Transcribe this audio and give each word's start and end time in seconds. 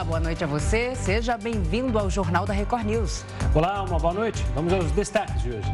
Olá, 0.00 0.04
boa 0.06 0.20
noite 0.20 0.42
a 0.42 0.46
você. 0.46 0.94
Seja 0.94 1.36
bem-vindo 1.36 1.98
ao 1.98 2.08
Jornal 2.08 2.46
da 2.46 2.54
Record 2.54 2.86
News. 2.86 3.22
Olá, 3.54 3.82
uma 3.82 3.98
boa 3.98 4.14
noite. 4.14 4.42
Vamos 4.54 4.72
aos 4.72 4.90
destaques 4.92 5.42
de 5.42 5.50
hoje. 5.50 5.70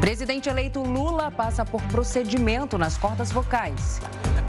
Presidente 0.00 0.48
eleito 0.48 0.80
Lula 0.80 1.32
passa 1.32 1.64
por 1.64 1.82
procedimento 1.82 2.78
nas 2.78 2.96
cordas 2.96 3.32
vocais. 3.32 4.00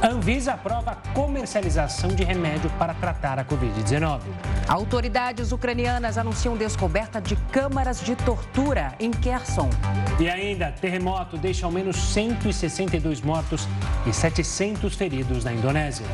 Anvisa 0.04 0.54
aprova 0.54 0.92
a 0.92 0.96
comercialização 1.16 2.10
de 2.12 2.24
remédio 2.24 2.70
para 2.78 2.94
tratar 2.94 3.40
a 3.40 3.44
Covid-19. 3.44 4.20
Autoridades 4.68 5.52
ucranianas 5.52 6.20
anunciam 6.20 6.56
descoberta 6.56 7.20
de 7.20 7.36
câmaras 7.52 8.00
de 8.02 8.16
tortura 8.16 8.94
em 9.00 9.10
Kherson. 9.10 9.68
E 10.20 10.30
ainda, 10.30 10.72
terremoto 10.72 11.38
deixa 11.38 11.66
ao 11.66 11.72
menos 11.72 11.96
162 11.96 13.20
mortos 13.22 13.68
e 14.06 14.14
700 14.14 14.94
feridos 14.94 15.44
na 15.44 15.52
Indonésia. 15.52 16.06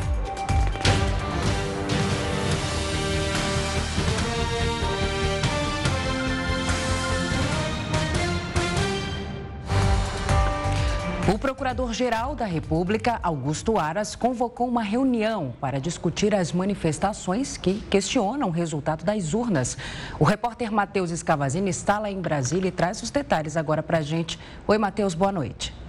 O 11.28 11.38
Procurador-Geral 11.38 12.36
da 12.36 12.46
República, 12.46 13.20
Augusto 13.22 13.78
Aras, 13.78 14.16
convocou 14.16 14.68
uma 14.68 14.82
reunião 14.82 15.54
para 15.62 15.80
discutir 15.80 16.34
as 16.34 16.52
manifestações 16.52 17.58
que 17.58 17.76
questionam 17.92 18.48
o 18.50 18.52
resultado 18.52 19.06
das 19.06 19.36
urnas. 19.36 19.78
O 20.20 20.24
repórter 20.24 20.72
Matheus 20.72 21.12
Escavazini 21.12 21.70
está 21.70 22.00
lá 22.00 22.10
em 22.10 22.20
Brasília 22.20 22.70
e 22.70 22.72
traz 22.72 23.04
os 23.04 23.12
detalhes 23.12 23.56
agora 23.56 23.84
para 23.84 24.00
a 24.00 24.02
gente. 24.02 24.40
Oi, 24.68 24.78
Matheus, 24.80 25.14
boa 25.14 25.32
noite. 25.32 25.81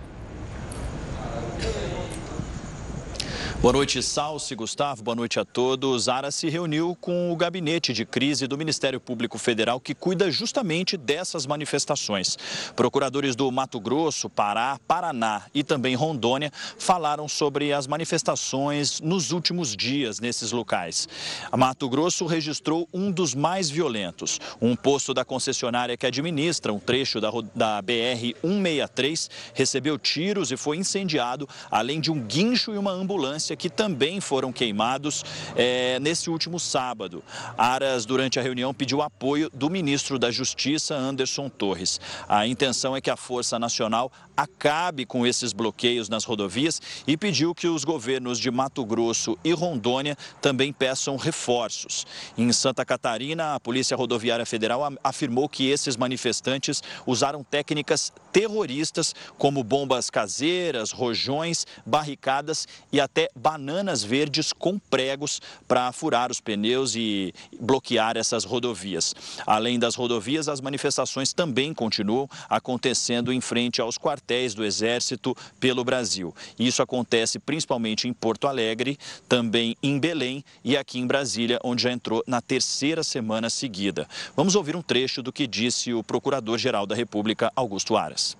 Boa 3.63 3.75
noite, 3.75 4.03
Salsi, 4.03 4.57
Gustavo, 4.57 5.05
boa 5.05 5.15
noite 5.15 5.39
a 5.39 5.45
todos. 5.45 6.09
Ara 6.09 6.33
se 6.33 6.49
reuniu 6.49 6.99
com 7.01 7.31
o 7.31 7.37
gabinete 7.37 7.93
de 7.93 8.05
crise 8.05 8.49
do 8.49 8.59
Ministério 8.59 8.99
Público 8.99 9.39
Federal 9.39 9.79
que 9.79 9.95
cuida 9.95 10.33
justamente 10.33 10.97
dessas 10.97 11.47
manifestações. 11.47 12.37
Procuradores 12.75 13.37
do 13.37 13.49
Mato 13.53 13.79
Grosso, 13.79 14.29
Pará, 14.29 14.81
Paraná 14.89 15.43
e 15.55 15.63
também 15.63 15.95
Rondônia 15.95 16.51
falaram 16.77 17.29
sobre 17.29 17.73
as 17.73 17.87
manifestações 17.87 19.01
nos 19.01 19.31
últimos 19.31 19.77
dias 19.77 20.19
nesses 20.19 20.51
locais. 20.51 21.09
Mato 21.57 21.89
Grosso 21.89 22.27
registrou 22.27 22.89
um 22.93 23.13
dos 23.13 23.33
mais 23.33 23.71
violentos. 23.71 24.41
Um 24.61 24.75
posto 24.75 25.15
da 25.15 25.25
concessionária 25.25 25.97
que 25.97 26.05
administra 26.05 26.73
um 26.73 26.81
trecho 26.81 27.21
da, 27.21 27.31
da 27.55 27.81
BR-163 27.81 29.31
recebeu 29.55 29.97
tiros 30.01 30.51
e 30.51 30.57
foi 30.57 30.79
incendiado, 30.79 31.49
além 31.71 32.01
de 32.01 32.11
um 32.11 32.19
guincho 32.19 32.75
e 32.75 32.77
uma 32.77 32.91
ambulância 32.91 33.52
que 33.57 33.71
também 33.71 34.21
foram 34.21 34.53
queimados 34.53 35.25
é, 35.57 35.99
nesse 36.01 36.31
último 36.31 36.59
sábado. 36.59 37.23
Aras, 37.57 38.05
durante 38.05 38.39
a 38.39 38.43
reunião, 38.43 38.73
pediu 38.75 39.03
apoio 39.03 39.51
do 39.51 39.69
ministro 39.71 40.19
da 40.19 40.31
Justiça, 40.31 40.95
Anderson 40.95 41.49
Torres. 41.49 42.01
A 42.29 42.47
intenção 42.47 42.97
é 42.97 43.01
que 43.01 43.11
a 43.11 43.17
Força 43.17 43.59
Nacional 43.59 44.11
acabe 44.37 45.05
com 45.05 45.27
esses 45.27 45.53
bloqueios 45.53 46.09
nas 46.09 46.25
rodovias 46.25 46.81
e 47.07 47.17
pediu 47.17 47.55
que 47.55 47.69
os 47.69 47.85
governos 47.85 48.39
de 48.39 48.51
Mato 48.51 48.85
Grosso 48.85 49.39
e 49.45 49.53
Rondônia 49.53 50.17
também 50.41 50.73
peçam 50.73 51.17
reforços. 51.17 52.07
Em 52.37 52.51
Santa 52.53 52.85
Catarina, 52.85 53.55
a 53.55 53.61
Polícia 53.61 53.97
Rodoviária 53.97 54.47
Federal 54.47 54.83
afirmou 55.03 55.49
que 55.49 55.69
esses 55.69 55.97
manifestantes 55.97 56.83
usaram 57.07 57.45
técnicas 57.45 58.13
terroristas 58.33 59.15
como 59.39 59.63
bombas 59.63 60.09
caseiras, 60.09 60.91
rojões, 60.91 61.67
barricadas 61.85 62.67
e 62.91 63.01
até 63.01 63.29
bananas 63.43 64.05
verdes 64.05 64.53
com 64.53 64.79
pregos 64.79 65.43
para 65.67 65.91
furar 65.91 66.31
os 66.31 66.41
pneus 66.41 66.95
e 66.95 67.35
bloquear 67.61 68.17
essas 68.17 68.45
rodovias. 68.45 69.15
Além 69.45 69.79
das 69.79 69.97
rodovias, 69.97 70.49
as 70.49 70.61
manifestações 70.61 71.33
também 71.33 71.75
continuam 71.75 72.29
acontecendo 72.49 73.33
em 73.33 73.41
frente 73.41 73.81
aos 73.81 73.99
quartéis 73.99 74.55
do 74.55 74.65
Exército 74.65 75.37
pelo 75.59 75.83
Brasil. 75.83 76.33
Isso 76.57 76.83
acontece 76.83 77.41
principalmente 77.41 78.07
em 78.07 78.13
Porto 78.13 78.47
Alegre, 78.47 78.97
também 79.29 79.77
em 79.83 79.99
Belém 79.99 80.45
e 80.63 80.77
aqui 80.77 81.01
em 81.01 81.07
Brasília, 81.07 81.59
onde 81.65 81.83
já 81.83 81.91
entrou 81.91 82.23
na 82.27 82.41
terceira 82.41 83.03
semana 83.03 83.51
seguida. 83.51 84.07
Vamos 84.37 84.55
ouvir 84.55 84.77
um 84.77 84.83
trecho 84.83 85.21
do 85.21 85.33
que 85.33 85.49
disse 85.49 85.93
o 85.93 86.05
Procurador-Geral 86.05 86.87
da 86.87 86.95
República, 86.95 87.51
Augusto 87.57 87.97
Aras. 87.97 88.37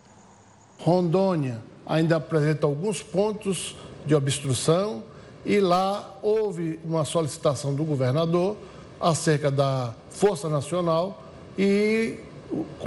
Rondônia 0.79 1.61
ainda 1.87 2.17
apresenta 2.17 2.67
alguns 2.67 3.03
pontos 3.03 3.75
de 4.07 4.15
obstrução 4.15 5.03
e 5.45 5.61
lá 5.61 6.19
houve 6.23 6.79
uma 6.85 7.05
solicitação 7.05 7.75
do 7.75 7.85
governador 7.85 8.57
acerca 9.01 9.51
da 9.51 9.95
Força 10.11 10.49
Nacional 10.49 11.23
e 11.59 12.19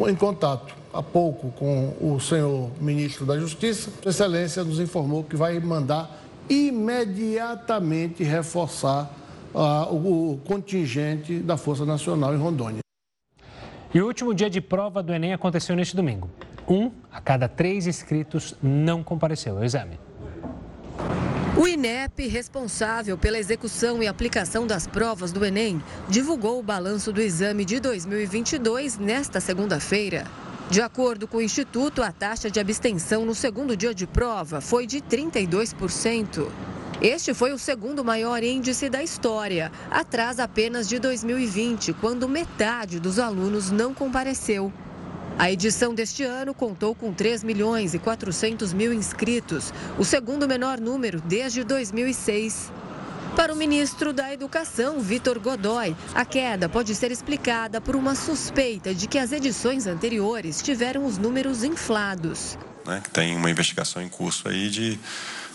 em 0.07 0.15
contato 0.15 0.75
há 0.93 1.03
pouco 1.03 1.51
com 1.51 1.93
o 1.99 2.19
senhor 2.19 2.71
ministro 2.79 3.25
da 3.25 3.37
Justiça, 3.37 3.91
Sua 4.01 4.11
Excelência 4.11 4.63
nos 4.63 4.79
informou 4.79 5.23
que 5.23 5.35
vai 5.35 5.59
mandar 5.59 6.23
imediatamente 6.49 8.23
reforçar 8.23 9.11
uh, 9.53 9.93
o 9.93 10.39
contingente 10.45 11.39
da 11.39 11.57
Força 11.57 11.85
Nacional 11.85 12.33
em 12.33 12.37
Rondônia. 12.37 12.79
E 13.93 14.01
o 14.01 14.07
último 14.07 14.33
dia 14.33 14.49
de 14.49 14.61
prova 14.61 15.01
do 15.01 15.13
Enem 15.13 15.33
aconteceu 15.33 15.75
neste 15.75 15.95
domingo. 15.95 16.29
Um 16.67 16.91
a 17.11 17.21
cada 17.21 17.47
três 17.47 17.87
inscritos 17.87 18.55
não 18.61 19.03
compareceu 19.03 19.57
ao 19.57 19.63
exame. 19.63 19.99
O 21.57 21.65
INEP, 21.65 22.27
responsável 22.27 23.17
pela 23.17 23.39
execução 23.39 24.03
e 24.03 24.07
aplicação 24.07 24.67
das 24.67 24.85
provas 24.85 25.31
do 25.31 25.45
Enem, 25.45 25.81
divulgou 26.09 26.59
o 26.59 26.63
balanço 26.63 27.13
do 27.13 27.21
exame 27.21 27.63
de 27.63 27.79
2022 27.79 28.97
nesta 28.97 29.39
segunda-feira. 29.39 30.25
De 30.69 30.81
acordo 30.81 31.29
com 31.29 31.37
o 31.37 31.41
Instituto, 31.41 32.03
a 32.03 32.11
taxa 32.11 32.51
de 32.51 32.59
abstenção 32.59 33.25
no 33.25 33.33
segundo 33.33 33.77
dia 33.77 33.95
de 33.95 34.05
prova 34.05 34.59
foi 34.59 34.85
de 34.85 34.99
32%. 34.99 36.49
Este 37.01 37.33
foi 37.33 37.53
o 37.53 37.57
segundo 37.57 38.03
maior 38.03 38.43
índice 38.43 38.89
da 38.89 39.01
história, 39.01 39.71
atrás 39.89 40.41
apenas 40.41 40.89
de 40.89 40.99
2020, 40.99 41.93
quando 41.93 42.27
metade 42.27 42.99
dos 42.99 43.17
alunos 43.17 43.71
não 43.71 43.93
compareceu. 43.93 44.73
A 45.37 45.51
edição 45.51 45.93
deste 45.93 46.23
ano 46.23 46.53
contou 46.53 46.95
com 46.95 47.13
3 47.13 47.43
milhões 47.43 47.93
e 47.93 47.99
400 47.99 48.71
mil 48.71 48.93
inscritos, 48.93 49.73
o 49.97 50.05
segundo 50.05 50.47
menor 50.47 50.79
número 50.79 51.19
desde 51.19 51.61
2006. 51.63 52.71
Para 53.35 53.53
o 53.53 53.55
ministro 53.55 54.13
da 54.13 54.33
Educação, 54.33 55.01
Vitor 55.01 55.37
Godoy, 55.39 55.93
a 56.13 56.23
queda 56.23 56.69
pode 56.69 56.95
ser 56.95 57.11
explicada 57.11 57.81
por 57.81 57.97
uma 57.97 58.15
suspeita 58.15 58.95
de 58.95 59.07
que 59.07 59.17
as 59.17 59.33
edições 59.33 59.87
anteriores 59.87 60.61
tiveram 60.61 61.05
os 61.05 61.17
números 61.17 61.65
inflados. 61.65 62.57
Né, 62.85 63.03
tem 63.11 63.35
uma 63.35 63.51
investigação 63.51 64.01
em 64.01 64.07
curso 64.07 64.47
aí 64.47 64.69
de 64.69 64.97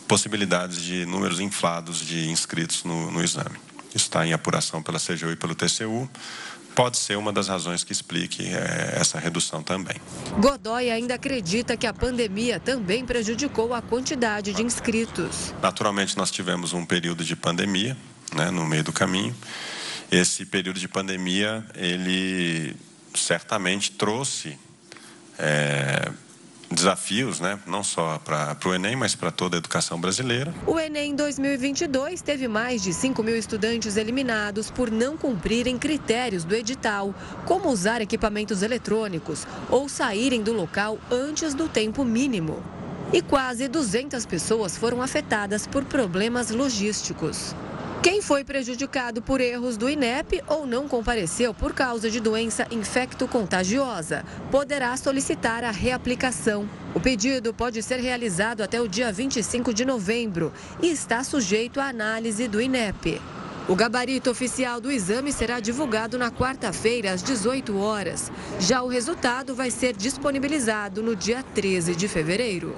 possibilidades 0.07 0.83
de 0.83 1.07
números 1.07 1.41
inflados 1.41 2.01
de 2.01 2.29
inscritos 2.29 2.85
no, 2.85 3.11
no 3.11 3.25
exame. 3.25 3.57
Está 3.95 4.27
em 4.27 4.35
apuração 4.35 4.83
pela 4.83 4.99
CGU 4.99 5.33
e 5.33 5.37
pelo 5.37 5.55
TCU 5.55 6.09
pode 6.75 6.97
ser 6.97 7.16
uma 7.16 7.32
das 7.32 7.48
razões 7.48 7.84
que 7.84 7.92
explique 7.92 8.47
é, 8.47 8.97
essa 9.00 9.19
redução 9.19 9.62
também. 9.62 9.97
Godoy 10.38 10.91
ainda 10.91 11.14
acredita 11.14 11.76
que 11.76 11.86
a 11.86 11.92
pandemia 11.92 12.58
também 12.58 13.04
prejudicou 13.04 13.75
a 13.75 13.82
quantidade 13.82 14.53
de 14.53 14.62
inscritos. 14.62 15.54
Naturalmente, 15.62 16.16
nós 16.16 16.31
tivemos 16.31 16.72
um 16.72 16.84
período 16.84 17.25
de 17.25 17.36
pandemia 17.36 17.97
né, 18.34 18.50
no 18.50 18.64
meio 18.66 18.84
do 18.84 18.92
caminho. 18.92 19.34
Esse 20.10 20.44
período 20.44 20.81
de 20.81 20.88
pandemia, 20.88 21.64
ele 21.75 22.76
certamente 23.14 23.92
trouxe 23.92 24.58
é, 25.38 26.10
desafios, 26.70 27.41
né? 27.41 27.58
não 27.66 27.82
só 27.82 28.19
para 28.19 28.56
o 28.64 28.75
Enem, 28.75 28.94
mas 28.94 29.14
para 29.14 29.31
toda 29.31 29.56
a 29.56 29.58
educação 29.58 30.00
brasileira. 30.00 30.54
O 30.66 30.78
Enem 30.78 31.14
2022 31.14 32.22
teve 32.22 32.47
mais 32.47 32.82
de 32.82 32.92
5 32.92 33.22
mil 33.22 33.36
estudantes 33.36 33.97
eliminados 33.97 34.70
por 34.70 34.90
não 34.90 35.17
cumprirem 35.17 35.76
critérios 35.76 36.44
do 36.44 36.55
edital, 36.55 37.14
como 37.44 37.69
usar 37.69 38.00
equipamentos 38.00 38.62
eletrônicos 38.62 39.46
ou 39.69 39.88
saírem 39.88 40.43
do 40.43 40.52
local 40.52 40.99
antes 41.11 41.55
do 41.55 41.69
tempo 41.69 42.05
mínimo. 42.05 42.62
E 43.12 43.20
quase 43.20 43.66
200 43.66 44.25
pessoas 44.25 44.76
foram 44.78 45.02
afetadas 45.02 45.66
por 45.66 45.84
problemas 45.84 46.50
logísticos. 46.50 47.55
Quem 48.02 48.23
foi 48.23 48.44
prejudicado 48.44 49.20
por 49.20 49.43
erros 49.43 49.76
do 49.76 49.87
INEP 49.87 50.43
ou 50.47 50.67
não 50.67 50.88
compareceu 50.88 51.52
por 51.52 51.75
causa 51.75 52.11
de 52.11 52.19
doença 52.19 52.67
infecto-contagiosa 52.70 54.25
poderá 54.50 54.97
solicitar 54.97 55.64
a 55.64 55.70
reaplicação. 55.70 56.67
O 56.94 57.00
pedido 57.00 57.52
pode 57.52 57.82
ser 57.82 58.00
realizado 58.00 58.62
até 58.62 58.81
o 58.81 58.88
dia 58.88 59.12
25 59.12 59.75
de 59.75 59.85
novembro 59.85 60.50
e 60.82 60.88
está 60.88 61.23
sujeito 61.23 61.79
à 61.79 61.88
análise 61.88 62.49
do 62.49 62.58
INEP. 62.58 63.20
O 63.69 63.76
gabarito 63.76 64.31
oficial 64.31 64.81
do 64.81 64.91
exame 64.91 65.31
será 65.31 65.61
divulgado 65.61 66.17
na 66.17 66.31
quarta-feira, 66.31 67.12
às 67.12 67.23
18 67.23 67.76
horas. 67.79 68.32
Já 68.58 68.82
o 68.82 68.88
resultado 68.88 69.55
vai 69.55 69.70
ser 69.70 69.94
disponibilizado 69.94 71.02
no 71.02 71.14
dia 71.14 71.43
13 71.55 71.94
de 71.94 72.08
fevereiro. 72.08 72.75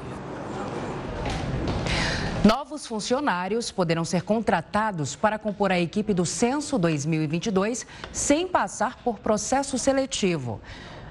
Novos 2.44 2.84
funcionários 2.88 3.70
poderão 3.70 4.04
ser 4.04 4.22
contratados 4.22 5.14
para 5.14 5.38
compor 5.38 5.70
a 5.70 5.78
equipe 5.78 6.12
do 6.12 6.26
Censo 6.26 6.76
2022 6.76 7.86
sem 8.10 8.48
passar 8.48 8.96
por 9.04 9.20
processo 9.20 9.78
seletivo. 9.78 10.60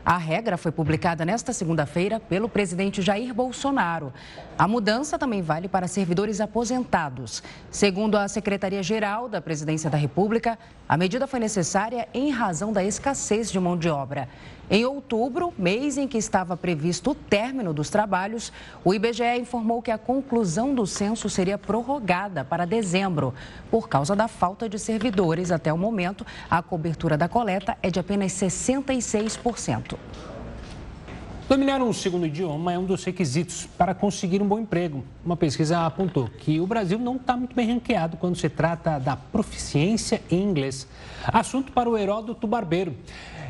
A 0.04 0.18
regra 0.18 0.58
foi 0.58 0.74
publicada 0.74 1.24
nesta 1.24 1.54
segunda-feira 1.54 2.20
pelo 2.20 2.50
presidente 2.50 3.02
Jair 3.02 3.34
Bolsonaro. 3.34 4.12
A 4.58 4.68
mudança 4.68 5.18
também 5.18 5.42
vale 5.42 5.70
para 5.70 5.88
servidores 5.88 6.42
aposentados. 6.42 7.42
Segundo 7.70 8.18
a 8.18 8.28
Secretaria-Geral 8.28 9.30
da 9.30 9.40
Presidência 9.40 9.90
da 9.90 9.98
República, 9.98 10.60
a 10.90 10.98
medida 10.98 11.28
foi 11.28 11.40
necessária 11.40 12.10
em 12.14 12.30
razão 12.30 12.74
da 12.74 12.84
escassez 12.84 13.50
de 13.50 13.60
mão 13.60 13.78
de 13.78 13.90
obra. 13.90 14.28
Em 14.70 14.86
outubro, 14.86 15.54
mês 15.58 15.98
em 15.98 16.08
que 16.08 16.18
estava 16.18 16.56
previsto 16.56 17.12
o 17.12 17.16
término 17.16 17.74
dos 17.74 17.90
trabalhos, 17.90 18.54
o 18.86 18.94
IBGE 18.94 19.40
informou 19.40 19.82
que 19.82 19.92
a 19.92 19.98
conclusão 19.98 20.74
do 20.74 20.88
censo 20.88 21.30
seria 21.30 21.58
prorrogada 21.58 22.46
para 22.46 22.66
dezembro. 22.66 23.34
Por 23.70 23.90
causa 23.90 24.16
da 24.16 24.28
falta 24.28 24.70
de 24.70 24.80
servidores 24.80 25.52
até 25.52 25.74
o 25.74 25.78
momento, 25.78 26.26
a 26.50 26.62
cobertura 26.62 27.18
da 27.18 27.28
coleta 27.28 27.78
é 27.84 27.90
de 27.90 28.00
apenas 28.00 28.32
66%. 28.32 29.98
Dominar 31.52 31.82
um 31.82 31.92
segundo 31.92 32.26
idioma 32.26 32.72
é 32.72 32.80
um 32.80 32.86
dos 32.86 33.04
requisitos 33.04 33.68
para 33.78 33.94
conseguir 33.94 34.42
um 34.42 34.48
bom 34.48 34.58
emprego. 34.58 35.04
Uma 35.26 35.36
pesquisa 35.36 35.86
apontou 35.86 36.30
que 36.30 36.62
o 36.62 36.66
Brasil 36.66 36.98
não 36.98 37.18
está 37.18 37.36
muito 37.36 37.54
bem 37.54 37.74
ranqueado 37.74 38.16
quando 38.16 38.38
se 38.38 38.48
trata 38.48 38.98
da 38.98 39.18
proficiência 39.18 40.22
em 40.32 40.42
inglês. 40.42 40.88
Assunto 41.26 41.74
para 41.74 41.90
o 41.90 41.98
Heródoto 41.98 42.48
Barbeiro. 42.48 42.96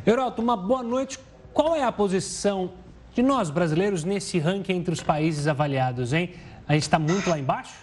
Heroto, 0.05 0.41
uma 0.41 0.57
boa 0.57 0.81
noite. 0.81 1.19
Qual 1.53 1.75
é 1.75 1.83
a 1.83 1.91
posição 1.91 2.71
de 3.13 3.21
nós 3.21 3.51
brasileiros 3.51 4.03
nesse 4.03 4.39
ranking 4.39 4.73
entre 4.73 4.93
os 4.93 5.03
países 5.03 5.47
avaliados, 5.47 6.11
hein? 6.11 6.31
A 6.67 6.73
gente 6.73 6.83
está 6.83 6.97
muito 6.97 7.29
lá 7.29 7.37
embaixo? 7.37 7.75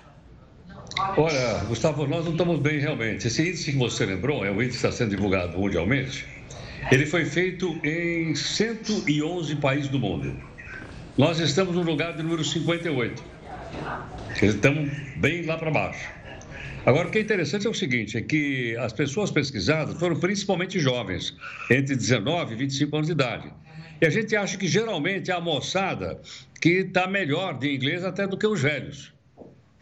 Olha, 1.16 1.64
Gustavo, 1.68 2.08
nós 2.08 2.24
não 2.24 2.32
estamos 2.32 2.58
bem 2.58 2.80
realmente. 2.80 3.28
Esse 3.28 3.42
índice 3.42 3.72
que 3.72 3.78
você 3.78 4.04
lembrou, 4.04 4.44
é 4.44 4.50
o 4.50 4.54
índice 4.54 4.80
que 4.80 4.86
está 4.86 4.90
sendo 4.90 5.10
divulgado 5.10 5.56
mundialmente, 5.56 6.26
ele 6.90 7.06
foi 7.06 7.24
feito 7.24 7.78
em 7.84 8.34
111 8.34 9.54
países 9.56 9.88
do 9.88 9.98
mundo. 9.98 10.34
Nós 11.16 11.38
estamos 11.38 11.76
no 11.76 11.82
lugar 11.82 12.16
de 12.16 12.22
número 12.22 12.42
58. 12.42 13.22
Estamos 14.42 14.90
bem 15.16 15.44
lá 15.46 15.56
para 15.56 15.70
baixo. 15.70 16.17
Agora, 16.88 17.06
o 17.06 17.10
que 17.10 17.18
é 17.18 17.20
interessante 17.20 17.66
é 17.66 17.70
o 17.70 17.74
seguinte, 17.74 18.16
é 18.16 18.22
que 18.22 18.74
as 18.78 18.94
pessoas 18.94 19.30
pesquisadas 19.30 19.94
foram 19.98 20.18
principalmente 20.18 20.80
jovens, 20.80 21.36
entre 21.70 21.94
19 21.94 22.54
e 22.54 22.56
25 22.56 22.96
anos 22.96 23.08
de 23.08 23.12
idade. 23.12 23.52
E 24.00 24.06
a 24.06 24.08
gente 24.08 24.34
acha 24.34 24.56
que 24.56 24.66
geralmente 24.66 25.30
é 25.30 25.34
a 25.34 25.40
moçada 25.40 26.18
que 26.62 26.86
está 26.86 27.06
melhor 27.06 27.58
de 27.58 27.74
inglês 27.74 28.02
até 28.06 28.26
do 28.26 28.38
que 28.38 28.46
os 28.46 28.62
velhos. 28.62 29.12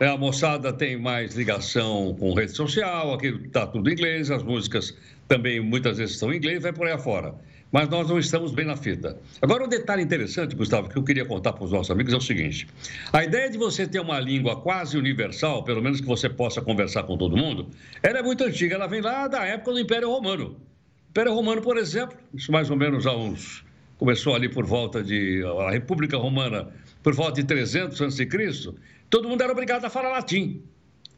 É, 0.01 0.09
a 0.09 0.17
moçada 0.17 0.73
tem 0.73 0.99
mais 0.99 1.37
ligação 1.37 2.13
com 2.19 2.35
rede 2.35 2.57
social, 2.57 3.15
aqui 3.15 3.29
está 3.29 3.69
tudo 3.69 3.89
em 3.89 3.93
inglês, 3.93 4.29
as 4.29 4.43
músicas 4.43 4.93
também 5.29 5.61
muitas 5.61 5.99
vezes 5.99 6.15
estão 6.15 6.33
em 6.33 6.37
inglês, 6.37 6.63
vai 6.63 6.73
por 6.73 6.87
aí 6.87 6.93
afora 6.93 7.35
mas 7.73 7.89
nós 7.89 8.09
não 8.09 8.19
estamos 8.19 8.53
bem 8.53 8.65
na 8.65 8.77
fita. 8.77 9.19
Agora, 9.43 9.65
um 9.65 9.69
detalhe 9.69 10.03
interessante, 10.03 10.55
Gustavo, 10.55 10.89
que 10.89 10.97
eu 10.97 11.03
queria 11.03 11.25
contar 11.25 11.53
para 11.53 11.65
os 11.65 11.73
nossos 11.73 11.91
amigos 11.91 12.13
é 12.13 12.17
o 12.17 12.21
seguinte: 12.21 12.67
a 13.13 13.25
ideia 13.25 13.51
de 13.51 13.59
você 13.59 13.87
ter 13.87 14.01
uma 14.01 14.19
língua 14.21 14.61
quase 14.61 14.97
universal, 14.97 15.65
pelo 15.65 15.83
menos 15.83 16.01
que 16.01 16.07
você 16.07 16.29
possa 16.29 16.61
conversar 16.61 17.03
com 17.05 17.17
todo 17.17 17.37
mundo, 17.37 17.69
ela 18.03 18.19
é 18.19 18.23
muito 18.23 18.45
antiga, 18.45 18.75
ela 18.77 18.87
vem 18.87 19.01
lá 19.01 19.29
da 19.29 19.45
época 19.45 19.73
do 19.73 19.81
Império 19.81 20.09
Romano. 20.09 20.57
O 20.57 21.11
Império 21.11 21.35
Romano, 21.35 21.63
por 21.63 21.77
exemplo, 21.77 22.17
isso 22.35 22.53
mais 22.53 22.71
ou 22.71 22.77
menos 22.77 23.07
há 23.07 23.17
uns. 23.17 23.65
começou 23.99 24.35
ali 24.35 24.49
por 24.49 24.65
volta 24.65 25.03
de. 25.03 25.43
a 25.67 25.71
República 25.71 26.17
Romana, 26.17 26.69
por 27.03 27.15
volta 27.15 27.41
de 27.41 27.47
300 27.47 28.01
a.C., 28.01 28.27
todo 29.11 29.29
mundo 29.29 29.43
era 29.43 29.53
obrigado 29.53 29.85
a 29.85 29.91
falar 29.91 30.11
latim. 30.11 30.63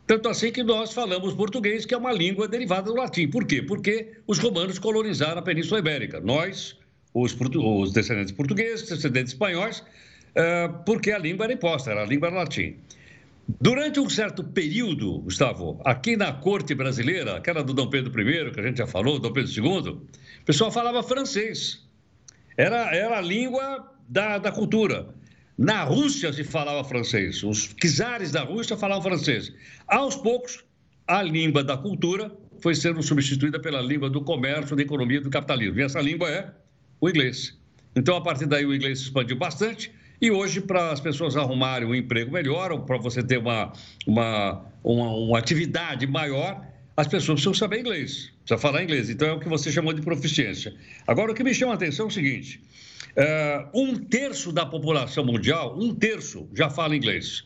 Tanto 0.08 0.26
assim 0.30 0.50
que 0.50 0.62
nós 0.62 0.94
falamos 0.94 1.34
português, 1.34 1.84
que 1.84 1.92
é 1.92 1.98
uma 1.98 2.10
língua 2.10 2.48
derivada 2.48 2.90
do 2.90 2.96
latim. 2.96 3.28
Por 3.28 3.46
quê? 3.46 3.60
Porque 3.60 4.14
os 4.26 4.38
romanos 4.38 4.78
colonizaram 4.78 5.38
a 5.38 5.42
Península 5.42 5.80
Ibérica. 5.80 6.18
Nós, 6.18 6.78
os, 7.12 7.36
os 7.38 7.92
descendentes 7.92 8.32
portugueses, 8.32 8.88
descendentes 8.88 9.34
espanhóis, 9.34 9.80
uh, 9.80 10.82
porque 10.86 11.12
a 11.12 11.18
língua 11.18 11.44
era 11.44 11.52
imposta, 11.52 11.90
era 11.90 12.04
a 12.04 12.06
língua 12.06 12.30
latim. 12.30 12.76
Durante 13.60 14.00
um 14.00 14.08
certo 14.08 14.42
período, 14.42 15.18
Gustavo, 15.18 15.78
aqui 15.84 16.16
na 16.16 16.32
corte 16.32 16.74
brasileira, 16.74 17.36
aquela 17.36 17.62
do 17.62 17.74
Dom 17.74 17.90
Pedro 17.90 18.10
I, 18.18 18.50
que 18.50 18.60
a 18.60 18.62
gente 18.62 18.78
já 18.78 18.86
falou, 18.86 19.18
Dom 19.18 19.30
Pedro 19.30 19.52
II, 19.52 19.90
o 19.90 20.44
pessoal 20.46 20.72
falava 20.72 21.02
francês. 21.02 21.86
Era, 22.56 22.96
era 22.96 23.18
a 23.18 23.20
língua 23.20 23.92
da, 24.08 24.38
da 24.38 24.50
cultura. 24.50 25.14
Na 25.58 25.82
Rússia 25.82 26.32
se 26.32 26.44
falava 26.44 26.84
francês, 26.84 27.42
os 27.42 27.74
czares 27.74 28.30
da 28.30 28.44
Rússia 28.44 28.76
falavam 28.76 29.02
francês. 29.02 29.52
Aos 29.88 30.14
poucos, 30.14 30.64
a 31.04 31.20
língua 31.20 31.64
da 31.64 31.76
cultura 31.76 32.30
foi 32.60 32.76
sendo 32.76 33.02
substituída 33.02 33.58
pela 33.58 33.80
língua 33.80 34.08
do 34.08 34.20
comércio, 34.20 34.76
da 34.76 34.82
economia, 34.82 35.20
do 35.20 35.28
capitalismo. 35.28 35.80
E 35.80 35.82
essa 35.82 36.00
língua 36.00 36.30
é 36.30 36.48
o 37.00 37.08
inglês. 37.08 37.58
Então, 37.96 38.16
a 38.16 38.20
partir 38.20 38.46
daí, 38.46 38.64
o 38.64 38.72
inglês 38.72 39.00
se 39.00 39.04
expandiu 39.06 39.36
bastante. 39.36 39.90
E 40.20 40.30
hoje, 40.30 40.60
para 40.60 40.92
as 40.92 41.00
pessoas 41.00 41.36
arrumarem 41.36 41.88
um 41.88 41.94
emprego 41.94 42.30
melhor, 42.30 42.70
ou 42.70 42.82
para 42.82 42.96
você 42.96 43.20
ter 43.20 43.38
uma, 43.38 43.72
uma, 44.06 44.64
uma, 44.84 45.12
uma 45.12 45.38
atividade 45.40 46.06
maior, 46.06 46.64
as 46.96 47.08
pessoas 47.08 47.40
precisam 47.40 47.54
saber 47.54 47.80
inglês, 47.80 48.32
precisa 48.44 48.58
falar 48.58 48.84
inglês. 48.84 49.10
Então, 49.10 49.26
é 49.26 49.32
o 49.32 49.40
que 49.40 49.48
você 49.48 49.72
chamou 49.72 49.92
de 49.92 50.02
proficiência. 50.02 50.72
Agora, 51.04 51.32
o 51.32 51.34
que 51.34 51.42
me 51.42 51.52
chama 51.52 51.72
a 51.72 51.74
atenção 51.74 52.06
é 52.06 52.08
o 52.08 52.12
seguinte: 52.12 52.60
Uh, 53.18 53.68
um 53.74 53.96
terço 53.96 54.52
da 54.52 54.64
população 54.64 55.24
mundial, 55.24 55.76
um 55.76 55.92
terço, 55.92 56.48
já 56.54 56.70
fala 56.70 56.94
inglês. 56.94 57.44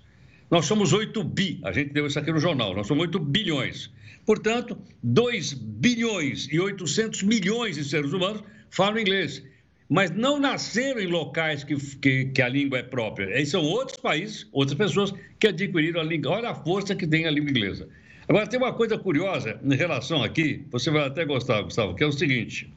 Nós 0.50 0.66
somos 0.66 0.92
8 0.92 1.24
bi, 1.24 1.60
a 1.64 1.72
gente 1.72 1.94
deu 1.94 2.06
isso 2.06 2.19
aqui 2.19 2.30
no 2.30 2.38
jornal, 2.38 2.74
nós 2.74 2.86
somos 2.86 3.00
8 3.04 3.19
bilhões. 3.19 3.90
Portanto, 4.26 4.76
2 5.02 5.54
bilhões 5.54 6.46
e 6.52 6.60
800 6.60 7.22
milhões 7.22 7.76
de 7.76 7.84
seres 7.84 8.12
humanos 8.12 8.42
falam 8.69 8.98
inglês, 8.98 9.42
mas 9.88 10.10
não 10.10 10.38
nasceram 10.38 11.00
em 11.00 11.06
locais 11.06 11.64
que, 11.64 11.74
que, 11.96 12.26
que 12.26 12.42
a 12.42 12.50
língua 12.50 12.80
é 12.80 12.82
própria. 12.82 13.30
Esses 13.32 13.52
são 13.52 13.62
outros 13.62 13.96
países, 13.96 14.46
outras 14.52 14.76
pessoas 14.76 15.14
que 15.40 15.48
adquiriram 15.48 16.02
a 16.02 16.04
língua. 16.04 16.32
Olha 16.32 16.50
a 16.50 16.54
força 16.54 16.94
que 16.94 17.06
tem 17.06 17.26
a 17.26 17.30
língua 17.30 17.48
inglesa. 17.48 17.88
Agora, 18.28 18.46
tem 18.46 18.60
uma 18.60 18.74
coisa 18.74 18.98
curiosa 18.98 19.58
em 19.64 19.74
relação 19.74 20.22
aqui, 20.22 20.66
você 20.70 20.90
vai 20.90 21.06
até 21.06 21.24
gostar, 21.24 21.62
Gustavo, 21.62 21.94
que 21.94 22.04
é 22.04 22.06
o 22.06 22.12
seguinte: 22.12 22.70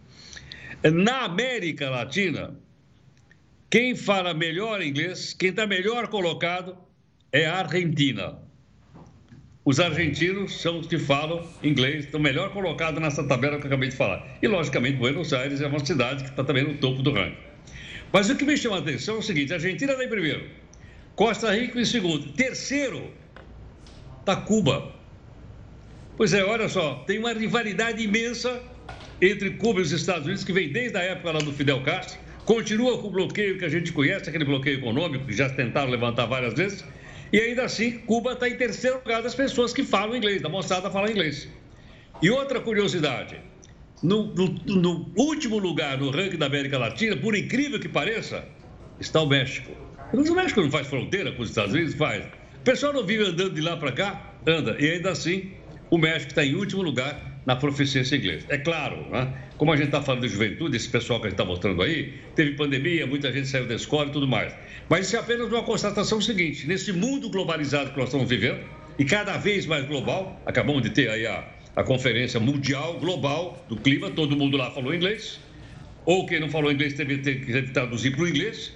na 0.81 1.25
América 1.25 1.89
Latina, 1.89 2.57
quem 3.69 3.95
fala 3.95 4.33
melhor 4.33 4.81
inglês, 4.81 5.33
quem 5.33 5.49
está 5.49 5.65
melhor 5.65 6.07
colocado 6.07 6.77
é 7.31 7.45
a 7.45 7.59
Argentina. 7.59 8.37
Os 9.65 9.79
argentinos 9.79 10.61
são 10.61 10.79
os 10.79 10.87
que 10.87 10.99
falam 10.99 11.43
inglês, 11.63 12.05
estão 12.05 12.19
melhor 12.19 12.53
colocados 12.53 13.01
nessa 13.01 13.23
tabela 13.27 13.57
que 13.57 13.63
eu 13.63 13.67
acabei 13.67 13.89
de 13.89 13.95
falar. 13.95 14.37
E, 14.41 14.47
logicamente, 14.47 14.97
Buenos 14.97 15.33
Aires 15.33 15.59
é 15.59 15.67
uma 15.67 15.83
cidade 15.83 16.23
que 16.23 16.29
está 16.29 16.43
também 16.43 16.63
no 16.63 16.75
topo 16.75 17.01
do 17.01 17.11
ranking. 17.11 17.35
Mas 18.13 18.29
o 18.29 18.35
que 18.35 18.45
me 18.45 18.55
chama 18.55 18.75
a 18.75 18.79
atenção 18.79 19.15
é 19.15 19.19
o 19.19 19.21
seguinte: 19.23 19.51
a 19.51 19.55
Argentina 19.55 19.93
está 19.93 20.05
em 20.05 20.09
primeiro, 20.09 20.47
Costa 21.15 21.51
Rica 21.51 21.79
em 21.79 21.85
segundo, 21.85 22.31
terceiro 22.33 23.11
está 24.19 24.35
Cuba. 24.35 24.93
Pois 26.15 26.33
é, 26.33 26.43
olha 26.43 26.69
só, 26.69 27.03
tem 27.07 27.17
uma 27.17 27.33
rivalidade 27.33 28.03
imensa 28.03 28.61
entre 29.19 29.49
Cuba 29.51 29.79
e 29.79 29.83
os 29.83 29.91
Estados 29.91 30.25
Unidos 30.25 30.43
que 30.43 30.53
vem 30.53 30.71
desde 30.71 30.97
a 30.97 31.01
época 31.01 31.31
lá 31.31 31.39
do 31.39 31.51
Fidel 31.51 31.81
Castro 31.81 32.24
continua 32.45 32.97
com 32.99 33.07
o 33.07 33.11
bloqueio 33.11 33.57
que 33.57 33.65
a 33.65 33.69
gente 33.69 33.91
conhece, 33.91 34.29
aquele 34.29 34.45
bloqueio 34.45 34.77
econômico 34.77 35.25
que 35.25 35.33
já 35.33 35.49
tentaram 35.49 35.89
levantar 35.89 36.25
várias 36.27 36.53
vezes, 36.53 36.85
e 37.33 37.39
ainda 37.39 37.63
assim 37.63 37.97
Cuba 37.99 38.33
está 38.33 38.47
em 38.47 38.55
terceiro 38.55 38.97
lugar 38.97 39.21
das 39.21 39.33
pessoas 39.33 39.73
que 39.73 39.83
falam 39.83 40.15
inglês, 40.15 40.41
da 40.41 40.47
moçada 40.47 40.89
fala 40.89 41.11
inglês. 41.11 41.49
E 42.21 42.29
outra 42.29 42.61
curiosidade, 42.61 43.37
no, 44.01 44.27
no, 44.27 44.47
no, 44.65 45.11
último 45.17 45.57
lugar 45.57 45.97
no 45.97 46.11
ranking 46.11 46.37
da 46.37 46.45
América 46.45 46.77
Latina, 46.77 47.17
por 47.17 47.35
incrível 47.35 47.79
que 47.79 47.89
pareça, 47.89 48.45
está 48.99 49.21
o 49.21 49.27
México. 49.27 49.71
Mas 50.13 50.29
o 50.29 50.35
México 50.35 50.61
não 50.61 50.71
faz 50.71 50.87
fronteira 50.87 51.31
com 51.31 51.41
os 51.41 51.49
Estados 51.49 51.73
Unidos? 51.73 51.95
Faz. 51.95 52.23
O 52.23 52.63
pessoal 52.63 52.93
não 52.93 53.03
vive 53.03 53.23
andando 53.23 53.53
de 53.53 53.61
lá 53.61 53.75
para 53.75 53.91
cá? 53.91 54.33
Anda. 54.47 54.77
E 54.79 54.89
ainda 54.89 55.11
assim, 55.11 55.51
o 55.89 55.97
México 55.97 56.31
está 56.31 56.45
em 56.45 56.55
último 56.55 56.83
lugar 56.83 57.34
na 57.45 57.55
proficiência 57.55 58.15
inglesa. 58.15 58.45
É 58.49 58.57
claro, 58.57 59.07
né? 59.09 59.31
como 59.57 59.71
a 59.71 59.75
gente 59.75 59.87
está 59.87 60.01
falando 60.01 60.21
de 60.21 60.29
juventude, 60.29 60.75
esse 60.75 60.89
pessoal 60.89 61.19
que 61.19 61.27
a 61.27 61.29
gente 61.29 61.39
está 61.39 61.45
mostrando 61.45 61.81
aí, 61.81 62.13
teve 62.35 62.55
pandemia, 62.55 63.05
muita 63.05 63.31
gente 63.31 63.47
saiu 63.47 63.67
da 63.67 63.75
escola 63.75 64.07
e 64.07 64.11
tudo 64.11 64.27
mais. 64.27 64.53
Mas 64.89 65.07
isso 65.07 65.15
é 65.15 65.19
apenas 65.19 65.47
uma 65.51 65.63
constatação 65.63 66.19
seguinte: 66.19 66.67
nesse 66.67 66.91
mundo 66.91 67.29
globalizado 67.29 67.91
que 67.91 67.97
nós 67.97 68.07
estamos 68.07 68.27
vivendo, 68.27 68.59
e 68.97 69.05
cada 69.05 69.37
vez 69.37 69.65
mais 69.65 69.85
global, 69.85 70.41
acabamos 70.45 70.81
de 70.81 70.89
ter 70.89 71.09
aí 71.09 71.27
a, 71.27 71.47
a 71.75 71.83
conferência 71.83 72.39
mundial 72.39 72.99
global 72.99 73.63
do 73.69 73.75
clima, 73.75 74.09
todo 74.09 74.35
mundo 74.35 74.57
lá 74.57 74.71
falou 74.71 74.93
inglês, 74.93 75.39
ou 76.05 76.25
quem 76.25 76.39
não 76.39 76.49
falou 76.49 76.71
inglês 76.71 76.93
teve, 76.93 77.19
teve 77.19 77.45
que 77.45 77.61
traduzir 77.71 78.11
para 78.11 78.23
o 78.23 78.27
inglês. 78.27 78.73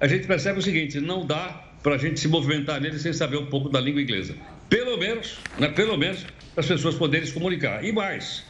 A 0.00 0.06
gente 0.06 0.26
percebe 0.26 0.58
o 0.58 0.62
seguinte: 0.62 1.00
não 1.00 1.24
dá 1.24 1.72
para 1.82 1.94
a 1.94 1.98
gente 1.98 2.20
se 2.20 2.28
movimentar 2.28 2.80
nele 2.80 2.98
sem 2.98 3.12
saber 3.12 3.38
um 3.38 3.46
pouco 3.46 3.68
da 3.68 3.80
língua 3.80 4.00
inglesa. 4.00 4.36
Pelo 4.72 4.96
menos, 4.96 5.36
né, 5.58 5.68
pelo 5.68 5.98
menos, 5.98 6.24
as 6.56 6.64
pessoas 6.64 6.94
poderem 6.94 7.26
se 7.26 7.34
comunicar. 7.34 7.84
E 7.84 7.92
mais, 7.92 8.42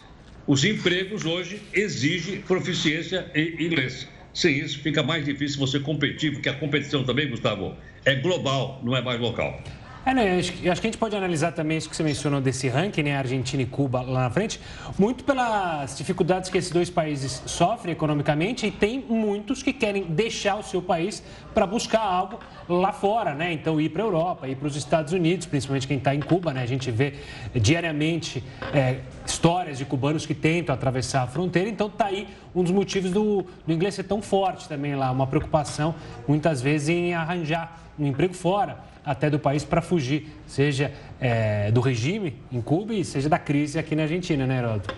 os 0.46 0.64
empregos 0.64 1.24
hoje 1.24 1.60
exigem 1.72 2.40
proficiência 2.42 3.28
em 3.34 3.60
inglês. 3.60 4.06
Sem 4.32 4.60
isso, 4.60 4.78
fica 4.78 5.02
mais 5.02 5.24
difícil 5.24 5.58
você 5.58 5.80
competir, 5.80 6.32
porque 6.32 6.48
a 6.48 6.54
competição 6.54 7.02
também, 7.02 7.28
Gustavo, 7.28 7.76
é 8.04 8.14
global, 8.14 8.80
não 8.84 8.96
é 8.96 9.02
mais 9.02 9.18
local. 9.18 9.60
É, 10.04 10.12
né? 10.12 10.36
Acho, 10.36 10.52
que 10.52 10.68
a 10.68 10.74
gente 10.74 10.98
pode 10.98 11.14
analisar 11.14 11.52
também 11.52 11.78
isso 11.78 11.88
que 11.88 11.94
você 11.94 12.02
mencionou 12.02 12.40
desse 12.40 12.68
ranking, 12.68 13.04
né? 13.04 13.16
Argentina 13.16 13.62
e 13.62 13.66
Cuba 13.66 14.02
lá 14.02 14.22
na 14.22 14.30
frente, 14.30 14.60
muito 14.98 15.22
pelas 15.22 15.96
dificuldades 15.96 16.50
que 16.50 16.58
esses 16.58 16.72
dois 16.72 16.90
países 16.90 17.40
sofrem 17.46 17.92
economicamente 17.92 18.66
e 18.66 18.70
tem 18.72 18.98
muitos 19.08 19.62
que 19.62 19.72
querem 19.72 20.02
deixar 20.02 20.56
o 20.56 20.62
seu 20.64 20.82
país 20.82 21.22
para 21.54 21.68
buscar 21.68 22.00
algo 22.00 22.40
lá 22.68 22.92
fora, 22.92 23.32
né? 23.32 23.52
Então 23.52 23.80
ir 23.80 23.90
para 23.90 24.02
a 24.02 24.06
Europa, 24.06 24.48
ir 24.48 24.56
para 24.56 24.66
os 24.66 24.74
Estados 24.74 25.12
Unidos, 25.12 25.46
principalmente 25.46 25.86
quem 25.86 25.98
está 25.98 26.12
em 26.12 26.20
Cuba, 26.20 26.52
né? 26.52 26.62
A 26.62 26.66
gente 26.66 26.90
vê 26.90 27.14
diariamente 27.54 28.42
é, 28.74 29.02
histórias 29.24 29.78
de 29.78 29.84
cubanos 29.84 30.26
que 30.26 30.34
tentam 30.34 30.74
atravessar 30.74 31.22
a 31.22 31.26
fronteira, 31.28 31.68
então 31.68 31.88
tá 31.88 32.06
aí 32.06 32.26
um 32.52 32.64
dos 32.64 32.72
motivos 32.72 33.12
do, 33.12 33.46
do 33.64 33.72
inglês 33.72 33.94
ser 33.94 34.04
tão 34.04 34.20
forte 34.20 34.68
também 34.68 34.96
lá, 34.96 35.12
uma 35.12 35.28
preocupação 35.28 35.94
muitas 36.26 36.60
vezes 36.60 36.88
em 36.88 37.14
arranjar 37.14 37.81
um 37.98 38.06
emprego 38.06 38.34
fora 38.34 38.78
até 39.04 39.28
do 39.28 39.38
país 39.38 39.64
para 39.64 39.82
fugir, 39.82 40.28
seja 40.46 40.92
é, 41.20 41.70
do 41.70 41.80
regime 41.80 42.34
em 42.50 42.60
Cuba 42.60 42.94
e 42.94 43.04
seja 43.04 43.28
da 43.28 43.38
crise 43.38 43.78
aqui 43.78 43.96
na 43.96 44.02
Argentina, 44.02 44.46
né, 44.46 44.58
Heródoto? 44.58 44.94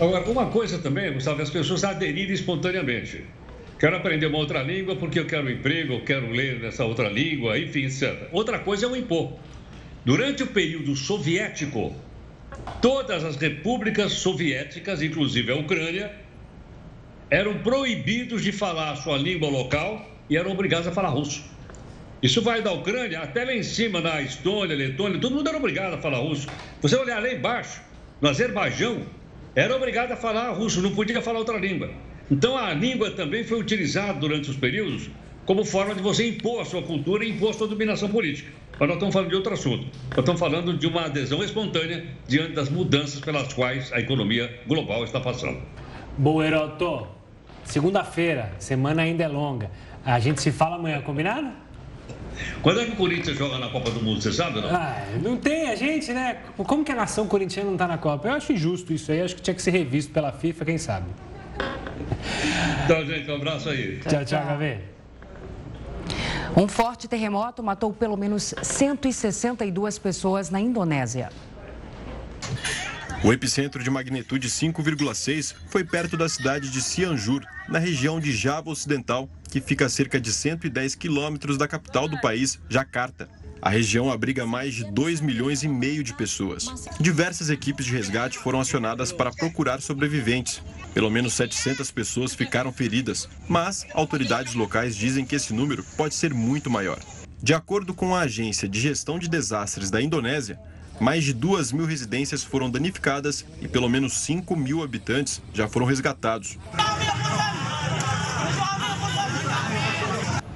Agora, 0.00 0.28
uma 0.28 0.46
coisa 0.46 0.78
também, 0.78 1.12
Gustavo, 1.12 1.40
as 1.42 1.50
pessoas 1.50 1.84
aderirem 1.84 2.32
espontaneamente. 2.32 3.24
Quero 3.78 3.96
aprender 3.96 4.26
uma 4.26 4.38
outra 4.38 4.62
língua 4.62 4.96
porque 4.96 5.18
eu 5.18 5.26
quero 5.26 5.46
um 5.46 5.50
emprego, 5.50 5.94
eu 5.94 6.04
quero 6.04 6.30
ler 6.30 6.60
nessa 6.60 6.84
outra 6.84 7.08
língua, 7.08 7.58
enfim, 7.58 7.84
etc. 7.84 8.28
Outra 8.32 8.58
coisa 8.58 8.86
é 8.86 8.88
o 8.88 8.96
impor. 8.96 9.34
Durante 10.04 10.42
o 10.42 10.46
período 10.46 10.94
soviético, 10.96 11.94
todas 12.80 13.24
as 13.24 13.36
repúblicas 13.36 14.12
soviéticas, 14.12 15.02
inclusive 15.02 15.52
a 15.52 15.56
Ucrânia, 15.56 16.12
eram 17.30 17.58
proibidos 17.58 18.42
de 18.42 18.52
falar 18.52 18.92
a 18.92 18.96
sua 18.96 19.18
língua 19.18 19.48
local 19.48 20.08
e 20.30 20.36
eram 20.36 20.52
obrigados 20.52 20.86
a 20.86 20.92
falar 20.92 21.08
russo. 21.08 21.44
Isso 22.22 22.40
vai 22.40 22.62
da 22.62 22.72
Ucrânia 22.72 23.20
até 23.20 23.44
lá 23.44 23.54
em 23.54 23.62
cima, 23.62 24.00
na 24.00 24.22
Estônia, 24.22 24.74
Letônia, 24.74 25.20
todo 25.20 25.34
mundo 25.34 25.48
era 25.48 25.58
obrigado 25.58 25.94
a 25.94 25.98
falar 25.98 26.18
russo. 26.18 26.48
Você 26.80 26.96
olhar 26.96 27.22
lá 27.22 27.30
embaixo, 27.30 27.82
no 28.20 28.28
Azerbaijão, 28.28 29.02
era 29.54 29.76
obrigado 29.76 30.12
a 30.12 30.16
falar 30.16 30.50
russo, 30.50 30.80
não 30.80 30.94
podia 30.94 31.20
falar 31.20 31.40
outra 31.40 31.58
língua. 31.58 31.90
Então 32.30 32.56
a 32.56 32.72
língua 32.72 33.10
também 33.10 33.44
foi 33.44 33.60
utilizada 33.60 34.18
durante 34.18 34.50
os 34.50 34.56
períodos 34.56 35.10
como 35.44 35.64
forma 35.64 35.94
de 35.94 36.02
você 36.02 36.28
impor 36.28 36.60
a 36.60 36.64
sua 36.64 36.82
cultura 36.82 37.24
e 37.24 37.30
impor 37.30 37.50
a 37.50 37.52
sua 37.52 37.68
dominação 37.68 38.08
política. 38.08 38.50
Mas 38.78 38.88
nós 38.88 38.96
estamos 38.96 39.14
falando 39.14 39.30
de 39.30 39.36
outro 39.36 39.54
assunto. 39.54 39.84
Nós 40.10 40.18
estamos 40.18 40.40
falando 40.40 40.76
de 40.76 40.86
uma 40.86 41.06
adesão 41.06 41.42
espontânea 41.42 42.04
diante 42.26 42.52
das 42.52 42.68
mudanças 42.68 43.20
pelas 43.20 43.52
quais 43.52 43.92
a 43.92 44.00
economia 44.00 44.60
global 44.66 45.04
está 45.04 45.20
passando. 45.20 45.58
Boa, 46.18 46.44
Heroto. 46.46 47.06
Segunda-feira, 47.64 48.52
semana 48.58 49.02
ainda 49.02 49.24
é 49.24 49.28
longa. 49.28 49.70
A 50.04 50.18
gente 50.18 50.42
se 50.42 50.52
fala 50.52 50.76
amanhã, 50.76 51.00
combinado? 51.00 51.65
Quando 52.62 52.80
é 52.80 52.84
que 52.84 52.92
o 52.92 52.96
Corinthians 52.96 53.36
joga 53.36 53.58
na 53.58 53.68
Copa 53.68 53.90
do 53.90 54.02
Mundo, 54.02 54.20
você 54.20 54.32
sabe 54.32 54.60
não? 54.60 54.68
Ah, 54.68 55.04
não 55.22 55.36
tem, 55.36 55.68
a 55.68 55.74
gente, 55.74 56.12
né? 56.12 56.38
Como 56.56 56.84
que 56.84 56.92
a 56.92 56.96
nação 56.96 57.26
corintiana 57.26 57.66
não 57.66 57.74
está 57.74 57.86
na 57.86 57.98
Copa? 57.98 58.28
Eu 58.28 58.32
acho 58.34 58.52
injusto 58.52 58.92
isso 58.92 59.12
aí, 59.12 59.22
acho 59.22 59.36
que 59.36 59.42
tinha 59.42 59.54
que 59.54 59.62
ser 59.62 59.70
revisto 59.70 60.12
pela 60.12 60.32
FIFA, 60.32 60.64
quem 60.64 60.78
sabe. 60.78 61.06
Então, 62.84 63.04
gente, 63.04 63.30
um 63.30 63.34
abraço 63.36 63.68
aí. 63.68 64.00
Tchau, 64.00 64.24
tchau, 64.24 64.44
Gavê. 64.44 64.78
Um 66.56 66.66
forte 66.66 67.06
terremoto 67.06 67.62
matou 67.62 67.92
pelo 67.92 68.16
menos 68.16 68.54
162 68.62 69.98
pessoas 69.98 70.48
na 70.48 70.58
Indonésia. 70.60 71.28
O 73.24 73.32
epicentro 73.32 73.82
de 73.82 73.90
magnitude 73.90 74.48
5,6 74.48 75.54
foi 75.68 75.84
perto 75.84 76.16
da 76.16 76.28
cidade 76.28 76.70
de 76.70 76.80
Cianjur, 76.80 77.42
na 77.68 77.78
região 77.78 78.20
de 78.20 78.30
Java 78.32 78.70
Ocidental, 78.70 79.28
que 79.56 79.60
fica 79.62 79.86
a 79.86 79.88
cerca 79.88 80.20
de 80.20 80.34
110 80.34 80.94
quilômetros 80.96 81.56
da 81.56 81.66
capital 81.66 82.06
do 82.06 82.20
país, 82.20 82.60
Jacarta. 82.68 83.26
A 83.62 83.70
região 83.70 84.12
abriga 84.12 84.44
mais 84.44 84.74
de 84.74 84.84
2 84.92 85.22
milhões 85.22 85.62
e 85.62 85.68
meio 85.68 86.04
de 86.04 86.12
pessoas. 86.12 86.66
Diversas 87.00 87.48
equipes 87.48 87.86
de 87.86 87.92
resgate 87.92 88.36
foram 88.36 88.60
acionadas 88.60 89.12
para 89.12 89.30
procurar 89.30 89.80
sobreviventes. 89.80 90.62
Pelo 90.92 91.10
menos 91.10 91.32
700 91.32 91.90
pessoas 91.90 92.34
ficaram 92.34 92.70
feridas, 92.70 93.30
mas 93.48 93.86
autoridades 93.94 94.52
locais 94.52 94.94
dizem 94.94 95.24
que 95.24 95.34
esse 95.34 95.54
número 95.54 95.82
pode 95.96 96.14
ser 96.14 96.34
muito 96.34 96.68
maior. 96.68 96.98
De 97.42 97.54
acordo 97.54 97.94
com 97.94 98.14
a 98.14 98.20
Agência 98.20 98.68
de 98.68 98.78
Gestão 98.78 99.18
de 99.18 99.26
Desastres 99.26 99.90
da 99.90 100.02
Indonésia, 100.02 100.60
mais 101.00 101.24
de 101.24 101.32
2 101.32 101.72
mil 101.72 101.86
residências 101.86 102.44
foram 102.44 102.70
danificadas 102.70 103.42
e 103.62 103.66
pelo 103.66 103.88
menos 103.88 104.18
5 104.18 104.54
mil 104.54 104.82
habitantes 104.82 105.40
já 105.54 105.66
foram 105.66 105.86
resgatados. 105.86 106.58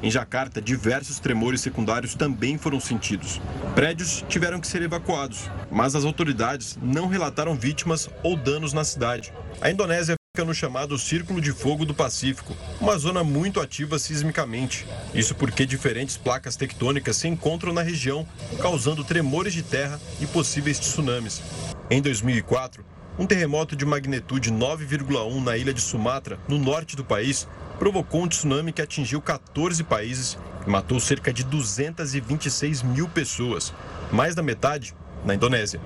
Em 0.02 0.10
Jacarta, 0.10 0.62
diversos 0.62 1.18
tremores 1.18 1.60
secundários 1.60 2.14
também 2.14 2.56
foram 2.56 2.80
sentidos. 2.80 3.40
Prédios 3.74 4.24
tiveram 4.28 4.58
que 4.58 4.66
ser 4.66 4.80
evacuados, 4.80 5.50
mas 5.70 5.94
as 5.94 6.04
autoridades 6.04 6.78
não 6.80 7.06
relataram 7.06 7.54
vítimas 7.54 8.08
ou 8.22 8.34
danos 8.34 8.72
na 8.72 8.82
cidade. 8.82 9.30
A 9.60 9.70
Indonésia 9.70 10.14
fica 10.34 10.46
no 10.46 10.54
chamado 10.54 10.98
Círculo 10.98 11.38
de 11.38 11.52
Fogo 11.52 11.84
do 11.84 11.92
Pacífico, 11.92 12.56
uma 12.80 12.96
zona 12.96 13.22
muito 13.22 13.60
ativa 13.60 13.98
sismicamente. 13.98 14.86
Isso 15.12 15.34
porque 15.34 15.66
diferentes 15.66 16.16
placas 16.16 16.56
tectônicas 16.56 17.16
se 17.16 17.28
encontram 17.28 17.74
na 17.74 17.82
região, 17.82 18.26
causando 18.58 19.04
tremores 19.04 19.52
de 19.52 19.62
terra 19.62 20.00
e 20.18 20.26
possíveis 20.26 20.78
tsunamis. 20.78 21.42
Em 21.90 22.00
2004, 22.00 22.82
um 23.18 23.26
terremoto 23.26 23.76
de 23.76 23.84
magnitude 23.84 24.50
9,1 24.50 25.44
na 25.44 25.58
ilha 25.58 25.74
de 25.74 25.80
Sumatra, 25.82 26.38
no 26.48 26.58
norte 26.58 26.96
do 26.96 27.04
país, 27.04 27.46
provocou 27.80 28.24
um 28.24 28.28
tsunami 28.28 28.72
que 28.72 28.82
atingiu 28.82 29.22
14 29.22 29.82
países 29.84 30.38
e 30.66 30.70
matou 30.70 31.00
cerca 31.00 31.32
de 31.32 31.42
226 31.42 32.82
mil 32.82 33.08
pessoas, 33.08 33.72
mais 34.12 34.34
da 34.34 34.42
metade 34.42 34.94
na 35.24 35.34
Indonésia. 35.34 35.80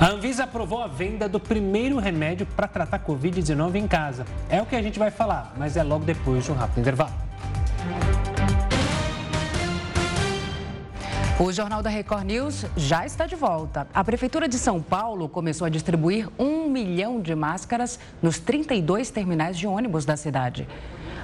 A 0.00 0.06
Anvisa 0.06 0.44
aprovou 0.44 0.80
a 0.80 0.86
venda 0.86 1.28
do 1.28 1.40
primeiro 1.40 1.98
remédio 1.98 2.46
para 2.54 2.68
tratar 2.68 3.00
Covid-19 3.00 3.74
em 3.74 3.88
casa. 3.88 4.24
É 4.48 4.62
o 4.62 4.66
que 4.66 4.76
a 4.76 4.82
gente 4.82 5.00
vai 5.00 5.10
falar, 5.10 5.52
mas 5.56 5.76
é 5.76 5.82
logo 5.82 6.04
depois 6.04 6.44
de 6.44 6.52
um 6.52 6.54
rápido 6.54 6.78
intervalo. 6.78 7.14
O 11.38 11.52
Jornal 11.52 11.82
da 11.82 11.90
Record 11.90 12.24
News 12.24 12.64
já 12.78 13.04
está 13.04 13.26
de 13.26 13.36
volta. 13.36 13.86
A 13.92 14.02
Prefeitura 14.02 14.48
de 14.48 14.56
São 14.56 14.80
Paulo 14.80 15.28
começou 15.28 15.66
a 15.66 15.68
distribuir 15.68 16.30
um 16.38 16.66
milhão 16.66 17.20
de 17.20 17.34
máscaras 17.34 18.00
nos 18.22 18.38
32 18.38 19.10
terminais 19.10 19.58
de 19.58 19.66
ônibus 19.66 20.06
da 20.06 20.16
cidade. 20.16 20.66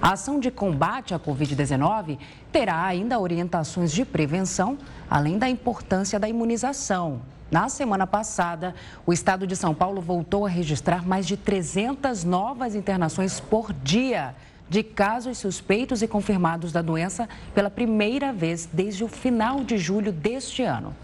A 0.03 0.13
ação 0.13 0.39
de 0.39 0.51
combate 0.51 1.15
à 1.15 1.19
Covid-19 1.19 2.19
terá 2.53 2.85
ainda 2.85 3.19
orientações 3.19 3.91
de 3.91 4.05
prevenção, 4.05 4.77
além 5.09 5.39
da 5.39 5.49
importância 5.49 6.21
da 6.21 6.29
imunização. 6.29 7.23
Na 7.51 7.71
semana 7.71 8.07
passada, 8.07 8.75
o 9.07 9.15
estado 9.15 9.47
de 9.47 9.57
São 9.57 9.75
Paulo 9.75 10.03
voltou 10.03 10.45
a 10.45 10.49
registrar 10.49 11.07
mais 11.09 11.27
de 11.27 11.39
300 11.39 12.23
novas 12.23 12.75
internações 12.75 13.41
por 13.41 13.73
dia 13.73 14.35
de 14.69 14.83
casos 14.83 15.39
suspeitos 15.39 16.03
e 16.03 16.09
confirmados 16.09 16.73
da 16.73 16.83
doença 16.83 17.29
pela 17.55 17.71
primeira 17.71 18.33
vez 18.33 18.69
desde 18.73 19.05
o 19.05 19.09
final 19.09 19.63
de 19.65 19.77
julho 19.79 20.13
deste 20.13 20.63
ano. 20.63 20.95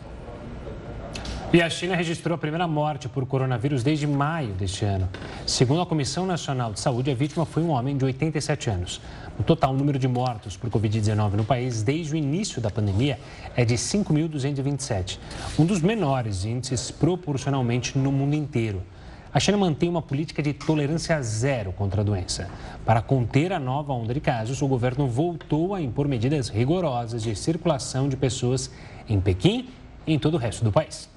E 1.51 1.63
a 1.63 1.71
China 1.71 1.97
registrou 1.97 2.35
a 2.35 2.39
primeira 2.39 2.69
morte 2.69 3.09
por 3.09 3.25
coronavírus 3.25 3.83
desde 3.83 4.07
maio 4.07 4.53
deste 4.53 4.85
ano. 4.85 5.09
Segundo 5.47 5.81
a 5.81 5.87
Comissão 5.87 6.27
Nacional 6.27 6.75
de 6.75 6.81
Saúde, 6.81 7.11
a 7.11 7.15
vítima 7.15 7.47
foi 7.47 7.63
um 7.63 7.71
homem 7.71 7.97
de 7.97 8.05
87 8.05 8.69
anos. 8.69 9.01
O 9.39 9.43
total 9.43 9.73
número 9.73 9.99
de 9.99 10.07
mortos 10.07 10.59
por 10.59 10.69
Covid-19 10.69 11.33
no 11.33 11.45
país 11.45 11.83
desde 11.83 12.13
o 12.13 12.17
início 12.17 12.61
da 12.61 12.71
pandemia 12.71 13.19
é 13.57 13.65
de 13.65 13.77
5.227, 13.77 15.19
um 15.59 15.65
dos 15.65 15.81
menores 15.81 16.45
índices 16.45 16.91
proporcionalmente 16.91 17.97
no 17.97 18.13
mundo 18.13 18.35
inteiro. 18.35 18.83
A 19.33 19.39
China 19.39 19.59
mantém 19.59 19.91
uma 19.91 20.01
política 20.01 20.43
de 20.43 20.55
tolerância 20.55 21.21
zero 21.23 21.71
contra 21.73 22.01
a 22.01 22.05
doença. 22.05 22.49
Para 22.85 23.03
conter 23.03 23.53
a 23.53 23.59
nova 23.59 23.93
onda 23.93 24.15
de 24.15 24.21
casos, 24.21 24.63
o 24.63 24.67
governo 24.67 25.07
voltou 25.07 25.75
a 25.75 25.83
impor 25.83 26.09
medidas 26.09 26.49
rigorosas 26.49 27.23
de 27.23 27.37
circulação 27.37 28.09
de 28.09 28.17
pessoas 28.17 28.71
em 29.07 29.21
Pequim 29.21 29.69
e 30.07 30.15
em 30.15 30.19
todo 30.19 30.35
o 30.35 30.39
resto 30.39 30.65
do 30.65 30.73
país. 30.73 31.11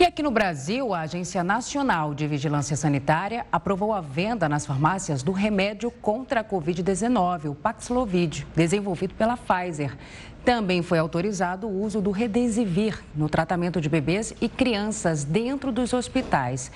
E 0.00 0.04
aqui 0.04 0.20
no 0.20 0.32
Brasil, 0.32 0.92
a 0.92 1.02
Agência 1.02 1.44
Nacional 1.44 2.12
de 2.12 2.26
Vigilância 2.26 2.76
Sanitária 2.76 3.46
aprovou 3.52 3.92
a 3.92 4.00
venda 4.00 4.48
nas 4.48 4.66
farmácias 4.66 5.22
do 5.22 5.30
remédio 5.30 5.92
contra 5.92 6.40
a 6.40 6.44
Covid-19, 6.44 7.50
o 7.50 7.54
Paxlovid, 7.54 8.44
desenvolvido 8.56 9.14
pela 9.14 9.36
Pfizer. 9.36 9.96
Também 10.44 10.82
foi 10.82 10.98
autorizado 10.98 11.68
o 11.68 11.82
uso 11.82 12.00
do 12.00 12.10
Redesivir 12.10 12.98
no 13.14 13.28
tratamento 13.28 13.80
de 13.80 13.88
bebês 13.88 14.34
e 14.40 14.48
crianças 14.48 15.22
dentro 15.22 15.70
dos 15.70 15.92
hospitais. 15.92 16.70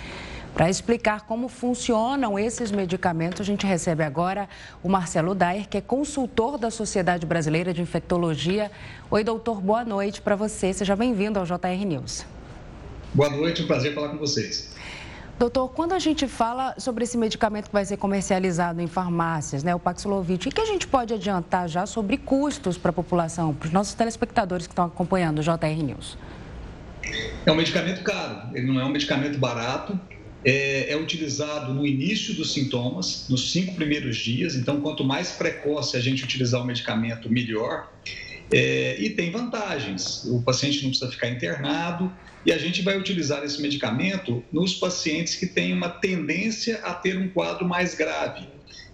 Para 0.55 0.71
explicar 0.71 1.27
como 1.27 1.49
funcionam 1.49 2.39
esses 2.39 2.71
medicamentos, 2.71 3.41
a 3.41 3.45
gente 3.45 3.67
recebe 3.67 4.05
agora 4.05 4.49
o 4.83 4.89
Marcelo 4.89 5.35
Dair, 5.35 5.69
que 5.69 5.77
é 5.77 5.81
consultor 5.81 6.57
da 6.57 6.71
Sociedade 6.71 7.27
Brasileira 7.27 7.75
de 7.75 7.83
Infectologia. 7.83 8.71
Oi, 9.11 9.23
doutor, 9.23 9.61
boa 9.61 9.85
noite 9.85 10.23
para 10.23 10.37
você. 10.37 10.73
Seja 10.73 10.97
bem-vindo 10.97 11.39
ao 11.39 11.45
JR 11.45 11.85
News. 11.85 12.25
Boa 13.13 13.29
noite, 13.29 13.63
um 13.63 13.67
prazer 13.67 13.93
falar 13.95 14.09
com 14.11 14.17
vocês. 14.17 14.75
Doutor, 15.39 15.69
quando 15.69 15.93
a 15.93 15.99
gente 15.99 16.27
fala 16.27 16.75
sobre 16.79 17.05
esse 17.05 17.19
medicamento 17.19 17.67
que 17.67 17.73
vai 17.73 17.85
ser 17.85 17.99
comercializado 17.99 18.81
em 18.81 18.87
farmácias, 18.87 19.63
né, 19.63 19.75
o 19.75 19.79
Paxlovid, 19.79 20.49
o 20.49 20.51
que 20.51 20.61
a 20.61 20.65
gente 20.65 20.87
pode 20.87 21.13
adiantar 21.13 21.69
já 21.69 21.85
sobre 21.85 22.17
custos 22.17 22.79
para 22.79 22.89
a 22.89 22.93
população, 22.93 23.53
para 23.53 23.67
os 23.67 23.73
nossos 23.73 23.93
telespectadores 23.93 24.67
que 24.67 24.73
estão 24.73 24.87
acompanhando 24.87 25.41
o 25.41 25.43
JR 25.43 25.83
News? 25.85 26.17
É 27.45 27.53
um 27.53 27.55
medicamento 27.55 28.03
caro, 28.03 28.57
ele 28.57 28.67
não 28.67 28.81
é 28.81 28.85
um 28.85 28.89
medicamento 28.89 29.39
barato, 29.39 29.99
é, 30.43 30.93
é, 30.93 30.97
utilizado 30.97 31.75
no 31.75 31.87
início 31.87 32.33
dos 32.35 32.55
sintomas, 32.55 33.27
nos 33.29 33.53
cinco 33.53 33.75
primeiros 33.75 34.17
dias. 34.17 34.55
Então, 34.55 34.81
quanto 34.81 35.05
mais 35.05 35.33
precoce 35.33 35.97
a 35.97 36.01
gente 36.01 36.25
utilizar 36.25 36.63
o 36.63 36.65
medicamento, 36.65 37.31
melhor. 37.31 37.93
É, 38.51 38.97
e 38.99 39.11
tem 39.11 39.33
vantagens. 39.33 40.25
O 40.25 40.41
paciente 40.41 40.83
não 40.83 40.91
precisa 40.91 41.11
ficar 41.11 41.29
internado 41.29 42.11
e 42.47 42.53
a 42.53 42.59
gente 42.59 42.81
vai 42.81 42.97
utilizar 42.97 43.43
esse 43.43 43.61
medicamento 43.61 44.43
nos 44.53 44.73
pacientes 44.75 45.35
que 45.35 45.47
têm 45.47 45.73
uma 45.73 45.89
tendência 45.89 46.79
a 46.85 46.95
ter 46.95 47.19
um 47.19 47.29
quadro 47.29 47.67
mais 47.67 47.97
grave. 47.97 48.47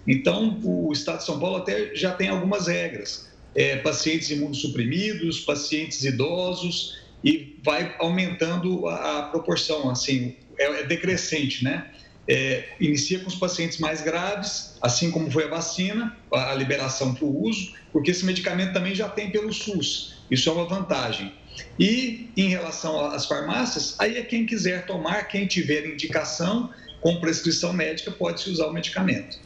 Então, 0.09 0.59
o 0.65 0.91
Estado 0.91 1.19
de 1.19 1.25
São 1.25 1.39
Paulo 1.39 1.59
até 1.59 1.95
já 1.95 2.13
tem 2.13 2.29
algumas 2.29 2.67
regras. 2.67 3.31
É, 3.55 3.77
pacientes 3.77 4.31
imunossuprimidos, 4.31 5.41
pacientes 5.41 6.03
idosos, 6.03 6.99
e 7.23 7.59
vai 7.63 7.95
aumentando 7.99 8.89
a, 8.89 9.19
a 9.19 9.23
proporção, 9.25 9.91
assim, 9.91 10.35
é, 10.59 10.81
é 10.81 10.87
decrescente, 10.87 11.63
né? 11.63 11.91
É, 12.27 12.65
inicia 12.81 13.19
com 13.19 13.29
os 13.29 13.35
pacientes 13.35 13.79
mais 13.79 14.01
graves, 14.01 14.79
assim 14.81 15.11
como 15.11 15.31
foi 15.31 15.45
a 15.45 15.49
vacina, 15.49 16.17
a, 16.33 16.55
liberação 16.55 17.15
para 17.15 17.25
o 17.25 17.45
uso, 17.45 17.75
porque 17.93 18.13
esse 18.13 18.25
medicamento 18.25 18.73
também 18.73 18.95
já 18.95 19.09
tem 19.09 19.31
pelo 19.31 19.53
SUS, 19.53 20.15
isso 20.31 20.49
é 20.49 20.53
uma 20.53 20.65
vantagem. 20.65 21.33
E 21.79 22.31
em 22.37 22.49
relação 22.49 23.07
às 23.07 23.27
farmácias, 23.27 23.97
aí 23.99 24.17
é 24.17 24.23
quem 24.23 24.47
quiser 24.47 24.87
tomar, 24.87 25.29
quem 25.29 25.47
tiver 25.47 25.87
indicação 25.87 26.71
com 27.01 27.21
prescrição 27.21 27.73
médica, 27.73 28.11
pode-se 28.11 28.49
usar 28.51 28.67
o 28.67 28.73
medicamento. 28.73 29.39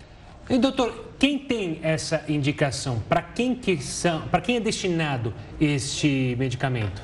E 0.48 0.58
doutor, 0.58 1.12
quem 1.18 1.38
tem 1.38 1.80
essa 1.82 2.22
indicação? 2.28 3.02
Para 3.08 3.22
quem, 3.22 3.54
que 3.54 3.82
são, 3.82 4.28
para 4.28 4.40
quem 4.40 4.56
é 4.56 4.60
destinado 4.60 5.34
este 5.60 6.36
medicamento? 6.38 7.02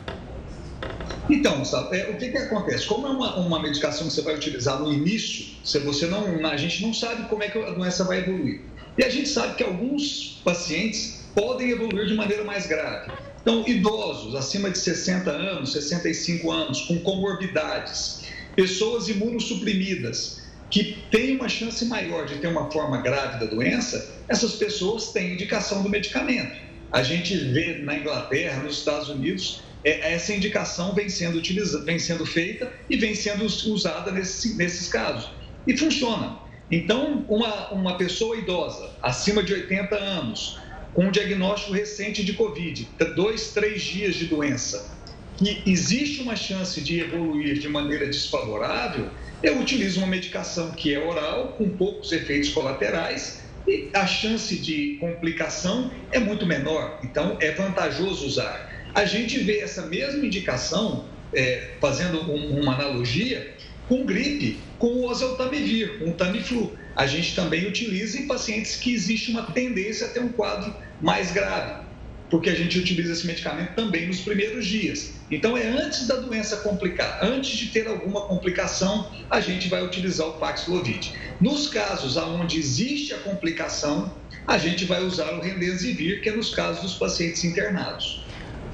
Então, 1.31 1.65
sabe, 1.65 1.97
é, 1.97 2.11
o 2.11 2.17
que, 2.19 2.31
que 2.31 2.37
acontece? 2.37 2.87
Como 2.87 3.07
é 3.07 3.11
uma, 3.11 3.37
uma 3.37 3.63
medicação 3.63 4.07
que 4.07 4.13
você 4.13 4.23
vai 4.23 4.35
utilizar 4.35 4.79
no 4.81 4.93
início, 4.93 5.57
se 5.65 5.79
você 5.79 6.07
não, 6.07 6.47
a 6.47 6.57
gente 6.57 6.83
não 6.83 6.93
sabe 6.93 7.29
como 7.29 7.43
é 7.43 7.49
que 7.49 7.59
a 7.59 7.71
doença 7.71 8.05
vai 8.05 8.19
evoluir. 8.19 8.61
E 8.99 9.05
a 9.05 9.09
gente 9.09 9.29
sabe 9.29 9.55
que 9.55 9.63
alguns 9.63 10.41
pacientes 10.45 11.25
podem 11.35 11.71
evoluir 11.71 12.07
de 12.07 12.15
maneira 12.15 12.45
mais 12.45 12.67
grave. 12.67 13.11
Então, 13.43 13.65
idosos 13.67 14.37
acima 14.37 14.71
de 14.71 14.79
60 14.79 15.31
anos, 15.31 15.73
65 15.73 16.51
anos, 16.51 16.83
com 16.83 17.01
comorbidades, 17.01 18.23
pessoas 18.55 19.09
imunossuprimidas, 19.09 20.41
que 20.71 21.05
têm 21.11 21.37
uma 21.37 21.49
chance 21.49 21.85
maior 21.85 22.25
de 22.25 22.37
ter 22.37 22.47
uma 22.47 22.71
forma 22.71 23.03
grave 23.03 23.41
da 23.41 23.47
doença, 23.47 24.17
essas 24.29 24.55
pessoas 24.55 25.13
têm 25.13 25.35
indicação 25.35 25.83
do 25.83 25.89
medicamento. 25.89 26.57
A 26.91 27.03
gente 27.03 27.37
vê 27.37 27.79
na 27.79 27.99
Inglaterra, 27.99 28.63
nos 28.63 28.79
Estados 28.79 29.09
Unidos, 29.09 29.61
é, 29.85 30.13
essa 30.15 30.33
indicação 30.33 30.95
vem 30.95 31.09
sendo, 31.09 31.37
utilizada, 31.37 31.85
vem 31.85 31.99
sendo 31.99 32.25
feita 32.25 32.73
e 32.89 32.97
vem 32.97 33.15
sendo 33.15 33.45
usada 33.45 34.13
nesse, 34.13 34.57
nesses 34.57 34.89
casos. 34.89 35.29
E 35.67 35.77
funciona. 35.77 36.39
Então, 36.71 37.27
uma, 37.29 37.71
uma 37.71 37.99
pessoa 37.99 38.37
idosa, 38.37 38.91
acima 39.03 39.43
de 39.43 39.53
80 39.53 39.95
anos, 39.97 40.59
com 40.95 41.07
um 41.07 41.11
diagnóstico 41.11 41.73
recente 41.73 42.25
de 42.25 42.33
Covid, 42.35 42.89
dois, 43.15 43.53
três 43.53 43.83
dias 43.83 44.15
de 44.15 44.27
doença, 44.27 44.93
e 45.41 45.63
existe 45.67 46.23
uma 46.23 46.37
chance 46.37 46.81
de 46.81 47.01
evoluir 47.01 47.59
de 47.59 47.69
maneira 47.69 48.07
desfavorável, 48.07 49.11
eu 49.43 49.59
utilizo 49.59 49.99
uma 49.99 50.07
medicação 50.07 50.71
que 50.71 50.95
é 50.95 51.05
oral, 51.05 51.55
com 51.59 51.69
poucos 51.71 52.13
efeitos 52.13 52.51
colaterais, 52.51 53.43
e 53.67 53.91
a 53.93 54.07
chance 54.07 54.57
de 54.57 54.99
complicação 55.01 55.91
é 56.11 56.19
muito 56.19 56.47
menor. 56.47 57.01
Então, 57.03 57.37
é 57.41 57.51
vantajoso 57.51 58.25
usar. 58.27 58.71
A 58.95 59.05
gente 59.05 59.39
vê 59.39 59.59
essa 59.59 59.87
mesma 59.87 60.25
indicação, 60.25 61.07
é, 61.35 61.71
fazendo 61.81 62.21
um, 62.31 62.61
uma 62.61 62.75
analogia, 62.75 63.55
com 63.89 64.05
gripe, 64.05 64.59
com 64.79 64.89
o 64.89 65.11
oseltamivir, 65.11 65.99
com 65.99 66.11
o 66.11 66.15
Tamiflu. 66.15 66.73
A 66.95 67.07
gente 67.07 67.35
também 67.35 67.67
utiliza 67.67 68.19
em 68.19 68.27
pacientes 68.27 68.77
que 68.77 68.93
existe 68.93 69.31
uma 69.31 69.43
tendência 69.53 70.07
a 70.07 70.11
ter 70.11 70.21
um 70.21 70.29
quadro 70.29 70.75
mais 71.01 71.33
grave, 71.33 71.85
porque 72.31 72.51
a 72.51 72.55
gente 72.55 72.79
utiliza 72.79 73.13
esse 73.13 73.27
medicamento 73.27 73.75
também 73.75 74.07
nos 74.07 74.21
primeiros 74.21 74.67
dias. 74.67 75.13
Então, 75.31 75.57
é 75.57 75.67
antes 75.67 76.07
da 76.07 76.17
doença 76.17 76.59
complicar, 76.59 77.21
antes 77.23 77.57
de 77.57 77.69
ter 77.69 77.87
alguma 77.89 78.23
complicação, 78.23 79.11
a 79.31 79.41
gente 79.41 79.69
vai 79.69 79.83
utilizar 79.83 80.29
o 80.29 80.33
Paxlovid. 80.35 81.15
Nos 81.41 81.69
casos 81.69 82.17
onde 82.19 82.59
existe 82.59 83.15
a 83.15 83.19
complicação, 83.19 84.13
a 84.47 84.59
gente 84.59 84.85
vai 84.85 85.03
usar 85.03 85.33
o 85.33 85.41
Remdesivir, 85.41 86.21
que 86.23 86.29
é 86.29 86.37
nos 86.37 86.55
casos 86.55 86.83
dos 86.83 86.95
pacientes 86.95 87.45
internados. 87.45 88.23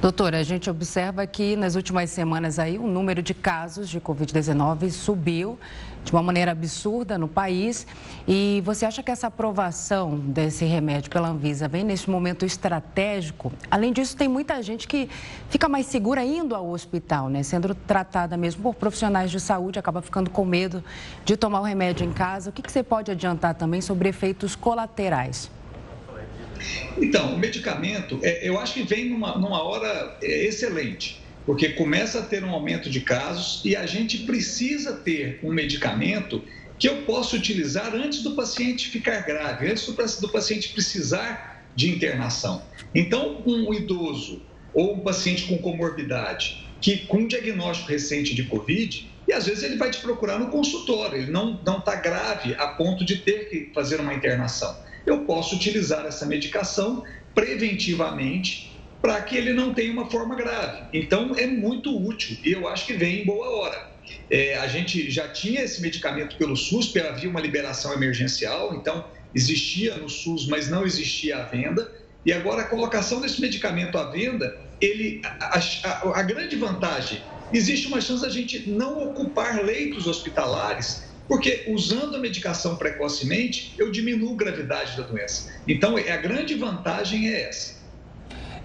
Doutora, 0.00 0.38
a 0.38 0.42
gente 0.44 0.70
observa 0.70 1.26
que 1.26 1.56
nas 1.56 1.74
últimas 1.74 2.10
semanas 2.10 2.60
aí 2.60 2.78
o 2.78 2.86
número 2.86 3.20
de 3.20 3.34
casos 3.34 3.88
de 3.88 4.00
Covid-19 4.00 4.90
subiu 4.90 5.58
de 6.04 6.12
uma 6.12 6.22
maneira 6.22 6.52
absurda 6.52 7.18
no 7.18 7.28
país. 7.28 7.86
E 8.26 8.62
você 8.64 8.86
acha 8.86 9.02
que 9.02 9.10
essa 9.10 9.26
aprovação 9.26 10.18
desse 10.18 10.64
remédio 10.64 11.10
pela 11.10 11.28
Anvisa 11.28 11.68
vem 11.68 11.84
nesse 11.84 12.08
momento 12.08 12.44
estratégico? 12.44 13.52
Além 13.70 13.92
disso, 13.92 14.16
tem 14.16 14.28
muita 14.28 14.62
gente 14.62 14.88
que 14.88 15.08
fica 15.50 15.68
mais 15.68 15.86
segura 15.86 16.24
indo 16.24 16.54
ao 16.54 16.68
hospital, 16.70 17.28
né? 17.28 17.42
Sendo 17.42 17.74
tratada 17.74 18.36
mesmo 18.36 18.62
por 18.62 18.74
profissionais 18.74 19.30
de 19.30 19.40
saúde, 19.40 19.78
acaba 19.78 20.00
ficando 20.02 20.30
com 20.30 20.44
medo 20.44 20.82
de 21.24 21.36
tomar 21.36 21.60
o 21.60 21.64
remédio 21.64 22.06
em 22.06 22.12
casa. 22.12 22.50
O 22.50 22.52
que, 22.52 22.62
que 22.62 22.72
você 22.72 22.82
pode 22.82 23.10
adiantar 23.10 23.54
também 23.54 23.80
sobre 23.80 24.08
efeitos 24.08 24.56
colaterais? 24.56 25.50
Então, 26.96 27.34
o 27.34 27.38
medicamento, 27.38 28.18
é, 28.22 28.48
eu 28.48 28.58
acho 28.58 28.74
que 28.74 28.82
vem 28.82 29.08
numa, 29.10 29.36
numa 29.38 29.62
hora 29.62 30.16
é, 30.22 30.46
excelente, 30.46 31.20
porque 31.48 31.70
começa 31.70 32.18
a 32.18 32.22
ter 32.22 32.44
um 32.44 32.50
aumento 32.50 32.90
de 32.90 33.00
casos 33.00 33.64
e 33.64 33.74
a 33.74 33.86
gente 33.86 34.18
precisa 34.18 34.92
ter 34.92 35.40
um 35.42 35.50
medicamento 35.50 36.44
que 36.78 36.86
eu 36.86 37.04
possa 37.04 37.36
utilizar 37.36 37.94
antes 37.94 38.22
do 38.22 38.32
paciente 38.32 38.90
ficar 38.90 39.24
grave, 39.24 39.66
antes 39.66 39.86
do, 40.20 40.28
paciente 40.28 40.68
precisar 40.74 41.64
de 41.74 41.88
internação. 41.88 42.62
Então, 42.94 43.42
um 43.46 43.72
idoso 43.72 44.42
ou 44.74 44.96
um 44.96 45.00
paciente 45.00 45.44
com 45.44 45.56
comorbidade 45.56 46.68
que 46.82 47.06
com 47.06 47.20
um 47.20 47.26
diagnóstico 47.26 47.88
recente 47.88 48.34
de 48.34 48.44
Covid, 48.44 49.10
e 49.26 49.32
às 49.32 49.46
vezes 49.46 49.64
ele 49.64 49.76
vai 49.76 49.90
te 49.90 50.00
procurar 50.00 50.38
no 50.38 50.48
consultório, 50.48 51.16
ele 51.16 51.30
não 51.30 51.58
está 51.78 51.94
grave 51.94 52.56
a 52.58 52.66
ponto 52.66 53.06
de 53.06 53.16
ter 53.16 53.48
que 53.48 53.72
fazer 53.72 53.98
uma 54.00 54.12
internação 54.12 54.76
eu 55.08 55.24
posso 55.24 55.56
utilizar 55.56 56.04
essa 56.06 56.26
medicação 56.26 57.02
preventivamente 57.34 58.67
para 59.00 59.20
que 59.22 59.36
ele 59.36 59.52
não 59.52 59.72
tenha 59.72 59.92
uma 59.92 60.10
forma 60.10 60.34
grave. 60.34 60.84
Então, 60.92 61.34
é 61.36 61.46
muito 61.46 61.96
útil 61.96 62.36
e 62.44 62.52
eu 62.52 62.68
acho 62.68 62.86
que 62.86 62.94
vem 62.94 63.22
em 63.22 63.24
boa 63.24 63.48
hora. 63.48 63.88
É, 64.30 64.56
a 64.56 64.66
gente 64.66 65.10
já 65.10 65.28
tinha 65.28 65.62
esse 65.62 65.80
medicamento 65.80 66.36
pelo 66.36 66.56
SUS, 66.56 66.92
havia 66.96 67.28
uma 67.28 67.40
liberação 67.40 67.92
emergencial, 67.92 68.74
então 68.74 69.04
existia 69.34 69.96
no 69.96 70.08
SUS, 70.08 70.46
mas 70.46 70.68
não 70.68 70.84
existia 70.84 71.38
a 71.38 71.42
venda. 71.44 71.90
E 72.24 72.32
agora 72.32 72.62
a 72.62 72.64
colocação 72.64 73.20
desse 73.20 73.40
medicamento 73.40 73.96
à 73.96 74.10
venda, 74.10 74.58
ele, 74.80 75.20
a, 75.24 75.58
a, 75.58 76.18
a 76.18 76.22
grande 76.22 76.56
vantagem, 76.56 77.22
existe 77.52 77.86
uma 77.86 78.00
chance 78.00 78.22
da 78.22 78.28
gente 78.28 78.68
não 78.68 79.10
ocupar 79.10 79.64
leitos 79.64 80.06
hospitalares 80.06 81.08
porque 81.28 81.64
usando 81.68 82.16
a 82.16 82.18
medicação 82.18 82.76
precocemente, 82.76 83.74
eu 83.76 83.92
diminuo 83.92 84.32
a 84.32 84.36
gravidade 84.36 84.96
da 84.96 85.02
doença. 85.02 85.52
Então, 85.68 85.98
é, 85.98 86.10
a 86.10 86.16
grande 86.16 86.54
vantagem 86.54 87.28
é 87.28 87.42
essa. 87.42 87.77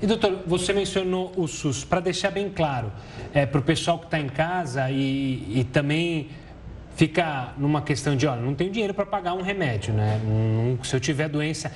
E 0.04 0.06
doutor, 0.06 0.44
você 0.46 0.74
mencionou 0.74 1.32
o 1.38 1.48
SUS, 1.48 1.86
para 1.86 2.02
deixar 2.02 2.30
bem 2.30 2.50
claro, 2.50 2.92
é, 3.34 3.46
para 3.46 3.62
o 3.62 3.64
pessoal 3.64 3.98
que 3.98 4.04
está 4.04 4.20
em 4.20 4.28
casa 4.28 4.92
e, 4.92 5.60
e, 5.60 5.64
também 5.72 6.28
fica 6.94 7.54
numa 7.58 7.82
questão 7.82 8.14
de, 8.14 8.28
olha, 8.28 8.42
não 8.42 8.54
tenho 8.54 8.70
dinheiro 8.70 8.94
para 8.94 9.06
pagar 9.06 9.34
um 9.34 9.42
remédio, 9.42 9.94
né? 9.94 10.20
se 10.84 10.94
eu 10.94 11.00
tiver 11.00 11.30
doença, 11.30 11.72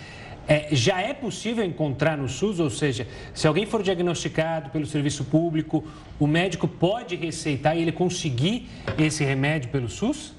é, 0.45 0.67
já 0.73 0.99
é 0.99 1.13
possível 1.13 1.63
encontrar 1.63 2.17
no 2.17 2.27
SUS, 2.27 2.59
ou 2.59 2.69
seja, 2.69 3.07
se 3.33 3.47
alguém 3.47 3.65
for 3.65 3.81
diagnosticado 3.81 4.71
pelo 4.71 4.85
serviço 4.85 5.23
público, 5.23 5.87
o 6.19 6.27
médico 6.27 6.67
pode 6.67 7.15
receitar 7.15 7.77
e 7.77 7.81
ele 7.81 7.93
conseguir 7.93 8.67
esse 8.97 9.23
remédio 9.23 9.69
pelo 9.69 9.87
SUS? 9.87 10.33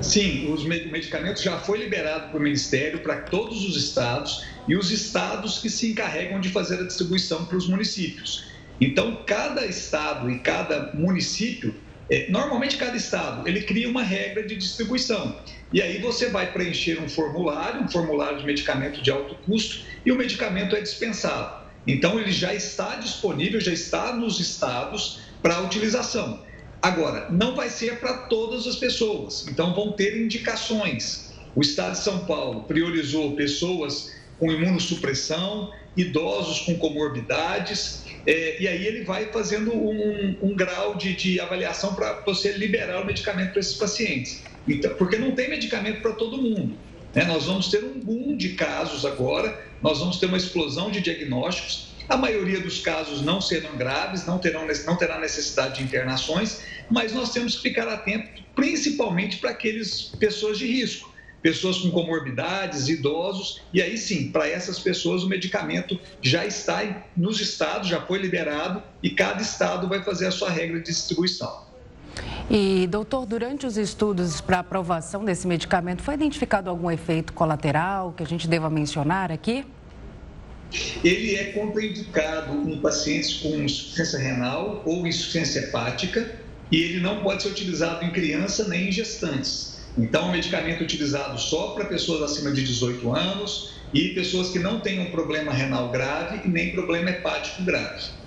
Sim, 0.00 0.50
os 0.50 0.64
medicamentos 0.64 1.42
já 1.42 1.58
foi 1.58 1.80
liberado 1.80 2.30
para 2.30 2.38
o 2.38 2.42
Ministério, 2.42 3.00
para 3.00 3.16
todos 3.16 3.62
os 3.62 3.76
estados 3.76 4.42
e 4.68 4.76
os 4.76 4.90
estados 4.90 5.58
que 5.58 5.70
se 5.70 5.90
encarregam 5.90 6.40
de 6.40 6.50
fazer 6.50 6.80
a 6.80 6.84
distribuição 6.84 7.46
para 7.46 7.56
os 7.56 7.66
municípios. 7.66 8.44
Então, 8.80 9.22
cada 9.26 9.66
estado 9.66 10.30
e 10.30 10.38
cada 10.38 10.92
município, 10.94 11.74
é, 12.10 12.30
normalmente 12.30 12.76
cada 12.76 12.96
estado, 12.96 13.48
ele 13.48 13.62
cria 13.62 13.88
uma 13.88 14.02
regra 14.02 14.46
de 14.46 14.54
distribuição. 14.54 15.40
E 15.72 15.82
aí 15.82 16.00
você 16.00 16.28
vai 16.28 16.52
preencher 16.52 17.00
um 17.00 17.08
formulário, 17.08 17.82
um 17.82 17.88
formulário 17.88 18.38
de 18.38 18.46
medicamento 18.46 19.02
de 19.02 19.10
alto 19.10 19.34
custo, 19.46 19.84
e 20.04 20.12
o 20.12 20.16
medicamento 20.16 20.76
é 20.76 20.80
dispensado. 20.80 21.66
Então, 21.86 22.20
ele 22.20 22.30
já 22.30 22.54
está 22.54 22.96
disponível, 22.96 23.60
já 23.60 23.72
está 23.72 24.14
nos 24.14 24.38
estados 24.38 25.20
para 25.42 25.60
utilização. 25.60 26.46
Agora, 26.80 27.28
não 27.30 27.56
vai 27.56 27.70
ser 27.70 27.98
para 27.98 28.14
todas 28.14 28.66
as 28.66 28.76
pessoas, 28.76 29.46
então 29.48 29.74
vão 29.74 29.92
ter 29.92 30.16
indicações. 30.16 31.32
O 31.56 31.60
Estado 31.60 31.92
de 31.92 31.98
São 31.98 32.20
Paulo 32.20 32.62
priorizou 32.64 33.34
pessoas 33.34 34.14
com 34.38 34.50
imunossupressão, 34.50 35.72
idosos 35.96 36.60
com 36.60 36.76
comorbidades, 36.76 38.04
é, 38.26 38.60
e 38.60 38.68
aí 38.68 38.86
ele 38.86 39.04
vai 39.04 39.26
fazendo 39.32 39.74
um, 39.74 40.36
um 40.42 40.54
grau 40.54 40.94
de, 40.96 41.14
de 41.14 41.40
avaliação 41.40 41.94
para 41.94 42.20
você 42.26 42.52
liberar 42.52 43.02
o 43.02 43.06
medicamento 43.06 43.52
para 43.52 43.60
esses 43.60 43.74
pacientes. 43.74 44.42
Então, 44.66 44.94
porque 44.94 45.16
não 45.16 45.32
tem 45.32 45.48
medicamento 45.48 46.02
para 46.02 46.12
todo 46.12 46.36
mundo. 46.36 46.76
Né? 47.14 47.24
Nós 47.24 47.46
vamos 47.46 47.68
ter 47.68 47.82
um 47.82 47.98
boom 47.98 48.36
de 48.36 48.50
casos 48.50 49.04
agora, 49.04 49.58
nós 49.82 49.98
vamos 49.98 50.18
ter 50.18 50.26
uma 50.26 50.36
explosão 50.36 50.90
de 50.90 51.00
diagnósticos. 51.00 51.88
A 52.08 52.16
maioria 52.16 52.60
dos 52.60 52.80
casos 52.80 53.22
não 53.22 53.40
serão 53.40 53.76
graves, 53.76 54.26
não, 54.26 54.38
terão, 54.38 54.66
não 54.86 54.96
terá 54.96 55.18
necessidade 55.18 55.78
de 55.78 55.84
internações, 55.84 56.60
mas 56.90 57.12
nós 57.12 57.32
temos 57.32 57.56
que 57.56 57.62
ficar 57.62 57.88
atentos, 57.88 58.42
principalmente 58.54 59.38
para 59.38 59.50
aquelas 59.50 60.02
pessoas 60.18 60.58
de 60.58 60.66
risco, 60.66 61.07
pessoas 61.42 61.78
com 61.78 61.90
comorbidades, 61.90 62.88
idosos, 62.88 63.62
e 63.72 63.80
aí 63.80 63.96
sim, 63.96 64.30
para 64.30 64.48
essas 64.48 64.78
pessoas 64.78 65.22
o 65.22 65.28
medicamento 65.28 65.98
já 66.20 66.44
está 66.44 67.06
nos 67.16 67.40
estados, 67.40 67.88
já 67.88 68.00
foi 68.00 68.18
liberado 68.18 68.82
e 69.02 69.10
cada 69.10 69.40
estado 69.40 69.88
vai 69.88 70.02
fazer 70.02 70.26
a 70.26 70.30
sua 70.30 70.50
regra 70.50 70.78
de 70.78 70.86
distribuição. 70.86 71.68
E, 72.50 72.86
doutor, 72.86 73.26
durante 73.26 73.66
os 73.66 73.76
estudos 73.76 74.40
para 74.40 74.60
aprovação 74.60 75.24
desse 75.24 75.46
medicamento, 75.46 76.02
foi 76.02 76.14
identificado 76.14 76.70
algum 76.70 76.90
efeito 76.90 77.32
colateral 77.32 78.12
que 78.12 78.22
a 78.22 78.26
gente 78.26 78.48
deva 78.48 78.70
mencionar 78.70 79.30
aqui? 79.30 79.64
Ele 81.04 81.34
é 81.34 81.52
contraindicado 81.52 82.52
em 82.68 82.78
pacientes 82.80 83.34
com 83.34 83.48
insuficiência 83.62 84.18
renal 84.18 84.82
ou 84.84 85.06
insuficiência 85.06 85.60
hepática 85.60 86.38
e 86.70 86.76
ele 86.76 87.00
não 87.00 87.22
pode 87.22 87.42
ser 87.42 87.48
utilizado 87.48 88.04
em 88.04 88.10
criança 88.10 88.68
nem 88.68 88.88
em 88.88 88.92
gestantes. 88.92 89.77
Então, 89.96 90.22
é 90.22 90.24
um 90.26 90.32
medicamento 90.32 90.82
utilizado 90.82 91.38
só 91.40 91.68
para 91.68 91.84
pessoas 91.86 92.22
acima 92.22 92.52
de 92.52 92.64
18 92.64 93.14
anos 93.14 93.74
e 93.92 94.10
pessoas 94.10 94.50
que 94.50 94.58
não 94.58 94.80
tenham 94.80 95.06
problema 95.06 95.52
renal 95.52 95.90
grave 95.90 96.42
e 96.44 96.48
nem 96.48 96.72
problema 96.72 97.10
hepático 97.10 97.62
grave. 97.62 98.18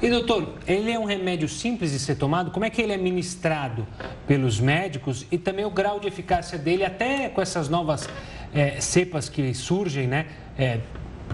E 0.00 0.10
doutor, 0.10 0.54
ele 0.66 0.90
é 0.90 0.98
um 0.98 1.04
remédio 1.04 1.48
simples 1.48 1.92
de 1.92 1.98
ser 1.98 2.16
tomado? 2.16 2.50
Como 2.50 2.64
é 2.64 2.70
que 2.70 2.82
ele 2.82 2.92
é 2.92 2.96
ministrado 2.96 3.86
pelos 4.26 4.60
médicos 4.60 5.26
e 5.30 5.38
também 5.38 5.64
o 5.64 5.70
grau 5.70 6.00
de 6.00 6.08
eficácia 6.08 6.58
dele, 6.58 6.84
até 6.84 7.28
com 7.28 7.40
essas 7.40 7.68
novas 7.68 8.08
é, 8.52 8.80
cepas 8.80 9.28
que 9.28 9.54
surgem, 9.54 10.06
né? 10.06 10.26
É, 10.58 10.80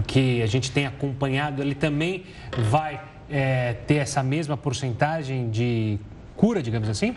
que 0.07 0.41
a 0.41 0.45
gente 0.45 0.71
tem 0.71 0.85
acompanhado, 0.85 1.61
ele 1.61 1.75
também 1.75 2.23
vai 2.57 3.01
é, 3.29 3.73
ter 3.85 3.95
essa 3.95 4.23
mesma 4.23 4.55
porcentagem 4.55 5.49
de 5.49 5.99
cura, 6.35 6.61
digamos 6.61 6.87
assim? 6.87 7.15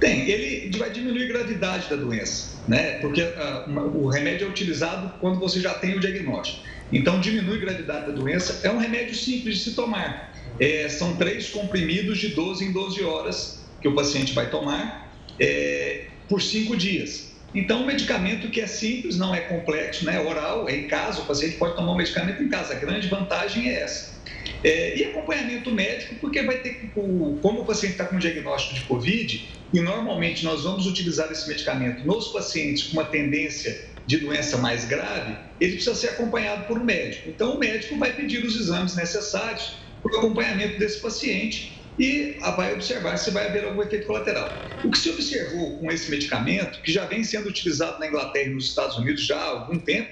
Tem, 0.00 0.28
ele 0.30 0.78
vai 0.78 0.90
diminuir 0.90 1.24
a 1.24 1.28
gravidade 1.28 1.90
da 1.90 1.96
doença, 1.96 2.58
né? 2.66 2.98
Porque 3.00 3.22
uh, 3.22 3.96
o 3.96 4.08
remédio 4.08 4.46
é 4.46 4.50
utilizado 4.50 5.12
quando 5.20 5.38
você 5.38 5.60
já 5.60 5.74
tem 5.74 5.94
o 5.94 6.00
diagnóstico. 6.00 6.66
Então, 6.90 7.20
diminui 7.20 7.58
a 7.58 7.60
gravidade 7.60 8.06
da 8.06 8.12
doença. 8.12 8.66
É 8.66 8.70
um 8.70 8.78
remédio 8.78 9.14
simples 9.14 9.58
de 9.58 9.64
se 9.64 9.74
tomar. 9.74 10.32
É, 10.58 10.88
são 10.88 11.16
três 11.16 11.50
comprimidos 11.50 12.18
de 12.18 12.28
12 12.28 12.64
em 12.64 12.72
12 12.72 13.04
horas 13.04 13.60
que 13.80 13.88
o 13.88 13.94
paciente 13.94 14.32
vai 14.32 14.50
tomar 14.50 15.12
é, 15.38 16.06
por 16.28 16.40
cinco 16.40 16.76
dias. 16.76 17.30
Então, 17.54 17.82
um 17.82 17.86
medicamento 17.86 18.48
que 18.48 18.60
é 18.60 18.66
simples, 18.66 19.16
não 19.16 19.34
é 19.34 19.40
complexo, 19.40 20.04
né? 20.04 20.20
oral, 20.20 20.68
é 20.68 20.76
em 20.76 20.86
casa, 20.86 21.22
o 21.22 21.26
paciente 21.26 21.56
pode 21.56 21.74
tomar 21.74 21.90
o 21.90 21.94
um 21.94 21.98
medicamento 21.98 22.42
em 22.42 22.48
casa. 22.48 22.74
A 22.74 22.76
grande 22.76 23.08
vantagem 23.08 23.68
é 23.68 23.82
essa. 23.82 24.19
É, 24.62 24.98
e 24.98 25.04
acompanhamento 25.04 25.70
médico, 25.70 26.16
porque 26.16 26.42
vai 26.42 26.58
ter 26.58 26.90
como 26.94 27.40
o 27.40 27.64
paciente 27.64 27.92
está 27.92 28.04
com 28.04 28.18
diagnóstico 28.18 28.74
de 28.74 28.82
Covid, 28.82 29.48
e 29.72 29.80
normalmente 29.80 30.44
nós 30.44 30.64
vamos 30.64 30.86
utilizar 30.86 31.30
esse 31.30 31.48
medicamento 31.48 32.04
nos 32.06 32.28
pacientes 32.28 32.84
com 32.84 32.94
uma 32.94 33.04
tendência 33.04 33.88
de 34.06 34.18
doença 34.18 34.58
mais 34.58 34.84
grave, 34.84 35.36
ele 35.60 35.74
precisa 35.74 35.94
ser 35.94 36.08
acompanhado 36.08 36.66
por 36.66 36.78
um 36.78 36.84
médico. 36.84 37.28
Então, 37.28 37.54
o 37.54 37.58
médico 37.58 37.96
vai 37.96 38.12
pedir 38.12 38.44
os 38.44 38.56
exames 38.56 38.96
necessários 38.96 39.74
para 40.02 40.16
o 40.16 40.18
acompanhamento 40.18 40.78
desse 40.78 41.00
paciente 41.00 41.80
e 41.98 42.36
vai 42.56 42.72
observar 42.72 43.16
se 43.18 43.30
vai 43.30 43.46
haver 43.46 43.64
algum 43.64 43.82
efeito 43.82 44.06
colateral. 44.06 44.66
O 44.82 44.90
que 44.90 44.98
se 44.98 45.10
observou 45.10 45.78
com 45.78 45.92
esse 45.92 46.10
medicamento, 46.10 46.80
que 46.82 46.90
já 46.90 47.04
vem 47.04 47.22
sendo 47.22 47.48
utilizado 47.48 48.00
na 48.00 48.08
Inglaterra 48.08 48.46
e 48.46 48.54
nos 48.54 48.66
Estados 48.66 48.96
Unidos 48.96 49.24
já 49.24 49.38
há 49.38 49.48
algum 49.50 49.78
tempo, 49.78 50.10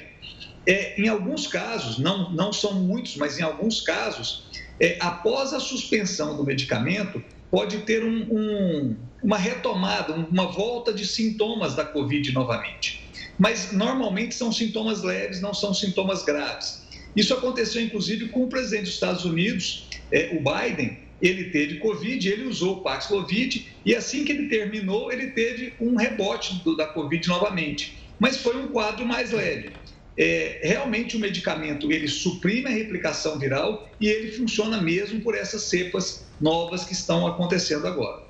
é, 0.68 1.00
em 1.00 1.08
alguns 1.08 1.46
casos, 1.46 1.98
não, 1.98 2.30
não 2.30 2.52
são 2.52 2.74
muitos, 2.74 3.16
mas 3.16 3.38
em 3.38 3.42
alguns 3.42 3.80
casos, 3.80 4.44
é, 4.78 4.98
após 5.00 5.54
a 5.54 5.60
suspensão 5.60 6.36
do 6.36 6.44
medicamento, 6.44 7.24
pode 7.50 7.78
ter 7.78 8.04
um, 8.04 8.26
um, 8.30 8.96
uma 9.22 9.38
retomada, 9.38 10.12
uma 10.12 10.46
volta 10.52 10.92
de 10.92 11.06
sintomas 11.06 11.74
da 11.74 11.86
Covid 11.86 12.32
novamente. 12.32 13.02
Mas 13.38 13.72
normalmente 13.72 14.34
são 14.34 14.52
sintomas 14.52 15.02
leves, 15.02 15.40
não 15.40 15.54
são 15.54 15.72
sintomas 15.72 16.22
graves. 16.22 16.86
Isso 17.16 17.32
aconteceu, 17.32 17.80
inclusive, 17.82 18.28
com 18.28 18.44
o 18.44 18.48
presidente 18.48 18.84
dos 18.84 18.94
Estados 18.94 19.24
Unidos, 19.24 19.88
é, 20.12 20.36
o 20.36 20.44
Biden. 20.44 20.98
Ele 21.22 21.44
teve 21.44 21.78
Covid, 21.78 22.28
ele 22.28 22.44
usou 22.44 22.76
o 22.76 22.80
Paxlovid 22.82 23.66
e 23.86 23.94
assim 23.94 24.22
que 24.22 24.32
ele 24.32 24.48
terminou, 24.48 25.10
ele 25.10 25.28
teve 25.28 25.72
um 25.80 25.96
rebote 25.96 26.62
do, 26.62 26.76
da 26.76 26.86
Covid 26.86 27.26
novamente. 27.26 27.96
Mas 28.20 28.36
foi 28.36 28.56
um 28.56 28.68
quadro 28.68 29.06
mais 29.06 29.32
leve. 29.32 29.70
É, 30.18 30.60
realmente 30.64 31.16
o 31.16 31.20
medicamento 31.20 31.92
ele 31.92 32.08
suprime 32.08 32.66
a 32.66 32.70
replicação 32.70 33.38
viral 33.38 33.88
e 34.00 34.08
ele 34.08 34.32
funciona 34.32 34.82
mesmo 34.82 35.20
por 35.20 35.36
essas 35.36 35.62
cepas 35.62 36.26
novas 36.40 36.84
que 36.84 36.92
estão 36.92 37.24
acontecendo 37.24 37.86
agora. 37.86 38.26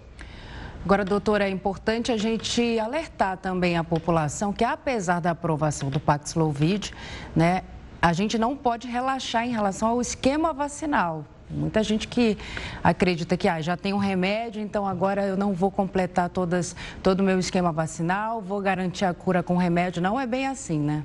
Agora, 0.85 1.05
doutora, 1.05 1.47
é 1.47 1.51
importante 1.51 2.13
a 2.13 2.17
gente 2.17 2.79
alertar 2.79 3.39
também 3.39 3.77
a 3.77 3.83
população 3.83 4.53
que, 4.53 4.65
apesar 4.65 5.21
da 5.21 5.31
aprovação 5.31 5.91
do 5.91 5.99
Paxlovid, 5.99 6.93
né, 7.35 7.63
a 8.01 8.13
gente 8.13 8.39
não 8.39 8.57
pode 8.57 8.87
relaxar 8.87 9.47
em 9.47 9.51
relação 9.51 9.89
ao 9.89 10.01
esquema 10.01 10.53
vacinal. 10.53 11.25
Muita 11.51 11.83
gente 11.83 12.07
que 12.07 12.37
acredita 12.85 13.37
que 13.37 13.49
ah, 13.49 13.61
já 13.61 13.77
tem 13.77 13.95
um 13.95 13.99
remédio, 13.99 14.61
então 14.61 14.87
agora 14.87 15.27
eu 15.27 15.37
não 15.37 15.55
vou 15.55 15.71
completar 15.71 16.29
todas, 16.29 16.77
todo 17.03 17.21
o 17.21 17.23
meu 17.23 17.39
esquema 17.39 17.73
vacinal, 17.73 18.43
vou 18.43 18.61
garantir 18.61 19.07
a 19.07 19.15
cura 19.15 19.43
com 19.43 19.57
remédio. 19.57 20.03
Não 20.03 20.21
é 20.21 20.27
bem 20.27 20.47
assim, 20.47 20.79
né? 20.79 21.03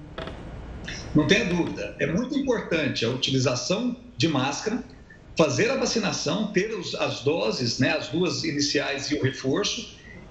Não 1.13 1.27
tenha 1.27 1.45
dúvida. 1.45 1.95
É 1.99 2.07
muito 2.07 2.37
importante 2.37 3.05
a 3.05 3.09
utilização 3.09 3.95
de 4.17 4.27
máscara, 4.27 4.83
fazer 5.37 5.69
a 5.69 5.77
vacinação, 5.77 6.51
ter 6.51 6.71
as 6.99 7.21
doses, 7.21 7.79
né, 7.79 7.91
as 7.91 8.09
duas 8.09 8.43
iniciais 8.43 9.09
e 9.11 9.15
o 9.15 9.21
reforço. 9.21 9.81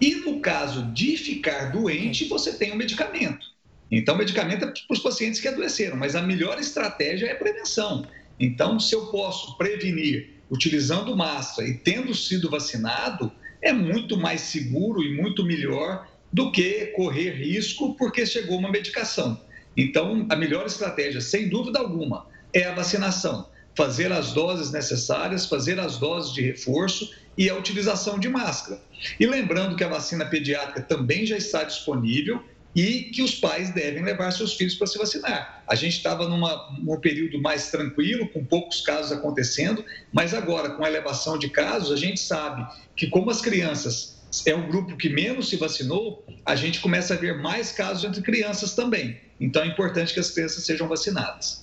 E 0.00 0.16
no 0.16 0.40
caso 0.40 0.92
de 0.92 1.16
ficar 1.16 1.72
doente, 1.72 2.26
você 2.26 2.52
tem 2.52 2.72
o 2.72 2.74
um 2.74 2.78
medicamento. 2.78 3.46
Então, 3.90 4.16
medicamento 4.16 4.64
é 4.64 4.68
para 4.68 4.82
os 4.88 4.98
pacientes 4.98 5.38
que 5.38 5.48
adoeceram, 5.48 5.96
mas 5.96 6.16
a 6.16 6.22
melhor 6.22 6.58
estratégia 6.58 7.26
é 7.26 7.34
prevenção. 7.34 8.06
Então, 8.40 8.80
se 8.80 8.94
eu 8.94 9.06
posso 9.06 9.56
prevenir 9.58 10.42
utilizando 10.50 11.16
máscara 11.16 11.68
e 11.68 11.78
tendo 11.78 12.14
sido 12.14 12.50
vacinado, 12.50 13.30
é 13.62 13.72
muito 13.72 14.16
mais 14.16 14.40
seguro 14.40 15.02
e 15.02 15.14
muito 15.14 15.44
melhor 15.44 16.08
do 16.32 16.50
que 16.50 16.86
correr 16.96 17.30
risco 17.32 17.94
porque 17.96 18.26
chegou 18.26 18.58
uma 18.58 18.70
medicação. 18.70 19.38
Então, 19.76 20.26
a 20.30 20.36
melhor 20.36 20.66
estratégia, 20.66 21.20
sem 21.20 21.48
dúvida 21.48 21.78
alguma, 21.78 22.26
é 22.52 22.64
a 22.64 22.74
vacinação. 22.74 23.48
Fazer 23.74 24.12
as 24.12 24.32
doses 24.32 24.70
necessárias, 24.70 25.46
fazer 25.46 25.80
as 25.80 25.96
doses 25.98 26.34
de 26.34 26.42
reforço 26.42 27.10
e 27.38 27.48
a 27.48 27.56
utilização 27.56 28.18
de 28.18 28.28
máscara. 28.28 28.80
E 29.18 29.26
lembrando 29.26 29.76
que 29.76 29.84
a 29.84 29.88
vacina 29.88 30.26
pediátrica 30.26 30.82
também 30.82 31.24
já 31.24 31.36
está 31.36 31.64
disponível 31.64 32.42
e 32.74 33.04
que 33.04 33.22
os 33.22 33.34
pais 33.34 33.72
devem 33.72 34.02
levar 34.02 34.30
seus 34.30 34.54
filhos 34.54 34.74
para 34.74 34.86
se 34.86 34.98
vacinar. 34.98 35.62
A 35.66 35.74
gente 35.74 35.96
estava 35.96 36.26
num 36.28 37.00
período 37.00 37.40
mais 37.40 37.70
tranquilo, 37.70 38.28
com 38.28 38.44
poucos 38.44 38.80
casos 38.80 39.12
acontecendo, 39.12 39.84
mas 40.12 40.32
agora, 40.32 40.70
com 40.70 40.84
a 40.84 40.88
elevação 40.88 41.38
de 41.38 41.48
casos, 41.48 41.92
a 41.92 41.96
gente 41.96 42.20
sabe 42.20 42.66
que, 42.96 43.08
como 43.08 43.30
as 43.30 43.40
crianças 43.40 44.21
é 44.46 44.54
o 44.54 44.66
grupo 44.66 44.96
que 44.96 45.08
menos 45.08 45.48
se 45.48 45.56
vacinou, 45.56 46.24
a 46.44 46.56
gente 46.56 46.80
começa 46.80 47.14
a 47.14 47.16
ver 47.16 47.38
mais 47.40 47.72
casos 47.72 48.04
entre 48.04 48.22
crianças 48.22 48.74
também. 48.74 49.18
Então, 49.40 49.62
é 49.62 49.66
importante 49.66 50.14
que 50.14 50.20
as 50.20 50.30
crianças 50.30 50.64
sejam 50.64 50.88
vacinadas. 50.88 51.62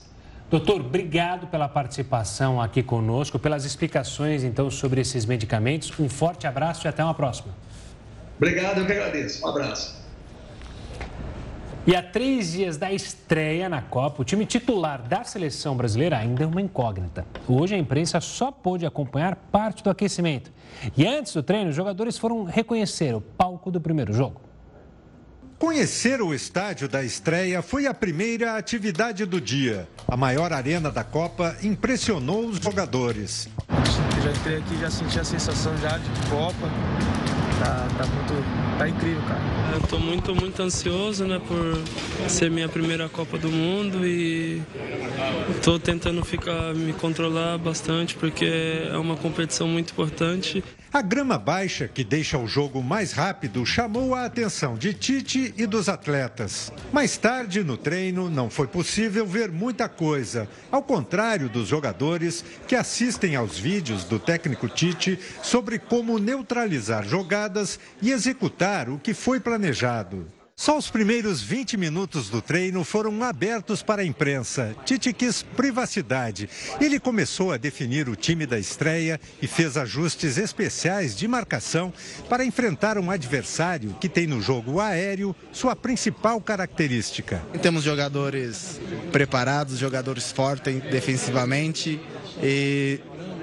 Doutor, 0.50 0.82
obrigado 0.82 1.48
pela 1.48 1.68
participação 1.68 2.60
aqui 2.60 2.82
conosco, 2.82 3.38
pelas 3.38 3.66
explicações, 3.66 4.44
então, 4.44 4.70
sobre 4.70 5.02
esses 5.02 5.26
medicamentos. 5.26 5.92
Um 6.00 6.10
forte 6.10 6.48
abraço 6.48 6.86
e 6.86 6.88
até 6.88 7.04
uma 7.04 7.14
próxima. 7.14 7.54
Obrigado, 8.38 8.80
eu 8.80 8.86
que 8.86 8.92
agradeço. 8.94 9.46
Um 9.46 9.50
abraço. 9.50 9.99
E 11.90 11.96
a 11.96 12.04
três 12.04 12.52
dias 12.52 12.78
da 12.78 12.94
estreia 12.94 13.68
na 13.68 13.82
Copa, 13.82 14.22
o 14.22 14.24
time 14.24 14.46
titular 14.46 15.02
da 15.02 15.24
seleção 15.24 15.76
brasileira 15.76 16.20
ainda 16.20 16.44
é 16.44 16.46
uma 16.46 16.62
incógnita. 16.62 17.26
Hoje 17.48 17.74
a 17.74 17.80
imprensa 17.80 18.22
só 18.22 18.52
pôde 18.52 18.86
acompanhar 18.86 19.36
parte 19.36 19.84
do 19.84 19.90
aquecimento. 19.90 20.52
E 20.96 21.08
antes 21.08 21.34
do 21.34 21.42
treino, 21.42 21.72
os 21.72 21.76
jogadores 21.76 22.16
foram 22.16 22.44
reconhecer 22.44 23.16
o 23.16 23.20
palco 23.20 23.72
do 23.72 23.82
primeiro 23.82 24.14
jogo. 24.14 24.40
Conhecer 25.58 26.22
o 26.22 26.32
estádio 26.32 26.88
da 26.88 27.04
estreia 27.04 27.60
foi 27.64 27.88
a 27.88 27.94
primeira 27.96 28.56
atividade 28.56 29.26
do 29.26 29.42
dia. 29.42 29.90
A 30.08 30.16
maior 30.16 30.54
arena 30.54 30.92
da 30.92 31.04
Copa 31.04 31.58
impressionou 31.64 32.46
os 32.46 32.60
jogadores. 32.60 33.50
Já 34.24 34.30
entrei 34.30 34.58
aqui, 34.60 34.78
já 34.78 34.92
senti 34.92 35.20
a 35.20 35.24
sensação 35.24 35.76
já 35.80 35.98
de 35.98 36.30
Copa. 36.30 37.39
Tá, 37.60 37.88
tá 37.98 38.06
muito. 38.06 38.78
tá 38.78 38.88
incrível, 38.88 39.22
cara. 39.24 39.42
Eu 39.74 39.82
tô 39.82 40.00
muito, 40.00 40.34
muito 40.34 40.62
ansioso, 40.64 41.26
né, 41.26 41.42
por 41.46 42.30
ser 42.30 42.50
minha 42.50 42.70
primeira 42.70 43.10
Copa 43.10 43.38
do 43.38 43.50
Mundo 43.50 44.06
e 44.08 44.62
tô 45.62 45.78
tentando 45.78 46.24
ficar, 46.24 46.74
me 46.74 46.94
controlar 46.94 47.58
bastante 47.58 48.16
porque 48.16 48.46
é 48.90 48.98
uma 48.98 49.18
competição 49.18 49.68
muito 49.68 49.92
importante. 49.92 50.64
A 50.92 51.04
grama 51.04 51.38
baixa, 51.38 51.88
que 51.88 52.04
deixa 52.04 52.36
o 52.40 52.48
jogo 52.48 52.82
mais 52.82 53.12
rápido, 53.12 53.64
chamou 53.64 54.16
a 54.16 54.26
atenção 54.26 54.76
de 54.76 54.92
Tite 54.92 55.54
e 55.56 55.68
dos 55.68 55.88
atletas. 55.88 56.74
Mais 56.92 57.16
tarde, 57.16 57.64
no 57.64 57.78
treino, 57.78 58.28
não 58.28 58.50
foi 58.50 58.66
possível 58.66 59.24
ver 59.24 59.52
muita 59.52 59.88
coisa, 59.88 60.48
ao 60.72 60.82
contrário 60.82 61.48
dos 61.48 61.68
jogadores 61.68 62.44
que 62.68 62.76
assistem 62.76 63.36
aos 63.36 63.60
vídeos 63.60 64.04
do 64.04 64.18
técnico 64.18 64.68
Tite 64.68 65.20
sobre 65.44 65.78
como 65.78 66.18
neutralizar 66.18 67.08
jogadas 67.08 67.49
e 68.02 68.12
executar 68.12 68.90
o 68.90 69.00
que 69.00 69.14
foi 69.14 69.40
planejado. 69.40 70.28
Só 70.60 70.78
os 70.78 70.90
primeiros 70.90 71.42
20 71.42 71.78
minutos 71.78 72.30
do 72.30 72.42
treino 72.42 72.84
foram 72.84 73.24
abertos 73.24 73.82
para 73.82 74.02
a 74.02 74.06
imprensa. 74.06 74.76
Tite 74.84 75.14
quis 75.14 75.42
privacidade. 75.42 76.50
Ele 76.82 77.00
começou 77.00 77.54
a 77.54 77.58
definir 77.58 78.10
o 78.10 78.16
time 78.16 78.46
da 78.46 78.60
estreia 78.60 79.22
e 79.42 79.48
fez 79.48 79.78
ajustes 79.78 80.38
especiais 80.38 81.16
de 81.16 81.30
marcação 81.30 81.94
para 82.28 82.44
enfrentar 82.44 82.98
um 82.98 83.10
adversário 83.10 83.96
que 84.02 84.10
tem 84.10 84.28
no 84.28 84.42
jogo 84.42 84.82
aéreo 84.82 85.34
sua 85.54 85.78
principal 85.78 86.42
característica. 86.42 87.42
Temos 87.62 87.86
jogadores 87.86 88.82
preparados, 89.14 89.80
jogadores 89.80 90.30
fortes 90.30 90.84
defensivamente 90.92 92.02
e 92.44 93.00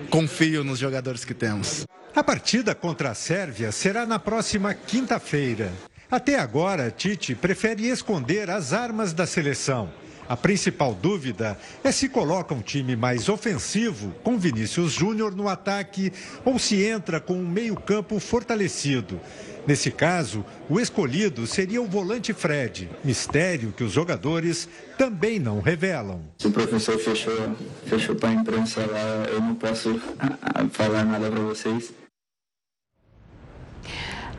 confio 0.07 0.65
nos 0.65 0.79
jogadores 0.79 1.25
que 1.25 1.35
temos. 1.35 1.87
A 2.15 2.23
partida 2.25 2.75
contra 2.75 3.11
a 3.11 3.15
Sérvia 3.15 3.71
será 3.71 4.07
na 4.07 4.19
próxima 4.19 4.73
quinta-feira. 4.73 5.71
Até 6.11 6.39
agora, 6.39 6.91
Tite 6.91 7.35
prefere 7.35 7.89
esconder 7.89 8.49
as 8.49 8.73
armas 8.73 9.13
da 9.13 9.27
seleção. 9.27 9.91
A 10.29 10.37
principal 10.37 10.95
dúvida 10.95 11.57
é 11.85 11.93
se 11.93 12.09
coloca 12.09 12.55
um 12.55 12.61
time 12.61 12.97
mais 12.97 13.29
ofensivo, 13.29 14.13
com 14.25 14.39
Vinícius 14.39 14.93
Júnior 14.93 15.35
no 15.35 15.49
ataque, 15.49 16.13
ou 16.45 16.59
se 16.59 16.83
entra 16.85 17.21
com 17.21 17.35
um 17.35 17.47
meio-campo 17.47 18.19
fortalecido. 18.19 19.21
Nesse 19.67 19.91
caso, 19.91 20.45
o 20.69 20.79
escolhido 20.79 21.47
seria 21.47 21.83
o 21.83 21.87
volante 21.87 22.33
Fred, 22.33 22.89
mistério 23.05 23.73
que 23.73 23.83
os 23.83 23.93
jogadores 23.93 24.69
também 24.97 25.39
não 25.39 25.61
revelam. 25.61 26.21
Se 26.39 26.47
o 26.47 26.53
professor 26.53 26.99
fechou, 26.99 27.57
fechou 27.85 28.15
para 28.15 28.29
a 28.29 28.35
imprensa 28.35 28.87
lá, 28.87 29.27
eu 29.29 29.41
não 29.41 29.55
posso 29.55 30.01
falar 30.71 31.05
nada 31.05 31.29
para 31.29 31.41
vocês. 31.41 32.06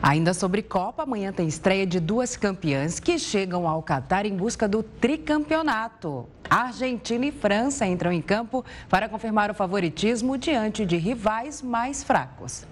Ainda 0.00 0.32
sobre 0.32 0.62
Copa, 0.62 1.02
amanhã 1.02 1.32
tem 1.32 1.48
estreia 1.48 1.84
de 1.84 1.98
duas 1.98 2.36
campeãs 2.36 3.00
que 3.00 3.18
chegam 3.18 3.66
ao 3.66 3.82
Catar 3.82 4.24
em 4.26 4.36
busca 4.36 4.68
do 4.68 4.82
tricampeonato. 4.82 6.28
Argentina 6.48 7.26
e 7.26 7.32
França 7.32 7.84
entram 7.84 8.12
em 8.12 8.22
campo 8.22 8.64
para 8.88 9.08
confirmar 9.08 9.50
o 9.50 9.54
favoritismo 9.54 10.38
diante 10.38 10.86
de 10.86 10.96
rivais 10.96 11.60
mais 11.60 12.04
fracos. 12.04 12.64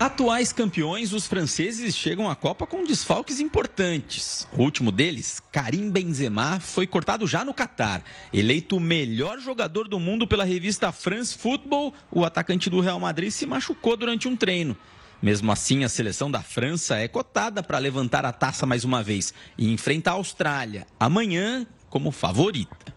Atuais 0.00 0.52
campeões, 0.52 1.12
os 1.12 1.26
franceses 1.26 1.94
chegam 1.94 2.28
à 2.28 2.34
Copa 2.34 2.66
com 2.66 2.84
desfalques 2.84 3.38
importantes. 3.38 4.48
O 4.52 4.62
último 4.62 4.90
deles, 4.90 5.40
Karim 5.52 5.88
Benzema, 5.90 6.58
foi 6.58 6.86
cortado 6.86 7.26
já 7.26 7.44
no 7.44 7.54
Catar. 7.54 8.02
Eleito 8.32 8.78
o 8.78 8.80
melhor 8.80 9.38
jogador 9.38 9.86
do 9.86 10.00
mundo 10.00 10.26
pela 10.26 10.44
revista 10.44 10.90
France 10.90 11.36
Football, 11.38 11.94
o 12.10 12.24
atacante 12.24 12.68
do 12.68 12.80
Real 12.80 12.98
Madrid 12.98 13.30
se 13.30 13.46
machucou 13.46 13.96
durante 13.96 14.26
um 14.26 14.34
treino. 14.34 14.76
Mesmo 15.22 15.50
assim, 15.50 15.84
a 15.84 15.88
seleção 15.88 16.30
da 16.30 16.42
França 16.42 16.96
é 16.96 17.08
cotada 17.08 17.62
para 17.62 17.78
levantar 17.78 18.24
a 18.24 18.32
taça 18.32 18.66
mais 18.66 18.84
uma 18.84 19.02
vez 19.02 19.32
e 19.56 19.72
enfrentar 19.72 20.12
a 20.12 20.14
Austrália 20.14 20.86
amanhã 20.98 21.66
como 21.88 22.10
favorita. 22.10 22.94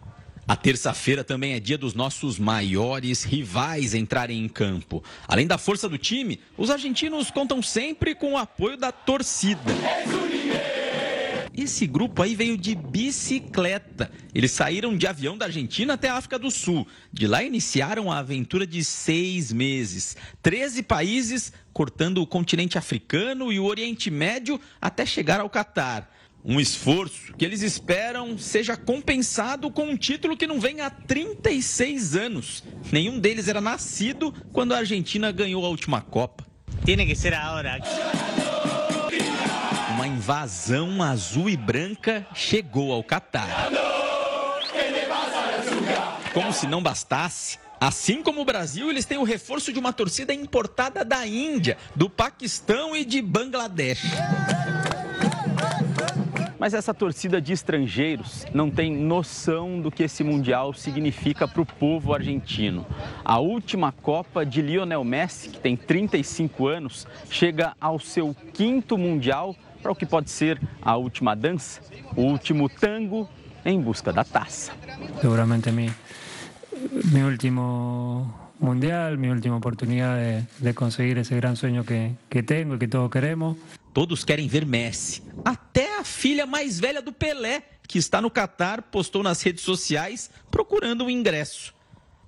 A 0.48 0.56
terça-feira 0.56 1.26
também 1.26 1.54
é 1.54 1.60
dia 1.60 1.78
dos 1.78 1.94
nossos 1.94 2.40
maiores 2.40 3.24
rivais 3.24 3.94
entrarem 3.94 4.44
em 4.44 4.48
campo. 4.48 5.04
Além 5.28 5.46
da 5.46 5.58
força 5.58 5.90
do 5.90 5.98
time, 5.98 6.40
os 6.58 6.70
argentinos 6.70 7.30
contam 7.30 7.62
sempre 7.62 8.16
com 8.16 8.34
o 8.34 8.38
apoio 8.38 8.78
da 8.78 8.92
torcida. 8.92 9.74
Esse 11.58 11.88
grupo 11.88 12.22
aí 12.22 12.36
veio 12.36 12.56
de 12.56 12.76
bicicleta. 12.76 14.12
Eles 14.34 14.52
saíram 14.52 14.96
de 14.96 15.08
avião 15.08 15.36
da 15.36 15.46
Argentina 15.48 15.96
até 15.96 16.08
a 16.08 16.14
África 16.14 16.38
do 16.38 16.52
Sul. 16.52 16.88
De 17.12 17.26
lá 17.26 17.42
iniciaram 17.42 18.12
a 18.12 18.20
aventura 18.20 18.68
de 18.68 18.84
seis 18.84 19.52
meses. 19.52 20.16
Treze 20.40 20.84
países 20.84 21.52
cortando 21.74 22.22
o 22.22 22.28
continente 22.28 22.78
africano 22.78 23.52
e 23.52 23.60
o 23.60 23.66
Oriente 23.66 24.12
Médio 24.12 24.62
até 24.80 25.04
chegar 25.04 25.40
ao 25.40 25.50
Catar. 25.50 26.14
Um 26.46 26.60
esforço 26.60 27.34
que 27.34 27.44
eles 27.44 27.64
esperam 27.64 28.38
seja 28.38 28.78
compensado 28.78 29.72
com 29.72 29.86
um 29.86 29.98
título 29.98 30.38
que 30.38 30.46
não 30.46 30.60
vem 30.60 30.82
há 30.82 30.92
36 30.92 32.16
anos. 32.16 32.64
Nenhum 32.92 33.20
deles 33.20 33.48
era 33.48 33.60
nascido 33.60 34.32
quando 34.54 34.74
a 34.74 34.78
Argentina 34.78 35.32
ganhou 35.32 35.66
a 35.66 35.70
última 35.70 36.02
Copa. 36.02 36.46
Tem 36.86 36.96
que 37.06 37.16
ser 37.16 37.34
agora 37.34 37.80
uma 40.08 40.16
invasão 40.16 41.04
azul 41.04 41.50
e 41.50 41.58
branca 41.58 42.26
chegou 42.34 42.94
ao 42.94 43.04
Catar. 43.04 43.70
Como 46.34 46.54
se 46.54 46.66
não 46.66 46.82
bastasse, 46.82 47.60
assim 47.80 48.24
como 48.24 48.42
o 48.42 48.46
Brasil, 48.46 48.90
eles 48.90 49.06
têm 49.06 49.18
o 49.18 49.24
reforço 49.24 49.74
de 49.74 49.80
uma 49.80 49.92
torcida 49.92 50.34
importada 50.34 51.04
da 51.04 51.28
Índia, 51.28 51.78
do 51.94 52.10
Paquistão 52.10 52.96
e 52.96 53.04
de 53.04 53.22
Bangladesh. 53.22 54.04
Mas 56.60 56.74
essa 56.74 56.94
torcida 56.94 57.40
de 57.40 57.54
estrangeiros 57.54 58.46
não 58.54 58.72
tem 58.72 58.92
noção 58.92 59.80
do 59.80 59.92
que 59.92 60.04
esse 60.04 60.24
Mundial 60.24 60.74
significa 60.74 61.48
para 61.48 61.62
o 61.62 61.66
povo 61.66 62.14
argentino. 62.14 62.86
A 63.24 63.40
última 63.40 63.92
Copa 63.92 64.46
de 64.46 64.62
Lionel 64.62 65.04
Messi, 65.04 65.50
que 65.50 65.60
tem 65.60 65.76
35 65.76 66.66
anos, 66.66 67.06
chega 67.30 67.76
ao 67.80 68.00
seu 68.00 68.36
quinto 68.54 68.98
Mundial 68.98 69.56
para 69.88 69.94
o 69.94 69.96
que 69.96 70.06
pode 70.06 70.30
ser 70.30 70.60
a 70.82 70.98
última 70.98 71.34
dança, 71.34 71.80
o 72.14 72.24
último 72.24 72.68
tango 72.68 73.30
em 73.64 73.80
busca 73.80 74.12
da 74.12 74.26
taça. 74.26 74.74
Seguramente 75.22 75.72
mi, 75.72 75.90
mi 77.06 77.24
último 77.24 78.52
mundial, 78.60 79.16
mi 79.18 79.30
última 79.30 79.56
oportunidade 79.56 80.46
de, 80.60 80.66
de 80.66 80.74
conseguir 80.74 81.18
esse 81.18 81.34
grande 81.36 81.60
sonho 81.60 81.86
que, 81.86 82.12
que 82.30 82.44
tenho 82.44 82.76
e 82.76 82.78
que 82.78 82.88
todos 82.90 83.10
queremos. 83.10 83.56
Todos 83.94 84.26
querem 84.26 84.50
ver 84.50 84.66
Messi. 84.66 85.24
Até 85.46 85.98
a 85.98 86.04
filha 86.04 86.46
mais 86.46 86.82
velha 86.82 87.02
do 87.02 87.14
Pelé, 87.14 87.64
que 87.88 87.98
está 87.98 88.22
no 88.22 88.30
Catar, 88.30 88.82
postou 88.82 89.24
nas 89.24 89.42
redes 89.42 89.64
sociais 89.64 90.30
procurando 90.52 91.06
um 91.06 91.10
ingresso. 91.10 91.74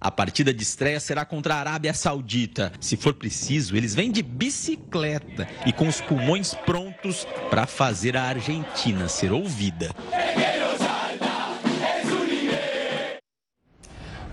A 0.01 0.09
partida 0.09 0.53
de 0.53 0.63
estreia 0.63 0.97
será 0.97 1.25
contra 1.25 1.55
a 1.55 1.59
Arábia 1.59 1.93
Saudita. 1.93 2.71
Se 2.79 2.95
for 2.95 3.13
preciso, 3.13 3.75
eles 3.75 3.93
vêm 3.93 4.09
de 4.09 4.23
bicicleta 4.23 5.45
e 5.65 5.73
com 5.73 5.89
os 5.89 5.99
pulmões 5.99 6.53
prontos 6.53 7.27
para 7.49 7.67
fazer 7.67 8.15
a 8.15 8.23
Argentina 8.23 9.09
ser 9.09 9.33
ouvida. 9.33 9.89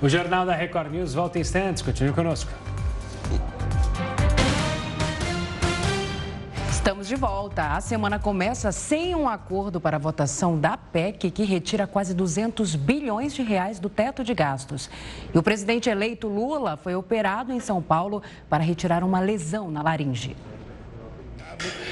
O 0.01 0.09
Jornal 0.09 0.47
da 0.47 0.55
Record 0.55 0.93
News 0.93 1.15
volta 1.15 1.39
em 1.39 1.41
instantes. 1.41 1.83
Continue 1.83 2.13
conosco. 2.13 2.76
Estamos 6.87 7.09
de 7.09 7.17
volta. 7.17 7.75
A 7.75 7.81
semana 7.81 8.17
começa 8.17 8.71
sem 8.71 9.13
um 9.13 9.29
acordo 9.29 9.81
para 9.81 9.97
a 9.97 9.99
votação 9.99 10.57
da 10.57 10.77
PEC, 10.77 11.33
que 11.33 11.43
retira 11.43 11.85
quase 11.85 12.15
200 12.15 12.77
bilhões 12.77 13.35
de 13.35 13.43
reais 13.43 13.81
do 13.81 13.89
teto 13.89 14.23
de 14.23 14.33
gastos. 14.33 14.89
E 15.35 15.37
o 15.37 15.43
presidente 15.43 15.91
eleito 15.91 16.29
Lula 16.29 16.77
foi 16.77 16.95
operado 16.95 17.53
em 17.53 17.59
São 17.59 17.83
Paulo 17.83 18.23
para 18.49 18.63
retirar 18.63 19.03
uma 19.03 19.19
lesão 19.19 19.69
na 19.69 19.83
laringe. 19.83 20.37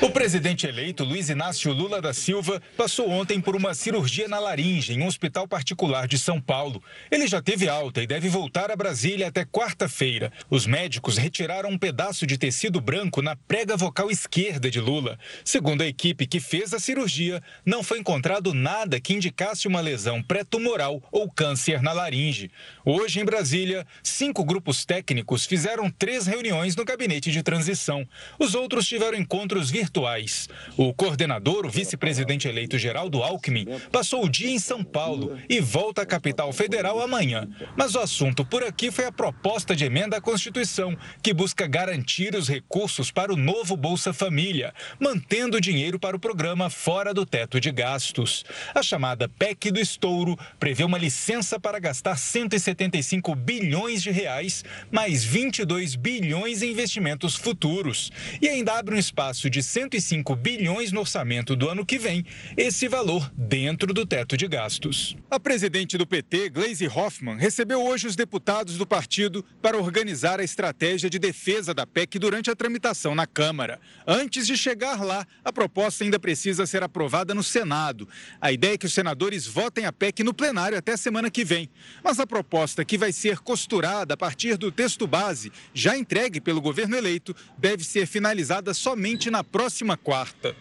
O 0.00 0.10
presidente 0.10 0.66
eleito 0.66 1.02
Luiz 1.02 1.30
Inácio 1.30 1.72
Lula 1.72 2.00
da 2.00 2.12
Silva 2.12 2.60
passou 2.76 3.08
ontem 3.08 3.40
por 3.40 3.56
uma 3.56 3.72
cirurgia 3.72 4.28
na 4.28 4.38
laringe 4.38 4.92
em 4.92 5.00
um 5.00 5.06
hospital 5.06 5.48
particular 5.48 6.06
de 6.06 6.18
São 6.18 6.38
Paulo. 6.40 6.82
Ele 7.10 7.26
já 7.26 7.40
teve 7.40 7.68
alta 7.68 8.02
e 8.02 8.06
deve 8.06 8.28
voltar 8.28 8.70
a 8.70 8.76
Brasília 8.76 9.28
até 9.28 9.44
quarta-feira. 9.46 10.30
Os 10.50 10.66
médicos 10.66 11.16
retiraram 11.16 11.70
um 11.70 11.78
pedaço 11.78 12.26
de 12.26 12.36
tecido 12.36 12.80
branco 12.80 13.22
na 13.22 13.34
prega 13.34 13.76
vocal 13.76 14.10
esquerda 14.10 14.70
de 14.70 14.78
Lula. 14.78 15.18
Segundo 15.42 15.82
a 15.82 15.86
equipe 15.86 16.26
que 16.26 16.38
fez 16.38 16.74
a 16.74 16.78
cirurgia, 16.78 17.42
não 17.64 17.82
foi 17.82 17.98
encontrado 17.98 18.52
nada 18.52 19.00
que 19.00 19.14
indicasse 19.14 19.66
uma 19.66 19.80
lesão 19.80 20.22
pré-tumoral 20.22 21.02
ou 21.10 21.30
câncer 21.30 21.80
na 21.80 21.92
laringe. 21.92 22.50
Hoje, 22.84 23.20
em 23.20 23.24
Brasília, 23.24 23.86
cinco 24.02 24.44
grupos 24.44 24.84
técnicos 24.84 25.46
fizeram 25.46 25.90
três 25.90 26.26
reuniões 26.26 26.76
no 26.76 26.84
gabinete 26.84 27.30
de 27.30 27.42
transição. 27.42 28.06
Os 28.38 28.54
outros 28.54 28.86
tiveram 28.86 29.16
encontro 29.16 29.53
encontros 29.54 29.70
virtuais. 29.70 30.48
O 30.76 30.92
coordenador, 30.92 31.66
o 31.66 31.70
vice-presidente 31.70 32.48
eleito 32.48 32.78
Geraldo 32.78 33.22
Alckmin, 33.22 33.66
passou 33.92 34.24
o 34.24 34.28
dia 34.28 34.50
em 34.50 34.58
São 34.58 34.82
Paulo 34.82 35.38
e 35.48 35.60
volta 35.60 36.02
à 36.02 36.06
capital 36.06 36.52
federal 36.52 37.00
amanhã. 37.00 37.48
Mas 37.76 37.94
o 37.94 38.00
assunto 38.00 38.44
por 38.44 38.64
aqui 38.64 38.90
foi 38.90 39.06
a 39.06 39.12
proposta 39.12 39.76
de 39.76 39.84
emenda 39.84 40.16
à 40.16 40.20
Constituição, 40.20 40.96
que 41.22 41.32
busca 41.32 41.66
garantir 41.66 42.34
os 42.34 42.48
recursos 42.48 43.10
para 43.10 43.32
o 43.32 43.36
novo 43.36 43.76
Bolsa 43.76 44.12
Família, 44.12 44.74
mantendo 44.98 45.60
dinheiro 45.60 45.98
para 45.98 46.16
o 46.16 46.20
programa 46.20 46.68
fora 46.68 47.14
do 47.14 47.24
teto 47.24 47.60
de 47.60 47.70
gastos. 47.70 48.44
A 48.74 48.82
chamada 48.82 49.28
PEC 49.28 49.70
do 49.70 49.80
estouro 49.80 50.36
prevê 50.58 50.84
uma 50.84 50.98
licença 50.98 51.60
para 51.60 51.78
gastar 51.78 52.16
175 52.16 53.34
bilhões 53.34 54.02
de 54.02 54.10
reais, 54.10 54.64
mais 54.90 55.22
22 55.24 55.94
bilhões 55.94 56.62
em 56.62 56.72
investimentos 56.72 57.36
futuros. 57.36 58.10
E 58.40 58.48
ainda 58.48 58.78
abre 58.78 58.94
um 58.94 58.98
espaço 58.98 59.43
de 59.48 59.62
105 59.62 60.34
bilhões 60.36 60.92
no 60.92 61.00
orçamento 61.00 61.54
do 61.54 61.68
ano 61.68 61.84
que 61.84 61.98
vem, 61.98 62.24
esse 62.56 62.88
valor 62.88 63.30
dentro 63.36 63.92
do 63.92 64.06
teto 64.06 64.36
de 64.36 64.46
gastos. 64.46 65.16
A 65.30 65.38
presidente 65.40 65.96
do 65.98 66.06
PT, 66.06 66.50
Gleisi 66.50 66.86
Hoffmann, 66.86 67.38
recebeu 67.38 67.82
hoje 67.82 68.06
os 68.06 68.16
deputados 68.16 68.76
do 68.76 68.86
partido 68.86 69.44
para 69.60 69.78
organizar 69.78 70.40
a 70.40 70.44
estratégia 70.44 71.10
de 71.10 71.18
defesa 71.18 71.74
da 71.74 71.86
PEC 71.86 72.18
durante 72.18 72.50
a 72.50 72.56
tramitação 72.56 73.14
na 73.14 73.26
Câmara. 73.26 73.80
Antes 74.06 74.46
de 74.46 74.56
chegar 74.56 75.02
lá, 75.04 75.26
a 75.44 75.52
proposta 75.52 76.04
ainda 76.04 76.18
precisa 76.18 76.66
ser 76.66 76.82
aprovada 76.82 77.34
no 77.34 77.42
Senado. 77.42 78.08
A 78.40 78.52
ideia 78.52 78.74
é 78.74 78.78
que 78.78 78.86
os 78.86 78.92
senadores 78.92 79.46
votem 79.46 79.86
a 79.86 79.92
PEC 79.92 80.22
no 80.22 80.34
plenário 80.34 80.78
até 80.78 80.96
semana 80.96 81.30
que 81.30 81.44
vem. 81.44 81.68
Mas 82.02 82.20
a 82.20 82.26
proposta 82.26 82.84
que 82.84 82.98
vai 82.98 83.12
ser 83.12 83.38
costurada 83.38 84.14
a 84.14 84.16
partir 84.16 84.56
do 84.56 84.70
texto 84.70 85.06
base, 85.06 85.52
já 85.72 85.96
entregue 85.96 86.40
pelo 86.40 86.60
governo 86.60 86.96
eleito, 86.96 87.34
deve 87.58 87.84
ser 87.84 88.06
finalizada 88.06 88.72
somente 88.74 89.30
na 89.34 89.42
próxima 89.42 89.96
quarta. 89.96 90.54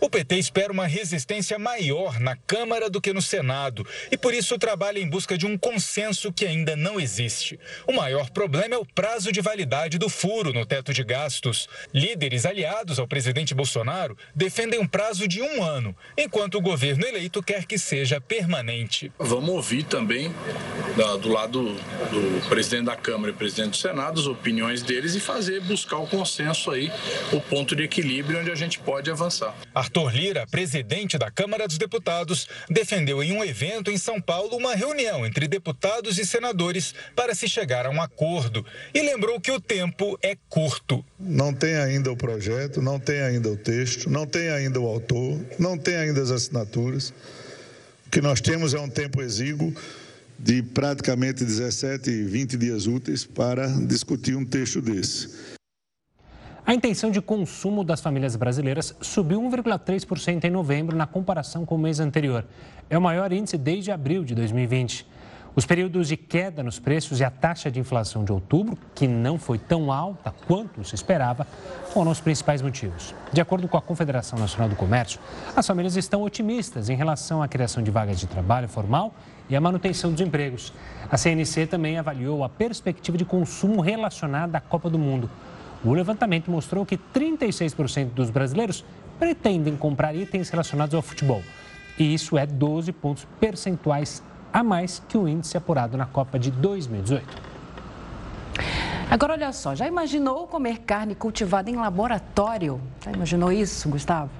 O 0.00 0.08
PT 0.08 0.36
espera 0.36 0.72
uma 0.72 0.86
resistência 0.86 1.58
maior 1.58 2.20
na 2.20 2.36
Câmara 2.36 2.88
do 2.88 3.00
que 3.00 3.12
no 3.12 3.20
Senado 3.20 3.84
e 4.12 4.16
por 4.16 4.32
isso 4.32 4.56
trabalha 4.56 5.00
em 5.00 5.08
busca 5.08 5.36
de 5.36 5.44
um 5.44 5.58
consenso 5.58 6.32
que 6.32 6.46
ainda 6.46 6.76
não 6.76 7.00
existe. 7.00 7.58
O 7.84 7.92
maior 7.92 8.30
problema 8.30 8.76
é 8.76 8.78
o 8.78 8.86
prazo 8.86 9.32
de 9.32 9.40
validade 9.40 9.98
do 9.98 10.08
furo 10.08 10.52
no 10.52 10.64
teto 10.64 10.94
de 10.94 11.02
gastos. 11.02 11.68
Líderes 11.92 12.46
aliados 12.46 13.00
ao 13.00 13.08
presidente 13.08 13.54
Bolsonaro 13.54 14.16
defendem 14.34 14.78
um 14.78 14.86
prazo 14.86 15.26
de 15.26 15.42
um 15.42 15.64
ano, 15.64 15.96
enquanto 16.16 16.58
o 16.58 16.60
governo 16.60 17.04
eleito 17.04 17.42
quer 17.42 17.66
que 17.66 17.76
seja 17.76 18.20
permanente. 18.20 19.10
Vamos 19.18 19.50
ouvir 19.50 19.82
também 19.82 20.32
do 21.20 21.28
lado 21.28 21.74
do 22.10 22.48
presidente 22.48 22.84
da 22.84 22.96
Câmara 22.96 23.32
e 23.32 23.34
presidente 23.34 23.70
do 23.70 23.76
Senado 23.76 24.20
as 24.20 24.26
opiniões 24.26 24.80
deles 24.80 25.16
e 25.16 25.20
fazer 25.20 25.60
buscar 25.60 25.98
o 25.98 26.06
consenso 26.06 26.70
aí, 26.70 26.90
o 27.32 27.40
ponto 27.40 27.74
de 27.74 27.82
equilíbrio 27.82 28.40
onde 28.40 28.50
a 28.50 28.54
gente 28.54 28.78
pode 28.78 29.10
avançar. 29.10 29.54
Arthur 29.88 30.14
Lira, 30.14 30.46
presidente 30.46 31.16
da 31.16 31.30
Câmara 31.30 31.66
dos 31.66 31.78
Deputados, 31.78 32.46
defendeu 32.68 33.22
em 33.22 33.32
um 33.32 33.42
evento 33.42 33.90
em 33.90 33.96
São 33.96 34.20
Paulo 34.20 34.54
uma 34.54 34.74
reunião 34.74 35.24
entre 35.24 35.48
deputados 35.48 36.18
e 36.18 36.26
senadores 36.26 36.94
para 37.16 37.34
se 37.34 37.48
chegar 37.48 37.86
a 37.86 37.90
um 37.90 38.02
acordo 38.02 38.66
e 38.92 39.00
lembrou 39.00 39.40
que 39.40 39.50
o 39.50 39.58
tempo 39.58 40.18
é 40.22 40.36
curto. 40.50 41.02
Não 41.18 41.54
tem 41.54 41.76
ainda 41.76 42.12
o 42.12 42.16
projeto, 42.16 42.82
não 42.82 43.00
tem 43.00 43.22
ainda 43.22 43.48
o 43.48 43.56
texto, 43.56 44.10
não 44.10 44.26
tem 44.26 44.50
ainda 44.50 44.78
o 44.78 44.86
autor, 44.86 45.40
não 45.58 45.78
tem 45.78 45.96
ainda 45.96 46.20
as 46.20 46.30
assinaturas. 46.30 47.08
O 48.06 48.10
que 48.10 48.20
nós 48.20 48.42
temos 48.42 48.74
é 48.74 48.78
um 48.78 48.90
tempo 48.90 49.22
exíguo 49.22 49.74
de 50.38 50.62
praticamente 50.62 51.46
17, 51.46 52.24
20 52.24 52.58
dias 52.58 52.86
úteis 52.86 53.24
para 53.24 53.66
discutir 53.86 54.36
um 54.36 54.44
texto 54.44 54.82
desse. 54.82 55.57
A 56.68 56.74
intenção 56.74 57.10
de 57.10 57.22
consumo 57.22 57.82
das 57.82 58.02
famílias 58.02 58.36
brasileiras 58.36 58.94
subiu 59.00 59.40
1,3% 59.40 60.44
em 60.44 60.50
novembro 60.50 60.94
na 60.94 61.06
comparação 61.06 61.64
com 61.64 61.76
o 61.76 61.78
mês 61.78 61.98
anterior. 61.98 62.44
É 62.90 62.98
o 62.98 63.00
maior 63.00 63.32
índice 63.32 63.56
desde 63.56 63.90
abril 63.90 64.22
de 64.22 64.34
2020. 64.34 65.06
Os 65.56 65.64
períodos 65.64 66.08
de 66.08 66.16
queda 66.18 66.62
nos 66.62 66.78
preços 66.78 67.20
e 67.20 67.24
a 67.24 67.30
taxa 67.30 67.70
de 67.70 67.80
inflação 67.80 68.22
de 68.22 68.32
outubro, 68.32 68.76
que 68.94 69.08
não 69.08 69.38
foi 69.38 69.56
tão 69.56 69.90
alta 69.90 70.30
quanto 70.46 70.84
se 70.84 70.94
esperava, 70.94 71.46
foram 71.94 72.10
os 72.10 72.20
principais 72.20 72.60
motivos. 72.60 73.14
De 73.32 73.40
acordo 73.40 73.66
com 73.66 73.78
a 73.78 73.80
Confederação 73.80 74.38
Nacional 74.38 74.68
do 74.68 74.76
Comércio, 74.76 75.18
as 75.56 75.66
famílias 75.66 75.96
estão 75.96 76.22
otimistas 76.22 76.90
em 76.90 76.94
relação 76.94 77.42
à 77.42 77.48
criação 77.48 77.82
de 77.82 77.90
vagas 77.90 78.20
de 78.20 78.26
trabalho 78.26 78.68
formal 78.68 79.14
e 79.48 79.56
a 79.56 79.60
manutenção 79.60 80.12
dos 80.12 80.20
empregos. 80.20 80.74
A 81.10 81.16
CNC 81.16 81.66
também 81.66 81.96
avaliou 81.96 82.44
a 82.44 82.48
perspectiva 82.50 83.16
de 83.16 83.24
consumo 83.24 83.80
relacionada 83.80 84.58
à 84.58 84.60
Copa 84.60 84.90
do 84.90 84.98
Mundo. 84.98 85.30
O 85.84 85.92
levantamento 85.92 86.50
mostrou 86.50 86.84
que 86.84 86.96
36% 86.96 88.10
dos 88.10 88.30
brasileiros 88.30 88.84
pretendem 89.18 89.76
comprar 89.76 90.14
itens 90.14 90.50
relacionados 90.50 90.94
ao 90.94 91.02
futebol. 91.02 91.42
E 91.98 92.14
isso 92.14 92.36
é 92.36 92.46
12 92.46 92.92
pontos 92.92 93.26
percentuais 93.40 94.22
a 94.52 94.62
mais 94.62 95.02
que 95.08 95.16
o 95.18 95.28
índice 95.28 95.56
apurado 95.56 95.96
na 95.96 96.06
Copa 96.06 96.38
de 96.38 96.50
2018. 96.50 97.48
Agora, 99.10 99.32
olha 99.32 99.52
só, 99.52 99.74
já 99.74 99.86
imaginou 99.86 100.46
comer 100.46 100.80
carne 100.80 101.14
cultivada 101.14 101.70
em 101.70 101.76
laboratório? 101.76 102.80
Já 103.02 103.10
imaginou 103.10 103.50
isso, 103.50 103.88
Gustavo? 103.88 104.30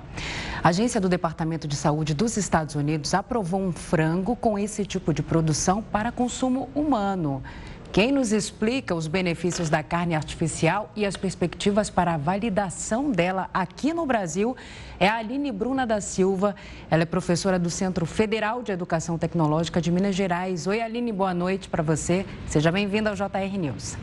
A 0.63 0.69
agência 0.69 1.01
do 1.01 1.09
Departamento 1.09 1.67
de 1.67 1.75
Saúde 1.75 2.13
dos 2.15 2.37
Estados 2.37 2.75
Unidos 2.75 3.15
aprovou 3.15 3.61
um 3.61 3.73
frango 3.73 4.37
com 4.37 4.59
esse 4.59 4.85
tipo 4.85 5.15
de 5.15 5.23
produção 5.23 5.83
para 5.83 6.13
consumo 6.13 6.69
humano. 6.75 7.43
Quem 7.91 8.13
nos 8.13 8.33
explica 8.33 8.95
os 8.95 9.07
benefícios 9.07 9.71
da 9.71 9.83
carne 9.83 10.15
artificial 10.15 10.93
e 10.95 11.07
as 11.07 11.17
perspectivas 11.17 11.89
para 11.89 12.15
a 12.15 12.17
validação 12.19 13.11
dela 13.11 13.49
aqui 13.53 13.95
no 13.95 14.05
Brasil 14.05 14.55
é 15.01 15.09
a 15.09 15.17
Aline 15.17 15.51
Bruna 15.51 15.87
da 15.87 15.99
Silva. 15.99 16.55
Ela 16.91 17.05
é 17.05 17.07
professora 17.07 17.59
do 17.59 17.71
Centro 17.71 18.05
Federal 18.05 18.63
de 18.63 18.73
Educação 18.73 19.17
Tecnológica 19.17 19.81
de 19.81 19.91
Minas 19.91 20.15
Gerais. 20.15 20.67
Oi, 20.67 20.83
Aline, 20.83 21.11
boa 21.13 21.33
noite 21.33 21.67
para 21.69 21.83
você. 21.83 22.27
Seja 22.47 22.71
bem-vinda 22.71 23.09
ao 23.09 23.17
JR 23.17 23.59
News. 23.59 23.97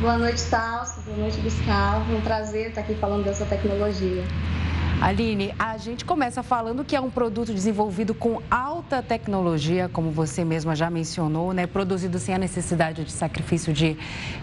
Boa 0.00 0.16
noite, 0.16 0.42
Talso. 0.48 1.00
Boa 1.02 1.18
noite, 1.18 1.38
Gustavo. 1.42 2.14
Um 2.14 2.22
prazer 2.22 2.70
estar 2.70 2.80
aqui 2.80 2.94
falando 2.94 3.24
dessa 3.24 3.44
tecnologia. 3.44 4.24
Aline, 5.00 5.54
a 5.58 5.76
gente 5.76 6.06
começa 6.06 6.42
falando 6.42 6.82
que 6.82 6.96
é 6.96 7.00
um 7.00 7.10
produto 7.10 7.52
desenvolvido 7.52 8.14
com 8.14 8.40
alta 8.50 9.02
tecnologia, 9.02 9.90
como 9.92 10.10
você 10.10 10.42
mesma 10.42 10.74
já 10.74 10.88
mencionou, 10.88 11.52
né? 11.52 11.66
Produzido 11.66 12.18
sem 12.18 12.34
a 12.34 12.38
necessidade 12.38 13.04
de 13.04 13.12
sacrifício 13.12 13.74
de, 13.74 13.94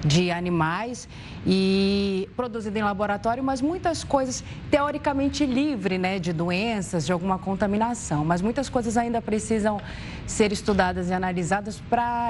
de 0.05 0.29
animais 0.29 1.09
e 1.45 2.29
produzido 2.35 2.77
em 2.77 2.83
laboratório, 2.83 3.43
mas 3.43 3.61
muitas 3.61 4.03
coisas 4.03 4.43
teoricamente 4.69 5.43
livre, 5.43 5.97
né? 5.97 6.19
De 6.19 6.31
doenças, 6.31 7.03
de 7.03 7.11
alguma 7.11 7.39
contaminação. 7.39 8.23
Mas 8.23 8.39
muitas 8.39 8.69
coisas 8.69 8.95
ainda 8.95 9.19
precisam 9.23 9.81
ser 10.27 10.51
estudadas 10.53 11.09
e 11.09 11.13
analisadas 11.13 11.81
para 11.89 12.29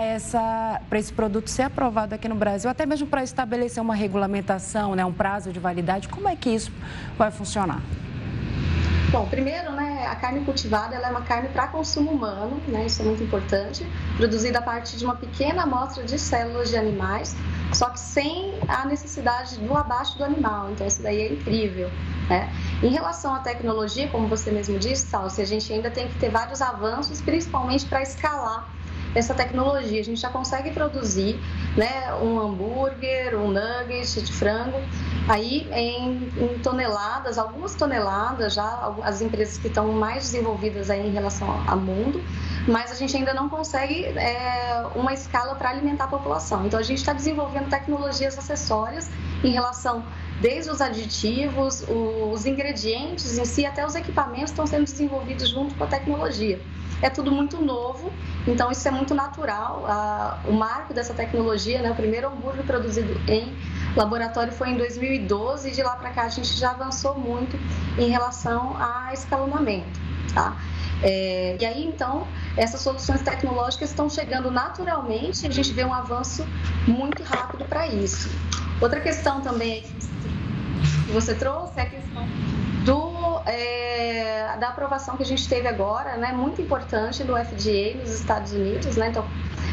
esse 0.94 1.12
produto 1.12 1.50
ser 1.50 1.64
aprovado 1.64 2.16
aqui 2.16 2.30
no 2.30 2.36
Brasil, 2.36 2.70
até 2.70 2.86
mesmo 2.86 3.06
para 3.06 3.22
estabelecer 3.22 3.84
uma 3.84 3.94
regulamentação, 3.94 4.96
né? 4.96 5.04
Um 5.04 5.14
prazo 5.14 5.52
de 5.52 5.60
validade. 5.60 6.08
Como 6.08 6.30
é 6.30 6.38
que 6.38 6.50
isso 6.50 6.72
vai 7.18 7.30
funcionar? 7.30 7.82
Bom, 9.14 9.28
primeiro, 9.28 9.72
né, 9.74 10.08
a 10.08 10.16
carne 10.16 10.44
cultivada 10.44 10.96
ela 10.96 11.10
é 11.10 11.12
uma 11.12 11.22
carne 11.22 11.48
para 11.50 11.68
consumo 11.68 12.10
humano, 12.10 12.60
né, 12.68 12.88
isso 12.88 13.04
é 13.04 13.06
muito 13.06 13.22
importante, 13.22 13.86
produzida 14.18 14.58
a 14.58 14.62
partir 14.64 14.98
de 14.98 15.06
uma 15.06 15.16
pequena 15.16 15.62
amostra 15.62 16.04
de 16.04 16.18
células 16.18 16.70
de 16.70 16.78
animais, 16.78 17.36
só 17.72 17.92
que 17.92 18.00
sem 18.00 18.56
a 18.68 18.88
necessidade 18.88 19.60
do 19.60 19.78
abaixo 19.78 20.18
do 20.18 20.24
animal, 20.24 20.72
então 20.72 20.88
isso 20.88 21.04
daí 21.04 21.22
é 21.22 21.32
incrível. 21.32 21.92
Né? 22.28 22.52
Em 22.82 22.88
relação 22.88 23.36
à 23.36 23.40
tecnologia, 23.40 24.08
como 24.08 24.28
você 24.28 24.50
mesmo 24.50 24.80
disse, 24.80 25.06
Salsi, 25.06 25.44
a 25.44 25.46
gente 25.46 25.72
ainda 25.72 25.92
tem 25.92 26.08
que 26.08 26.16
ter 26.16 26.32
vários 26.32 26.60
avanços, 26.60 27.22
principalmente 27.22 27.86
para 27.86 28.02
escalar 28.02 28.68
essa 29.16 29.34
tecnologia. 29.34 30.02
A 30.02 30.04
gente 30.04 30.20
já 30.20 30.30
consegue 30.30 30.72
produzir 30.72 31.40
né, 31.78 32.14
um 32.22 32.40
hambúrguer, 32.40 33.36
um 33.36 33.50
nugget 33.50 34.22
de 34.22 34.34
frango, 34.34 34.80
aí 35.28 35.68
em, 35.72 36.32
em 36.38 36.60
toneladas, 36.60 37.38
algumas 37.38 37.76
toneladas 37.76 38.54
já, 38.54 38.94
as 39.04 39.22
empresas 39.22 39.58
que 39.58 39.68
estão 39.68 39.92
mais 39.92 40.24
desenvolvidas 40.24 40.90
aí 40.90 41.08
em 41.08 41.12
relação 41.12 41.48
ao 41.68 41.78
mundo, 41.78 42.24
mas 42.68 42.92
a 42.92 42.96
gente 42.96 43.16
ainda 43.16 43.34
não 43.34 43.50
consegue 43.50 44.06
é, 44.06 44.86
uma 44.96 45.14
escala 45.14 45.56
para 45.56 45.70
alimentar 45.70 46.06
a 46.06 46.08
população. 46.08 46.66
Então 46.66 46.80
a 46.80 46.84
gente 46.84 47.00
está 47.00 47.14
desenvolvendo 47.14 47.70
tecnologias 47.70 48.38
acessórias 48.38 49.10
em 49.44 49.52
relação 49.52 50.04
desde 50.42 50.72
os 50.72 50.82
aditivos, 50.82 51.86
os 51.88 52.46
ingredientes 52.46 53.38
em 53.38 53.46
si, 53.46 53.66
até 53.66 53.86
os 53.86 53.96
equipamentos 53.96 54.52
estão 54.52 54.66
sendo 54.66 54.84
desenvolvidos 54.84 55.50
junto 55.50 55.76
com 55.76 55.84
a 55.84 55.88
tecnologia 55.88 56.60
é 57.04 57.10
tudo 57.10 57.32
muito 57.32 57.62
novo, 57.62 58.12
então 58.48 58.72
isso 58.72 58.88
é 58.88 58.92
muito 58.92 59.14
natural. 59.14 59.86
Ah, 59.88 60.40
o 60.48 60.54
marco 60.54 60.94
dessa 60.94 61.14
tecnologia, 61.14 61.82
né, 61.82 61.92
o 61.92 61.96
primeiro 61.96 62.28
hambúrguer 62.30 62.64
produzido 62.64 63.14
em 63.28 63.54
laboratório 63.94 64.54
foi 64.54 64.70
em 64.70 64.78
2012 64.78 65.70
e 65.70 65.72
de 65.72 65.84
lá 65.84 65.98
para 65.98 66.12
cá 66.12 66.24
a 66.24 66.30
gente 66.30 66.54
já 66.54 66.72
avançou 66.72 67.20
muito 67.20 67.58
em 68.00 68.10
relação 68.10 68.76
a 68.80 69.12
escalonamento. 69.14 70.00
Tá? 70.34 70.56
É, 71.04 71.58
e 71.60 71.66
aí, 71.66 71.86
então, 71.86 72.26
essas 72.56 72.80
soluções 72.80 73.22
tecnológicas 73.22 73.90
estão 73.90 74.10
chegando 74.10 74.50
naturalmente 74.50 75.44
e 75.44 75.48
a 75.48 75.52
gente 75.52 75.74
vê 75.74 75.84
um 75.84 75.94
avanço 75.94 76.48
muito 76.88 77.22
rápido 77.24 77.66
para 77.66 77.86
isso. 77.88 78.30
Outra 78.80 79.02
questão 79.02 79.42
também 79.42 79.84
você 81.12 81.36
trouxe 81.36 81.78
é 81.78 81.84
a 81.84 81.86
questão 81.86 82.26
do, 82.86 83.13
é, 83.46 84.56
da 84.58 84.70
aprovação 84.70 85.18
que 85.18 85.24
a 85.24 85.26
gente 85.26 85.48
teve 85.48 85.68
agora, 85.68 86.18
né, 86.18 86.32
muito 86.32 86.62
importante 86.62 87.24
do 87.24 87.34
FDA 87.36 87.98
nos 87.98 88.12
Estados 88.12 88.54
Unidos, 88.54 88.96
né, 88.96 89.10
então 89.10 89.26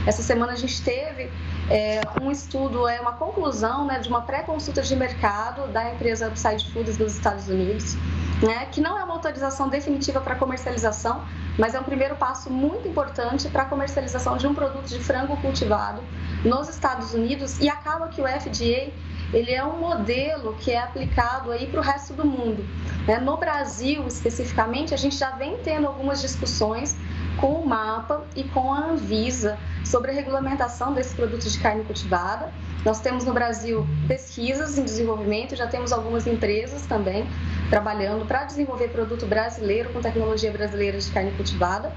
essa 0.06 0.22
semana 0.22 0.52
a 0.52 0.56
gente 0.56 0.82
teve 0.82 1.30
é, 1.68 2.00
um 2.20 2.30
estudo, 2.30 2.88
é 2.88 3.00
uma 3.00 3.12
conclusão 3.12 3.86
né, 3.86 3.98
de 3.98 4.08
uma 4.08 4.22
pré-consulta 4.22 4.82
de 4.82 4.96
mercado 4.96 5.68
da 5.68 5.92
empresa 5.92 6.28
Upside 6.28 6.72
Foods 6.72 6.96
dos 6.96 7.14
Estados 7.14 7.48
Unidos, 7.48 7.94
né, 8.42 8.66
que 8.72 8.80
não 8.80 8.98
é 8.98 9.04
uma 9.04 9.14
autorização 9.14 9.68
definitiva 9.68 10.20
para 10.20 10.34
comercialização, 10.34 11.24
mas 11.58 11.74
é 11.74 11.80
um 11.80 11.84
primeiro 11.84 12.16
passo 12.16 12.50
muito 12.50 12.88
importante 12.88 13.48
para 13.48 13.62
a 13.62 13.66
comercialização 13.66 14.36
de 14.36 14.46
um 14.46 14.54
produto 14.54 14.86
de 14.86 14.98
frango 14.98 15.36
cultivado 15.36 16.02
nos 16.44 16.68
Estados 16.68 17.12
Unidos 17.12 17.60
e 17.60 17.68
acaba 17.68 18.08
que 18.08 18.20
o 18.20 18.26
FDA 18.26 18.90
ele 19.32 19.52
é 19.52 19.64
um 19.64 19.78
modelo 19.78 20.54
que 20.54 20.72
é 20.72 20.78
aplicado 20.78 21.52
aí 21.52 21.66
para 21.66 21.80
o 21.80 21.82
resto 21.82 22.12
do 22.12 22.24
mundo. 22.24 22.64
Né? 23.06 23.18
No 23.18 23.36
Brasil, 23.36 24.06
especificamente, 24.06 24.92
a 24.92 24.96
gente 24.96 25.16
já 25.16 25.30
vem 25.32 25.58
tendo 25.58 25.86
algumas 25.86 26.20
discussões 26.20 26.96
com 27.40 27.54
o 27.54 27.66
MAPA 27.66 28.24
e 28.34 28.44
com 28.44 28.72
a 28.72 28.90
Anvisa 28.90 29.58
sobre 29.84 30.10
a 30.10 30.14
regulamentação 30.14 30.92
desse 30.92 31.14
produto 31.14 31.48
de 31.48 31.58
carne 31.58 31.84
cultivada. 31.84 32.52
Nós 32.84 33.00
temos 33.00 33.24
no 33.24 33.32
Brasil 33.32 33.86
pesquisas 34.08 34.78
em 34.78 34.84
desenvolvimento, 34.84 35.54
já 35.54 35.66
temos 35.66 35.92
algumas 35.92 36.26
empresas 36.26 36.86
também 36.86 37.26
trabalhando 37.68 38.26
para 38.26 38.44
desenvolver 38.44 38.88
produto 38.88 39.26
brasileiro 39.26 39.90
com 39.90 40.00
tecnologia 40.00 40.50
brasileira 40.50 40.98
de 40.98 41.10
carne 41.10 41.30
cultivada. 41.32 41.92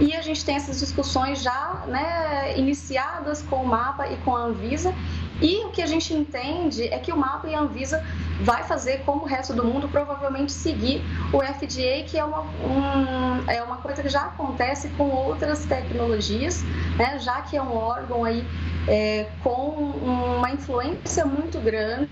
E 0.00 0.12
a 0.12 0.20
gente 0.22 0.44
tem 0.44 0.56
essas 0.56 0.80
discussões 0.80 1.40
já 1.40 1.84
né, 1.86 2.58
iniciadas 2.58 3.42
com 3.42 3.62
o 3.62 3.66
MAPA 3.66 4.08
e 4.08 4.16
com 4.18 4.34
a 4.34 4.40
Anvisa 4.40 4.92
e 5.40 5.64
o 5.64 5.70
que 5.70 5.82
a 5.82 5.86
gente 5.86 6.14
entende 6.14 6.84
é 6.88 6.98
que 6.98 7.12
o 7.12 7.16
MAPA 7.16 7.48
e 7.48 7.54
a 7.54 7.60
Anvisa 7.60 8.02
vai 8.40 8.62
fazer, 8.64 9.02
como 9.04 9.22
o 9.22 9.26
resto 9.26 9.52
do 9.52 9.64
mundo, 9.64 9.88
provavelmente 9.88 10.52
seguir 10.52 11.02
o 11.32 11.40
FDA, 11.40 12.04
que 12.06 12.18
é 12.18 12.24
uma, 12.24 12.40
um, 12.40 13.50
é 13.50 13.62
uma 13.62 13.76
coisa 13.78 14.02
que 14.02 14.08
já 14.08 14.22
acontece 14.22 14.88
com 14.90 15.04
outras 15.04 15.64
tecnologias, 15.64 16.62
né? 16.96 17.18
já 17.18 17.42
que 17.42 17.56
é 17.56 17.62
um 17.62 17.76
órgão 17.76 18.24
aí 18.24 18.46
é, 18.86 19.26
com 19.42 19.52
uma 19.52 20.50
influência 20.50 21.24
muito 21.24 21.58
grande 21.58 22.08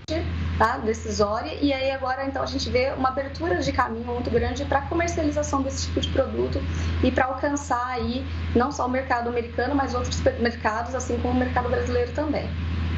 tá? 0.57 0.77
decisória, 0.77 1.53
e 1.61 1.71
aí 1.71 1.91
agora 1.91 2.25
então 2.25 2.41
a 2.41 2.45
gente 2.45 2.69
vê 2.69 2.91
uma 2.97 3.09
abertura 3.09 3.61
de 3.61 3.71
caminho 3.71 4.05
muito 4.05 4.29
grande 4.29 4.65
para 4.65 4.79
a 4.79 4.81
comercialização 4.83 5.61
desse 5.61 5.87
tipo 5.87 6.01
de 6.01 6.09
produto 6.09 6.61
e 7.03 7.11
para 7.11 7.25
alcançar 7.25 7.85
aí 7.87 8.25
não 8.55 8.71
só 8.71 8.85
o 8.85 8.89
mercado 8.89 9.29
americano, 9.29 9.75
mas 9.75 9.93
outros 9.93 10.21
mercados, 10.39 10.95
assim 10.95 11.17
como 11.19 11.33
o 11.33 11.37
mercado 11.37 11.69
brasileiro 11.69 12.11
também. 12.11 12.49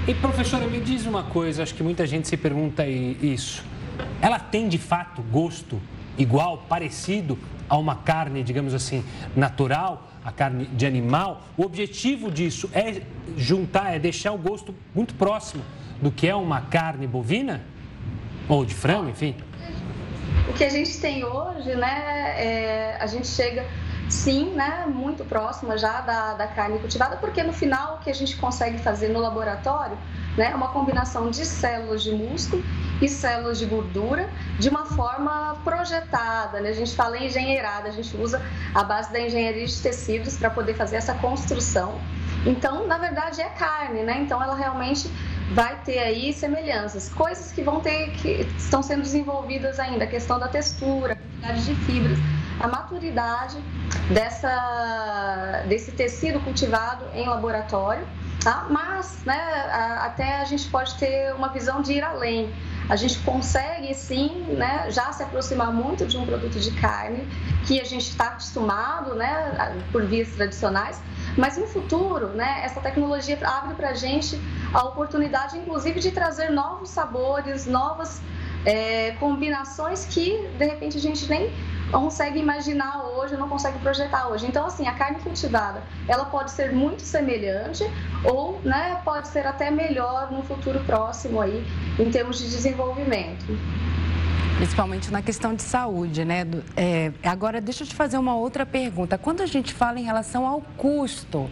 E 0.07 0.13
professora, 0.13 0.67
me 0.67 0.79
diz 0.79 1.07
uma 1.07 1.23
coisa, 1.23 1.63
acho 1.63 1.73
que 1.73 1.81
muita 1.81 2.05
gente 2.05 2.27
se 2.27 2.37
pergunta 2.37 2.85
isso. 2.87 3.63
Ela 4.21 4.37
tem 4.37 4.67
de 4.67 4.77
fato 4.77 5.23
gosto 5.23 5.81
igual, 6.15 6.59
parecido 6.69 7.39
a 7.67 7.75
uma 7.75 7.95
carne, 7.95 8.43
digamos 8.43 8.75
assim, 8.75 9.03
natural, 9.35 10.07
a 10.23 10.31
carne 10.31 10.67
de 10.67 10.85
animal? 10.85 11.41
O 11.57 11.63
objetivo 11.63 12.29
disso 12.29 12.69
é 12.71 13.01
juntar, 13.35 13.95
é 13.95 13.97
deixar 13.97 14.31
o 14.31 14.37
gosto 14.37 14.75
muito 14.93 15.15
próximo 15.15 15.63
do 15.99 16.11
que 16.11 16.27
é 16.27 16.35
uma 16.35 16.61
carne 16.61 17.07
bovina? 17.07 17.63
Ou 18.47 18.63
de 18.63 18.75
frango, 18.75 19.09
enfim? 19.09 19.35
O 20.47 20.53
que 20.53 20.65
a 20.65 20.69
gente 20.69 20.99
tem 20.99 21.23
hoje, 21.23 21.73
né, 21.73 22.35
é, 22.37 22.97
a 23.01 23.07
gente 23.07 23.25
chega 23.25 23.65
sim, 24.09 24.51
né, 24.51 24.85
muito 24.87 25.25
próxima 25.25 25.77
já 25.77 26.01
da, 26.01 26.33
da 26.33 26.47
carne 26.47 26.79
cultivada, 26.79 27.17
porque 27.17 27.41
no 27.43 27.53
final 27.53 27.95
o 27.95 27.99
que 27.99 28.09
a 28.09 28.13
gente 28.13 28.35
consegue 28.37 28.77
fazer 28.77 29.09
no 29.09 29.19
laboratório 29.19 29.97
né, 30.37 30.51
é 30.51 30.55
uma 30.55 30.67
combinação 30.67 31.29
de 31.29 31.45
células 31.45 32.03
de 32.03 32.11
músculo 32.11 32.63
e 33.01 33.09
células 33.09 33.57
de 33.57 33.65
gordura 33.65 34.29
de 34.59 34.69
uma 34.69 34.85
forma 34.85 35.57
projetada. 35.63 36.59
Né? 36.59 36.69
A 36.69 36.73
gente 36.73 36.95
fala 36.95 37.17
engenheirada, 37.17 37.89
a 37.89 37.91
gente 37.91 38.15
usa 38.17 38.41
a 38.73 38.83
base 38.83 39.11
da 39.11 39.19
engenharia 39.19 39.65
de 39.65 39.81
tecidos 39.81 40.37
para 40.37 40.49
poder 40.49 40.75
fazer 40.75 40.97
essa 40.97 41.13
construção. 41.15 41.99
Então, 42.45 42.85
na 42.85 42.97
verdade, 42.97 43.41
é 43.41 43.49
carne, 43.49 44.03
né? 44.03 44.19
Então, 44.21 44.41
ela 44.41 44.55
realmente 44.55 45.09
vai 45.51 45.75
ter 45.83 45.97
aí 45.97 46.31
semelhanças, 46.31 47.09
coisas 47.09 47.51
que 47.51 47.63
vão 47.63 47.79
ter 47.79 48.11
que 48.11 48.47
estão 48.57 48.83
sendo 48.83 49.01
desenvolvidas 49.01 49.79
ainda, 49.79 50.03
a 50.03 50.07
questão 50.07 50.37
da 50.37 50.47
textura, 50.47 51.13
a 51.13 51.15
quantidade 51.15 51.65
de 51.65 51.75
fibras 51.85 52.19
a 52.59 52.67
maturidade 52.67 53.57
dessa, 54.09 55.63
desse 55.67 55.91
tecido 55.91 56.39
cultivado 56.39 57.05
em 57.13 57.27
laboratório, 57.27 58.07
tá? 58.43 58.67
mas 58.69 59.23
né, 59.25 59.39
até 60.01 60.41
a 60.41 60.45
gente 60.45 60.69
pode 60.69 60.95
ter 60.95 61.33
uma 61.33 61.49
visão 61.49 61.81
de 61.81 61.93
ir 61.93 62.03
além. 62.03 62.53
A 62.87 62.95
gente 62.95 63.17
consegue 63.19 63.93
sim, 63.95 64.45
né, 64.49 64.91
já 64.91 65.11
se 65.11 65.23
aproximar 65.23 65.73
muito 65.73 66.05
de 66.05 66.17
um 66.17 66.25
produto 66.25 66.59
de 66.59 66.69
carne 66.71 67.27
que 67.65 67.81
a 67.81 67.83
gente 67.83 68.09
está 68.09 68.25
acostumado, 68.25 69.15
né, 69.15 69.75
por 69.91 70.05
vias 70.05 70.29
tradicionais, 70.33 71.01
mas 71.35 71.57
no 71.57 71.65
futuro, 71.65 72.27
né, 72.27 72.61
essa 72.63 72.79
tecnologia 72.79 73.39
abre 73.43 73.73
para 73.73 73.89
a 73.89 73.93
gente 73.95 74.39
a 74.71 74.83
oportunidade, 74.83 75.57
inclusive, 75.57 75.99
de 75.99 76.11
trazer 76.11 76.51
novos 76.51 76.89
sabores, 76.89 77.65
novas 77.65 78.21
é, 78.65 79.11
combinações 79.19 80.05
que 80.05 80.47
de 80.57 80.65
repente 80.65 80.97
a 80.97 81.01
gente 81.01 81.29
nem 81.29 81.53
consegue 81.95 82.37
imaginar 82.39 83.05
hoje, 83.05 83.37
não 83.37 83.47
consegue 83.47 83.79
projetar 83.79 84.27
hoje. 84.27 84.45
Então, 84.45 84.65
assim, 84.65 84.85
a 84.85 84.91
carne 84.91 85.17
cultivada, 85.19 85.81
ela 86.09 86.25
pode 86.25 86.51
ser 86.51 86.73
muito 86.73 87.01
semelhante 87.01 87.85
ou, 88.21 88.59
né, 88.65 88.99
pode 89.05 89.29
ser 89.29 89.47
até 89.47 89.71
melhor 89.71 90.29
no 90.29 90.43
futuro 90.43 90.81
próximo 90.81 91.39
aí, 91.39 91.65
em 91.97 92.11
termos 92.11 92.37
de 92.37 92.49
desenvolvimento. 92.49 93.45
Principalmente 94.57 95.09
na 95.09 95.21
questão 95.21 95.53
de 95.53 95.61
saúde, 95.61 96.25
né? 96.25 96.45
É, 96.75 97.11
agora, 97.23 97.61
deixa 97.61 97.83
eu 97.83 97.87
te 97.87 97.95
fazer 97.95 98.17
uma 98.17 98.35
outra 98.35 98.65
pergunta. 98.65 99.17
Quando 99.17 99.41
a 99.41 99.45
gente 99.45 99.73
fala 99.73 99.97
em 99.97 100.03
relação 100.03 100.45
ao 100.45 100.61
custo, 100.77 101.49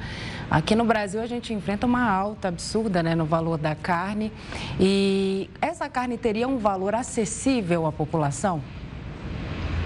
aqui 0.52 0.76
no 0.76 0.84
Brasil 0.84 1.22
a 1.22 1.26
gente 1.26 1.54
enfrenta 1.54 1.86
uma 1.86 2.10
alta 2.10 2.50
absurda 2.50 3.02
né, 3.02 3.16
no 3.16 3.26
valor 3.26 3.58
da 3.58 3.76
carne. 3.76 4.32
E 4.80 5.50
essa 5.62 5.90
carne 5.90 6.18
teria 6.18 6.48
um 6.48 6.58
valor 6.58 6.96
acessível 6.96 7.86
à 7.86 7.92
população? 7.92 8.62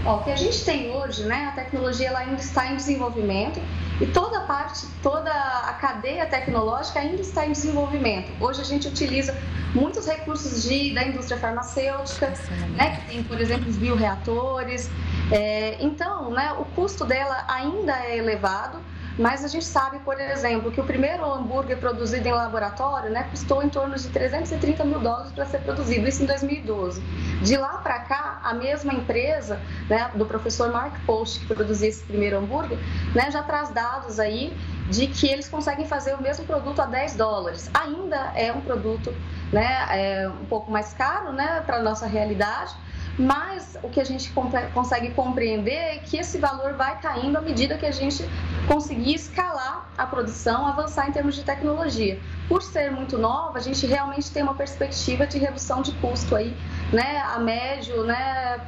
Ó, 0.07 0.15
o 0.15 0.23
que 0.23 0.31
a 0.31 0.37
gente 0.37 0.63
tem 0.63 0.89
hoje, 0.89 1.23
né, 1.23 1.49
a 1.51 1.51
tecnologia 1.51 2.07
ela 2.07 2.19
ainda 2.19 2.39
está 2.39 2.71
em 2.71 2.77
desenvolvimento 2.77 3.59
e 3.99 4.05
toda 4.05 4.37
a 4.37 4.41
parte, 4.41 4.87
toda 5.03 5.29
a 5.29 5.73
cadeia 5.73 6.25
tecnológica 6.25 7.01
ainda 7.01 7.21
está 7.21 7.45
em 7.45 7.51
desenvolvimento. 7.51 8.31
Hoje 8.39 8.61
a 8.61 8.63
gente 8.63 8.87
utiliza 8.87 9.37
muitos 9.75 10.07
recursos 10.07 10.63
de, 10.63 10.93
da 10.93 11.03
indústria 11.03 11.37
farmacêutica, 11.37 12.33
né, 12.77 12.95
que 12.95 13.07
tem, 13.07 13.23
por 13.25 13.41
exemplo, 13.41 13.69
os 13.69 13.75
bioreatores. 13.75 14.89
É, 15.29 15.75
então, 15.81 16.31
né, 16.31 16.53
o 16.57 16.63
custo 16.73 17.03
dela 17.03 17.43
ainda 17.45 17.91
é 18.05 18.17
elevado, 18.17 18.79
mas 19.17 19.43
a 19.43 19.47
gente 19.47 19.65
sabe, 19.65 19.99
por 19.99 20.19
exemplo, 20.19 20.71
que 20.71 20.79
o 20.79 20.83
primeiro 20.83 21.25
hambúrguer 21.25 21.77
produzido 21.77 22.27
em 22.27 22.31
laboratório 22.31 23.09
né, 23.09 23.23
custou 23.31 23.63
em 23.63 23.69
torno 23.69 23.95
de 23.95 24.07
330 24.09 24.83
mil 24.85 24.99
dólares 24.99 25.31
para 25.31 25.45
ser 25.45 25.59
produzido, 25.59 26.07
isso 26.07 26.23
em 26.23 26.25
2012. 26.25 27.01
De 27.41 27.57
lá 27.57 27.77
para 27.79 27.99
cá, 27.99 28.39
a 28.43 28.53
mesma 28.53 28.93
empresa 28.93 29.59
né, 29.89 30.11
do 30.13 30.25
professor 30.25 30.71
Mark 30.71 30.93
Post, 31.05 31.39
que 31.39 31.53
produzia 31.53 31.89
esse 31.89 32.03
primeiro 32.03 32.37
hambúrguer, 32.37 32.77
né, 33.15 33.31
já 33.31 33.41
traz 33.41 33.69
dados 33.69 34.19
aí 34.19 34.55
de 34.89 35.07
que 35.07 35.27
eles 35.27 35.49
conseguem 35.49 35.85
fazer 35.85 36.13
o 36.15 36.21
mesmo 36.21 36.45
produto 36.45 36.81
a 36.81 36.85
10 36.85 37.15
dólares. 37.15 37.69
Ainda 37.73 38.31
é 38.35 38.53
um 38.53 38.61
produto 38.61 39.13
né, 39.51 39.87
é 39.91 40.29
um 40.29 40.45
pouco 40.45 40.71
mais 40.71 40.93
caro 40.93 41.31
né, 41.31 41.61
para 41.65 41.77
a 41.77 41.81
nossa 41.81 42.05
realidade, 42.05 42.73
mas 43.17 43.77
o 43.81 43.89
que 43.89 43.99
a 43.99 44.03
gente 44.03 44.31
consegue 44.73 45.11
compreender 45.11 45.71
é 45.71 45.97
que 45.97 46.17
esse 46.17 46.37
valor 46.37 46.73
vai 46.73 46.99
caindo 46.99 47.37
à 47.37 47.41
medida 47.41 47.77
que 47.77 47.85
a 47.85 47.91
gente 47.91 48.23
conseguir 48.67 49.15
escalar 49.15 49.89
a 49.97 50.05
produção, 50.05 50.67
avançar 50.67 51.09
em 51.09 51.11
termos 51.11 51.35
de 51.35 51.43
tecnologia. 51.43 52.19
Por 52.47 52.63
ser 52.63 52.91
muito 52.91 53.17
nova, 53.17 53.57
a 53.57 53.61
gente 53.61 53.85
realmente 53.85 54.31
tem 54.31 54.41
uma 54.41 54.53
perspectiva 54.53 55.27
de 55.27 55.37
redução 55.37 55.81
de 55.81 55.91
custo 55.93 56.35
aí, 56.35 56.55
né, 56.93 57.17
a 57.17 57.39
médio, 57.39 58.03
né, 58.03 58.59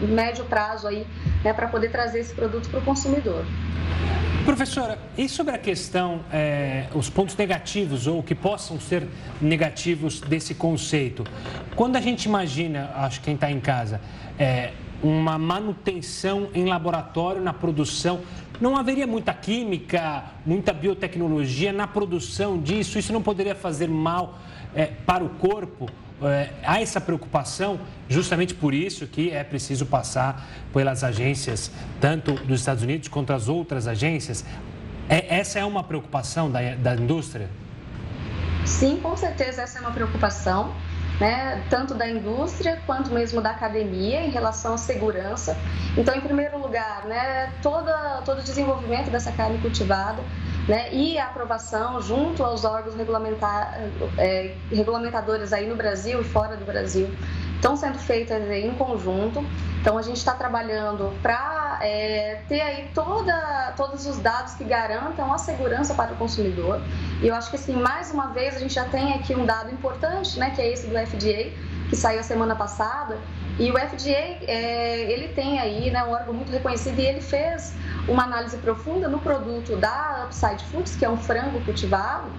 médio 0.00 0.44
prazo 0.44 0.88
aí, 0.88 1.06
né, 1.44 1.52
para 1.52 1.68
poder 1.68 1.90
trazer 1.90 2.18
esse 2.18 2.34
produto 2.34 2.68
para 2.68 2.80
o 2.80 2.82
consumidor. 2.82 3.44
Professora, 4.44 4.98
e 5.16 5.28
sobre 5.28 5.54
a 5.54 5.58
questão, 5.58 6.24
é, 6.32 6.86
os 6.94 7.10
pontos 7.10 7.36
negativos 7.36 8.06
ou 8.06 8.22
que 8.22 8.34
possam 8.34 8.80
ser 8.80 9.06
negativos 9.40 10.20
desse 10.22 10.54
conceito? 10.54 11.22
Quando 11.76 11.96
a 11.96 12.00
gente 12.00 12.24
imagina, 12.24 12.90
acho 12.94 13.20
que 13.20 13.26
quem 13.26 13.34
está 13.34 13.50
em 13.50 13.60
casa, 13.60 14.00
é, 14.38 14.72
uma 15.02 15.38
manutenção 15.38 16.48
em 16.54 16.64
laboratório 16.64 17.42
na 17.42 17.52
produção, 17.52 18.20
não 18.60 18.76
haveria 18.76 19.06
muita 19.06 19.32
química, 19.32 20.24
muita 20.44 20.72
biotecnologia 20.72 21.72
na 21.72 21.86
produção 21.86 22.58
disso? 22.58 22.98
Isso 22.98 23.12
não 23.12 23.22
poderia 23.22 23.54
fazer 23.54 23.88
mal 23.88 24.38
é, 24.74 24.86
para 24.86 25.24
o 25.24 25.28
corpo? 25.28 25.88
é, 26.22 26.50
há 26.64 26.80
essa 26.80 27.00
preocupação, 27.00 27.80
justamente 28.08 28.54
por 28.54 28.74
isso 28.74 29.06
que 29.06 29.30
é 29.30 29.44
preciso 29.44 29.86
passar 29.86 30.48
pelas 30.72 31.04
agências, 31.04 31.70
tanto 32.00 32.32
dos 32.32 32.60
Estados 32.60 32.82
Unidos 32.82 33.08
quanto 33.08 33.32
as 33.32 33.48
outras 33.48 33.86
agências. 33.86 34.44
É, 35.08 35.36
essa 35.36 35.58
é 35.58 35.64
uma 35.64 35.84
preocupação 35.84 36.50
da, 36.50 36.74
da 36.74 36.94
indústria? 36.94 37.48
Sim, 38.64 38.98
com 39.00 39.16
certeza 39.16 39.62
essa 39.62 39.78
é 39.78 39.80
uma 39.80 39.92
preocupação. 39.92 40.74
Né, 41.20 41.64
tanto 41.68 41.94
da 41.94 42.08
indústria 42.08 42.80
quanto 42.86 43.12
mesmo 43.12 43.40
da 43.40 43.50
academia 43.50 44.20
em 44.20 44.30
relação 44.30 44.74
à 44.74 44.78
segurança. 44.78 45.56
Então, 45.96 46.14
em 46.14 46.20
primeiro 46.20 46.58
lugar, 46.58 47.06
né, 47.06 47.52
toda, 47.62 48.22
todo 48.24 48.38
o 48.38 48.42
desenvolvimento 48.42 49.10
dessa 49.10 49.32
carne 49.32 49.58
cultivada 49.58 50.22
né, 50.68 50.92
e 50.92 51.18
a 51.18 51.26
aprovação 51.26 52.00
junto 52.00 52.44
aos 52.44 52.64
órgãos 52.64 52.94
regulamentar, 52.94 53.80
é, 54.16 54.54
regulamentadores 54.70 55.52
aí 55.52 55.66
no 55.66 55.74
Brasil 55.74 56.20
e 56.20 56.24
fora 56.24 56.56
do 56.56 56.64
Brasil 56.64 57.10
estão 57.58 57.76
sendo 57.76 57.98
feitas 57.98 58.48
em 58.50 58.72
conjunto. 58.74 59.44
Então 59.80 59.98
a 59.98 60.02
gente 60.02 60.16
está 60.16 60.32
trabalhando 60.32 61.12
para 61.22 61.78
é, 61.82 62.42
ter 62.48 62.60
aí 62.60 62.90
toda, 62.94 63.72
todos 63.76 64.06
os 64.06 64.18
dados 64.18 64.54
que 64.54 64.64
garantam 64.64 65.32
a 65.32 65.38
segurança 65.38 65.94
para 65.94 66.12
o 66.12 66.16
consumidor. 66.16 66.80
E 67.20 67.28
eu 67.28 67.34
acho 67.34 67.50
que 67.50 67.56
assim, 67.56 67.74
mais 67.74 68.10
uma 68.10 68.28
vez 68.28 68.56
a 68.56 68.58
gente 68.58 68.74
já 68.74 68.84
tem 68.84 69.14
aqui 69.14 69.34
um 69.34 69.44
dado 69.44 69.72
importante, 69.72 70.38
né, 70.38 70.50
que 70.50 70.60
é 70.60 70.72
esse 70.72 70.86
do 70.86 70.94
FDA, 70.94 71.52
que 71.88 71.96
saiu 71.96 72.20
a 72.20 72.22
semana 72.22 72.56
passada. 72.56 73.18
E 73.58 73.70
o 73.72 73.74
FDA, 73.74 74.38
é, 74.46 75.10
ele 75.10 75.28
tem 75.28 75.58
aí 75.58 75.90
né, 75.90 76.02
um 76.04 76.10
órgão 76.10 76.34
muito 76.34 76.52
reconhecido 76.52 76.98
e 76.98 77.06
ele 77.06 77.20
fez 77.20 77.74
uma 78.06 78.22
análise 78.22 78.56
profunda 78.58 79.08
no 79.08 79.18
produto 79.18 79.76
da 79.76 80.26
Upside 80.26 80.64
Foods, 80.66 80.94
que 80.94 81.04
é 81.04 81.10
um 81.10 81.16
frango 81.16 81.60
cultivado. 81.64 82.30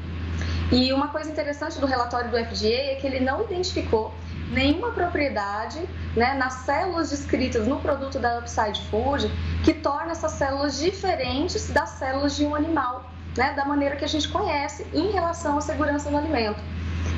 E 0.72 0.94
uma 0.94 1.08
coisa 1.08 1.30
interessante 1.30 1.80
do 1.80 1.86
relatório 1.86 2.30
do 2.30 2.38
FDA 2.38 2.92
é 2.92 2.98
que 3.02 3.08
ele 3.08 3.20
não 3.20 3.42
identificou 3.42 4.14
nenhuma 4.50 4.92
propriedade 4.92 5.80
né, 6.16 6.34
nas 6.34 6.54
células 6.54 7.10
descritas 7.10 7.68
no 7.68 7.80
produto 7.80 8.20
da 8.20 8.40
Upside 8.40 8.82
Food 8.90 9.32
que 9.64 9.74
torna 9.74 10.12
essas 10.12 10.34
células 10.34 10.80
diferentes 10.80 11.70
das 11.70 11.90
células 11.92 12.36
de 12.36 12.46
um 12.46 12.56
animal, 12.56 13.10
né, 13.38 13.54
da 13.54 13.66
maneira 13.66 13.96
que 13.96 14.06
a 14.06 14.08
gente 14.08 14.28
conhece 14.28 14.86
em 14.94 15.12
relação 15.12 15.58
à 15.58 15.62
segurança 15.62 16.10
do 16.10 16.18
alimento. 16.18 16.60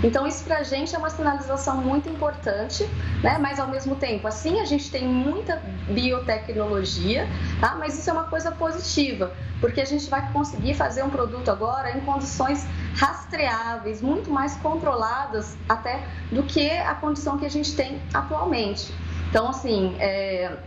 Então, 0.03 0.25
isso 0.25 0.43
para 0.43 0.57
a 0.57 0.63
gente 0.63 0.95
é 0.95 0.97
uma 0.97 1.09
sinalização 1.09 1.77
muito 1.77 2.09
importante, 2.09 2.83
né? 3.23 3.37
mas 3.39 3.59
ao 3.59 3.67
mesmo 3.67 3.95
tempo, 3.95 4.27
assim, 4.27 4.59
a 4.59 4.65
gente 4.65 4.89
tem 4.89 5.07
muita 5.07 5.61
biotecnologia, 5.89 7.27
tá? 7.59 7.75
mas 7.75 7.97
isso 7.97 8.09
é 8.09 8.13
uma 8.13 8.23
coisa 8.23 8.51
positiva, 8.51 9.31
porque 9.59 9.79
a 9.79 9.85
gente 9.85 10.09
vai 10.09 10.31
conseguir 10.31 10.73
fazer 10.73 11.03
um 11.03 11.09
produto 11.09 11.49
agora 11.49 11.95
em 11.95 12.01
condições 12.01 12.65
rastreáveis, 12.95 14.01
muito 14.01 14.31
mais 14.31 14.55
controladas 14.55 15.55
até 15.69 16.03
do 16.31 16.43
que 16.43 16.69
a 16.69 16.95
condição 16.95 17.37
que 17.37 17.45
a 17.45 17.49
gente 17.49 17.75
tem 17.75 18.01
atualmente. 18.13 18.93
Então, 19.29 19.47
assim, 19.47 19.95
é, 19.99 20.57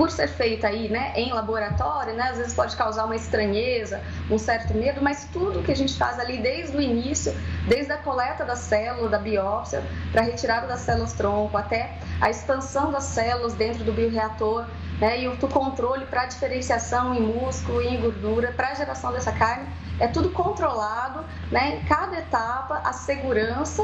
por 0.00 0.10
ser 0.10 0.28
feita 0.28 0.66
aí, 0.66 0.88
né, 0.88 1.12
em 1.14 1.30
laboratório, 1.30 2.14
né, 2.14 2.30
às 2.30 2.38
vezes 2.38 2.54
pode 2.54 2.74
causar 2.74 3.04
uma 3.04 3.14
estranheza, 3.14 4.00
um 4.30 4.38
certo 4.38 4.72
medo, 4.72 5.02
mas 5.02 5.28
tudo 5.30 5.62
que 5.62 5.70
a 5.70 5.76
gente 5.76 5.94
faz 5.98 6.18
ali 6.18 6.38
desde 6.38 6.74
o 6.74 6.80
início, 6.80 7.34
desde 7.68 7.92
a 7.92 7.98
coleta 7.98 8.42
da 8.42 8.56
célula, 8.56 9.10
da 9.10 9.18
biópsia, 9.18 9.84
para 10.10 10.22
a 10.22 10.24
retirada 10.24 10.66
das 10.66 10.80
células 10.80 11.12
tronco, 11.12 11.54
até 11.54 11.98
a 12.18 12.30
expansão 12.30 12.90
das 12.90 13.04
células 13.04 13.52
dentro 13.52 13.84
do 13.84 13.92
bioreator, 13.92 14.64
né, 14.98 15.20
e 15.20 15.28
o 15.28 15.36
controle 15.36 16.06
para 16.06 16.24
diferenciação 16.24 17.14
em 17.14 17.20
músculo 17.20 17.82
e 17.82 17.88
em 17.88 18.00
gordura, 18.00 18.52
para 18.52 18.68
a 18.68 18.74
geração 18.74 19.12
dessa 19.12 19.32
carne, 19.32 19.68
é 19.98 20.08
tudo 20.08 20.30
controlado, 20.30 21.26
né, 21.52 21.76
em 21.76 21.84
cada 21.84 22.18
etapa, 22.20 22.80
a 22.82 22.94
segurança 22.94 23.82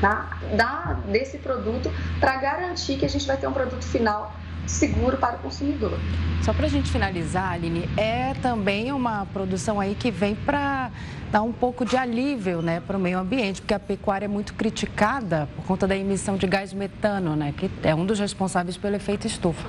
tá, 0.00 0.38
da, 0.56 0.96
desse 1.04 1.36
produto 1.36 1.92
para 2.18 2.36
garantir 2.36 2.96
que 2.96 3.04
a 3.04 3.08
gente 3.10 3.26
vai 3.26 3.36
ter 3.36 3.46
um 3.46 3.52
produto 3.52 3.84
final 3.84 4.32
seguro 4.68 5.16
para 5.16 5.36
o 5.36 5.38
consumidor. 5.38 5.98
Só 6.42 6.52
para 6.52 6.66
a 6.66 6.68
gente 6.68 6.90
finalizar, 6.90 7.52
Aline, 7.52 7.88
é 7.96 8.34
também 8.34 8.92
uma 8.92 9.26
produção 9.26 9.80
aí 9.80 9.94
que 9.94 10.10
vem 10.10 10.34
para 10.34 10.90
dar 11.30 11.42
um 11.42 11.52
pouco 11.52 11.84
de 11.84 11.96
alívio 11.96 12.62
né, 12.62 12.80
para 12.80 12.96
o 12.96 13.00
meio 13.00 13.18
ambiente, 13.18 13.60
porque 13.60 13.74
a 13.74 13.78
pecuária 13.78 14.24
é 14.24 14.28
muito 14.28 14.54
criticada 14.54 15.48
por 15.56 15.64
conta 15.64 15.86
da 15.86 15.96
emissão 15.96 16.36
de 16.36 16.46
gás 16.46 16.72
metano, 16.72 17.36
né, 17.36 17.52
que 17.56 17.70
é 17.82 17.94
um 17.94 18.06
dos 18.06 18.18
responsáveis 18.18 18.76
pelo 18.76 18.96
efeito 18.96 19.26
estufa. 19.26 19.68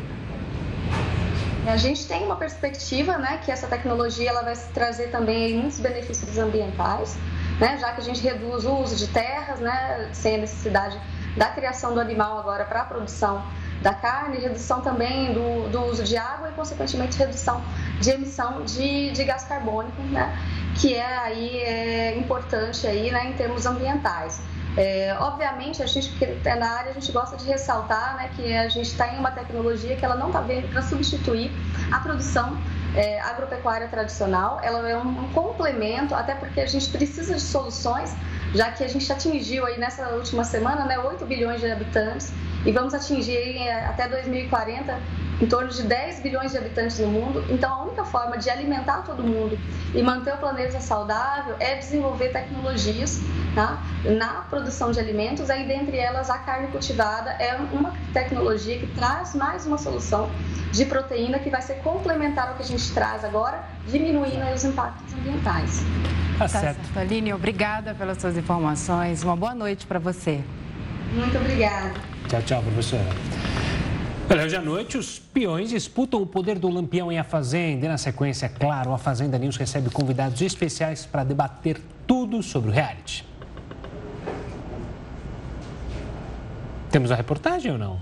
A 1.67 1.77
gente 1.77 2.07
tem 2.07 2.23
uma 2.23 2.35
perspectiva 2.35 3.17
né, 3.17 3.39
que 3.43 3.51
essa 3.51 3.67
tecnologia 3.67 4.29
ela 4.29 4.41
vai 4.41 4.55
trazer 4.73 5.11
também 5.11 5.55
muitos 5.55 5.79
benefícios 5.79 6.37
ambientais, 6.37 7.17
né, 7.59 7.77
já 7.77 7.91
que 7.91 8.01
a 8.01 8.03
gente 8.03 8.21
reduz 8.21 8.65
o 8.65 8.73
uso 8.77 8.95
de 8.95 9.07
terras, 9.07 9.59
né, 9.59 10.09
sem 10.13 10.35
a 10.35 10.37
necessidade 10.39 10.99
da 11.37 11.47
criação 11.47 11.93
do 11.93 11.99
animal 11.99 12.39
agora 12.39 12.63
para 12.65 12.81
a 12.81 12.85
produção 12.85 13.43
da 13.81 13.93
carne, 13.93 14.37
redução 14.37 14.81
também 14.81 15.33
do, 15.33 15.69
do 15.69 15.81
uso 15.85 16.03
de 16.03 16.17
água 16.17 16.49
e, 16.49 16.51
consequentemente, 16.53 17.17
redução 17.17 17.63
de 17.99 18.11
emissão 18.11 18.63
de, 18.63 19.11
de 19.11 19.23
gás 19.23 19.43
carbônico, 19.43 20.01
né? 20.03 20.37
que 20.79 20.95
é 20.95 21.17
aí 21.17 21.57
é 21.57 22.17
importante 22.17 22.85
aí, 22.87 23.11
né, 23.11 23.29
em 23.29 23.33
termos 23.33 23.65
ambientais. 23.65 24.41
É, 24.77 25.15
obviamente, 25.19 25.81
a 25.81 25.85
gente 25.85 26.13
é 26.45 26.55
na 26.55 26.69
área, 26.69 26.91
a 26.91 26.93
gente 26.93 27.11
gosta 27.11 27.35
de 27.35 27.45
ressaltar 27.45 28.15
né, 28.15 28.29
que 28.35 28.55
a 28.55 28.69
gente 28.69 28.87
está 28.87 29.13
em 29.13 29.17
uma 29.17 29.31
tecnologia 29.31 29.95
que 29.95 30.05
ela 30.05 30.15
não 30.15 30.27
está 30.27 30.41
vindo 30.41 30.69
para 30.69 30.81
substituir 30.81 31.51
a 31.91 31.99
produção 31.99 32.57
é, 32.95 33.19
agropecuária 33.21 33.87
tradicional, 33.87 34.59
ela 34.63 34.87
é 34.87 34.97
um, 34.97 35.29
complemento, 35.33 36.15
até 36.15 36.33
porque 36.35 36.61
a 36.61 36.65
gente 36.65 36.89
precisa 36.89 37.35
de 37.35 37.41
soluções, 37.41 38.15
já 38.53 38.71
que 38.71 38.83
a 38.83 38.87
gente 38.87 39.11
atingiu 39.11 39.65
aí 39.65 39.77
nessa 39.79 40.09
última 40.09 40.43
semana 40.43 40.85
né, 40.85 40.97
8 40.99 41.25
bilhões 41.25 41.59
de 41.61 41.71
habitantes 41.71 42.31
e 42.65 42.71
vamos 42.71 42.93
atingir 42.93 43.37
aí, 43.37 43.69
até 43.69 44.07
2040 44.07 44.99
em 45.41 45.45
torno 45.45 45.69
de 45.69 45.83
10 45.83 46.19
bilhões 46.19 46.51
de 46.51 46.57
habitantes 46.57 46.99
no 46.99 47.07
mundo. 47.07 47.43
Então, 47.49 47.73
a 47.73 47.83
única 47.83 48.03
forma 48.03 48.37
de 48.37 48.49
alimentar 48.49 49.03
todo 49.03 49.23
mundo 49.23 49.57
e 49.93 50.01
manter 50.01 50.33
o 50.33 50.37
planeta 50.37 50.79
saudável 50.79 51.55
é 51.59 51.75
desenvolver 51.75 52.29
tecnologias 52.29 53.19
tá? 53.55 53.81
na 54.03 54.41
produção 54.49 54.91
de 54.91 54.99
alimentos. 54.99 55.49
Aí, 55.49 55.67
dentre 55.67 55.97
elas, 55.97 56.29
a 56.29 56.37
carne 56.39 56.67
cultivada 56.67 57.31
é 57.31 57.55
uma 57.71 57.93
tecnologia 58.13 58.79
que 58.79 58.87
traz 58.87 59.33
mais 59.33 59.65
uma 59.65 59.77
solução 59.77 60.29
de 60.71 60.85
proteína 60.85 61.39
que 61.39 61.49
vai 61.49 61.61
ser 61.61 61.75
complementar 61.75 62.49
ao 62.49 62.55
que 62.55 62.63
a 62.63 62.65
gente 62.65 62.93
traz 62.93 63.23
agora, 63.23 63.63
diminuindo 63.87 64.45
os 64.53 64.63
impactos 64.63 65.13
ambientais. 65.13 65.83
Tá, 66.37 66.45
tá 66.45 66.47
certo. 66.47 66.81
certo. 66.83 66.99
Aline, 66.99 67.33
obrigada 67.33 67.93
pelas 67.93 68.19
suas 68.19 68.37
informações. 68.37 69.23
Uma 69.23 69.35
boa 69.35 69.55
noite 69.55 69.87
para 69.87 69.99
você. 69.99 70.41
Muito 71.11 71.37
obrigada. 71.37 71.93
Tchau, 72.27 72.41
tchau, 72.43 72.61
professora. 72.61 73.48
Olha, 74.31 74.43
hoje 74.43 74.55
à 74.55 74.61
noite, 74.61 74.95
os 74.95 75.17
peões 75.17 75.71
disputam 75.71 76.21
o 76.21 76.25
poder 76.25 76.59
do 76.59 76.69
lampião 76.69 77.11
em 77.11 77.17
A 77.17 77.23
Fazenda. 77.23 77.87
E 77.87 77.89
na 77.89 77.97
sequência, 77.97 78.45
é 78.45 78.49
claro, 78.49 78.93
a 78.93 78.97
Fazenda 78.99 79.39
News 79.39 79.57
recebe 79.57 79.89
convidados 79.89 80.39
especiais 80.39 81.03
para 81.03 81.23
debater 81.23 81.81
tudo 82.05 82.43
sobre 82.43 82.69
o 82.69 82.71
reality. 82.71 83.25
Temos 86.91 87.09
a 87.11 87.15
reportagem 87.15 87.71
ou 87.71 87.79
não? 87.79 87.99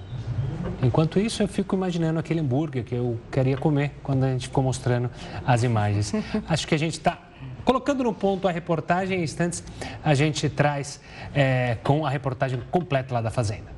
Enquanto 0.84 1.18
isso, 1.18 1.42
eu 1.42 1.48
fico 1.48 1.78
imaginando 1.78 2.20
aquele 2.20 2.42
hambúrguer 2.42 2.84
que 2.84 2.96
eu 2.96 3.18
queria 3.32 3.56
comer 3.56 3.94
quando 4.04 4.26
a 4.26 4.32
gente 4.34 4.48
ficou 4.50 4.62
mostrando 4.62 5.10
as 5.46 5.64
imagens. 5.64 6.12
Acho 6.46 6.68
que 6.68 6.76
a 6.76 6.80
gente 6.80 6.98
está 6.98 7.18
colocando 7.64 8.04
no 8.04 8.14
ponto 8.14 8.50
a 8.50 8.52
reportagem. 8.52 9.22
Em 9.22 9.24
instantes, 9.24 9.64
a 10.04 10.14
gente 10.14 10.50
traz 10.50 11.00
é, 11.34 11.78
com 11.86 12.06
a 12.06 12.10
reportagem 12.10 12.62
completa 12.70 13.14
lá 13.14 13.22
da 13.22 13.32
Fazenda. 13.32 13.77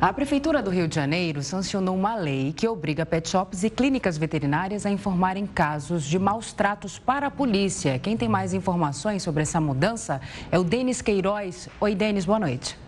A 0.00 0.12
Prefeitura 0.12 0.62
do 0.62 0.70
Rio 0.70 0.86
de 0.86 0.94
Janeiro 0.94 1.42
sancionou 1.42 1.96
uma 1.96 2.14
lei 2.14 2.52
que 2.52 2.68
obriga 2.68 3.04
pet 3.04 3.28
shops 3.28 3.64
e 3.64 3.68
clínicas 3.68 4.16
veterinárias 4.16 4.86
a 4.86 4.90
informarem 4.90 5.44
casos 5.44 6.04
de 6.04 6.20
maus 6.20 6.52
tratos 6.52 7.00
para 7.00 7.26
a 7.26 7.30
polícia. 7.32 7.98
Quem 7.98 8.16
tem 8.16 8.28
mais 8.28 8.54
informações 8.54 9.24
sobre 9.24 9.42
essa 9.42 9.60
mudança 9.60 10.20
é 10.52 10.58
o 10.58 10.62
Denis 10.62 11.02
Queiroz. 11.02 11.68
Oi, 11.80 11.96
Denis, 11.96 12.24
boa 12.24 12.38
noite. 12.38 12.78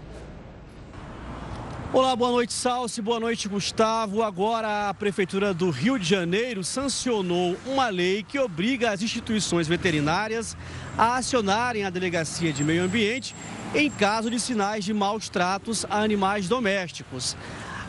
Olá, 1.93 2.14
boa 2.14 2.30
noite, 2.30 2.53
Salsi, 2.53 3.03
boa 3.03 3.18
noite, 3.18 3.49
Gustavo. 3.49 4.22
Agora 4.22 4.88
a 4.88 4.95
Prefeitura 4.95 5.53
do 5.53 5.70
Rio 5.70 5.99
de 5.99 6.09
Janeiro 6.09 6.62
sancionou 6.62 7.57
uma 7.66 7.88
lei 7.88 8.22
que 8.22 8.38
obriga 8.38 8.93
as 8.93 9.03
instituições 9.03 9.66
veterinárias 9.66 10.57
a 10.97 11.16
acionarem 11.16 11.84
a 11.84 11.91
Delegacia 11.91 12.53
de 12.53 12.62
Meio 12.62 12.84
Ambiente 12.84 13.34
em 13.74 13.91
caso 13.91 14.30
de 14.30 14.38
sinais 14.38 14.84
de 14.84 14.95
maus 14.95 15.28
tratos 15.28 15.84
a 15.91 16.01
animais 16.01 16.49
domésticos. 16.49 17.36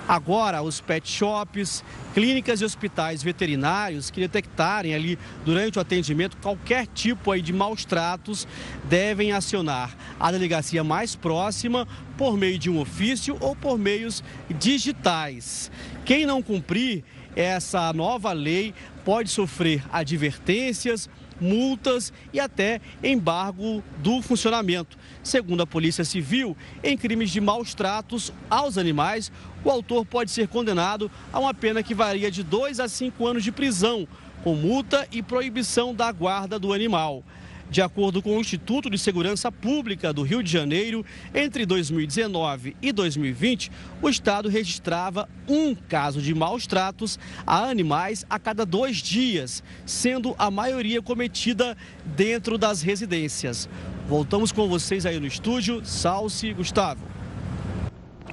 Agora, 0.08 0.62
os 0.62 0.82
pet 0.82 1.10
shops, 1.10 1.84
clínicas 2.14 2.62
e 2.62 2.66
hospitais 2.66 3.24
veterinários 3.24 4.10
que 4.10 4.20
detectarem 4.20 4.94
ali 4.94 5.18
durante 5.46 5.78
o 5.78 5.82
atendimento 5.82 6.38
qualquer 6.38 6.88
tipo 6.88 7.32
aí 7.32 7.42
de 7.42 7.54
maus 7.54 7.86
tratos 7.86 8.48
devem 8.86 9.32
acionar 9.32 9.96
a 10.20 10.32
delegacia 10.32 10.84
mais 10.84 11.16
próxima 11.16 11.88
por 12.18 12.36
meio 12.36 12.58
de 12.58 12.70
um 12.70 12.80
ofício 12.80 13.38
ou 13.40 13.56
por 13.56 13.78
meios 13.78 14.24
digitais. 14.60 15.72
Quem 16.04 16.26
não 16.26 16.42
cumprir 16.42 17.04
essa 17.36 17.94
nova 17.94 18.34
lei 18.34 18.74
pode 19.06 19.30
sofrer 19.30 19.84
advertências, 19.92 21.10
multas 21.42 22.14
e 22.32 22.40
até 22.40 22.80
embargo 23.04 23.84
do 23.98 24.22
funcionamento. 24.22 24.98
Segundo 25.24 25.62
a 25.62 25.68
Polícia 25.68 26.06
Civil, 26.06 26.56
em 26.84 26.96
crimes 26.96 27.32
de 27.32 27.42
maus 27.42 27.74
tratos 27.74 28.32
aos 28.50 28.78
animais, 28.78 29.32
o 29.64 29.70
autor 29.70 30.06
pode 30.06 30.32
ser 30.32 30.48
condenado 30.48 31.12
a 31.34 31.40
uma 31.40 31.54
pena 31.54 31.84
que 31.84 31.94
varia 31.94 32.32
de 32.32 32.44
2 32.44 32.80
a 32.80 32.88
5 32.88 33.28
anos 33.28 33.44
de 33.44 33.52
prisão, 33.52 34.08
com 34.44 34.56
multa 34.56 35.08
e 35.12 35.22
proibição 35.22 35.94
da 35.94 36.12
guarda 36.12 36.58
do 36.58 36.74
animal. 36.74 37.24
De 37.72 37.82
acordo 37.82 38.22
com 38.22 38.36
o 38.36 38.42
Instituto 38.42 38.90
de 38.90 38.98
Segurança 38.98 39.50
Pública 39.50 40.12
do 40.12 40.24
Rio 40.24 40.44
de 40.44 40.52
Janeiro, 40.52 41.06
entre 41.34 41.66
2019 41.66 42.76
e 42.82 42.92
2020, 42.92 43.72
o 44.02 44.10
estado 44.10 44.50
registrava 44.50 45.30
um 45.48 45.74
caso 45.74 46.22
de 46.22 46.36
maus 46.36 46.68
tratos 46.68 47.18
a 47.48 47.70
animais 47.70 48.26
a 48.30 48.38
cada 48.38 48.66
dois 48.66 48.98
dias, 48.98 49.64
sendo 49.86 50.36
a 50.38 50.52
maioria 50.52 51.02
cometida 51.02 51.78
dentro 52.04 52.58
das 52.58 52.82
residências. 52.82 53.70
Voltamos 54.06 54.52
com 54.52 54.68
vocês 54.68 55.06
aí 55.06 55.18
no 55.18 55.26
estúdio, 55.26 55.82
Salsi 55.86 56.48
e 56.48 56.54
Gustavo. 56.54 57.06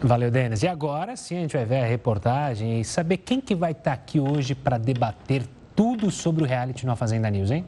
Valeu, 0.03 0.32
Denis. 0.32 0.64
E 0.64 0.66
agora 0.66 1.14
sim 1.14 1.36
a 1.36 1.41
gente 1.43 1.53
vai 1.53 1.64
ver 1.64 1.84
a 1.84 1.86
reportagem 1.86 2.80
e 2.80 2.84
saber 2.84 3.18
quem 3.18 3.41
que 3.41 3.55
vai 3.55 3.70
estar 3.70 3.93
aqui 3.93 4.18
hoje 4.18 4.57
para 4.57 4.78
debater 4.78 5.45
tudo 5.76 6.11
sobre 6.11 6.43
o 6.43 6.47
reality 6.47 6.84
no 6.84 6.97
Fazenda 6.97 7.30
News, 7.30 7.53
hein? 7.53 7.64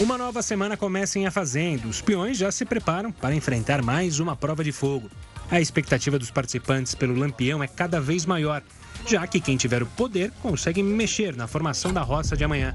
Uma 0.00 0.16
nova 0.16 0.40
semana 0.40 0.78
começa 0.78 1.18
em 1.18 1.26
A 1.26 1.30
Fazenda. 1.30 1.86
Os 1.86 2.00
peões 2.00 2.38
já 2.38 2.50
se 2.50 2.64
preparam 2.64 3.12
para 3.12 3.34
enfrentar 3.34 3.82
mais 3.82 4.18
uma 4.18 4.34
prova 4.34 4.64
de 4.64 4.72
fogo. 4.72 5.10
A 5.50 5.60
expectativa 5.60 6.18
dos 6.18 6.30
participantes 6.30 6.94
pelo 6.94 7.14
Lampião 7.14 7.62
é 7.62 7.68
cada 7.68 8.00
vez 8.00 8.24
maior 8.24 8.62
já 9.06 9.26
que 9.26 9.40
quem 9.40 9.56
tiver 9.56 9.82
o 9.82 9.86
poder 9.86 10.32
consegue 10.42 10.82
mexer 10.82 11.36
na 11.36 11.46
formação 11.46 11.92
da 11.92 12.02
roça 12.02 12.36
de 12.36 12.44
amanhã. 12.44 12.74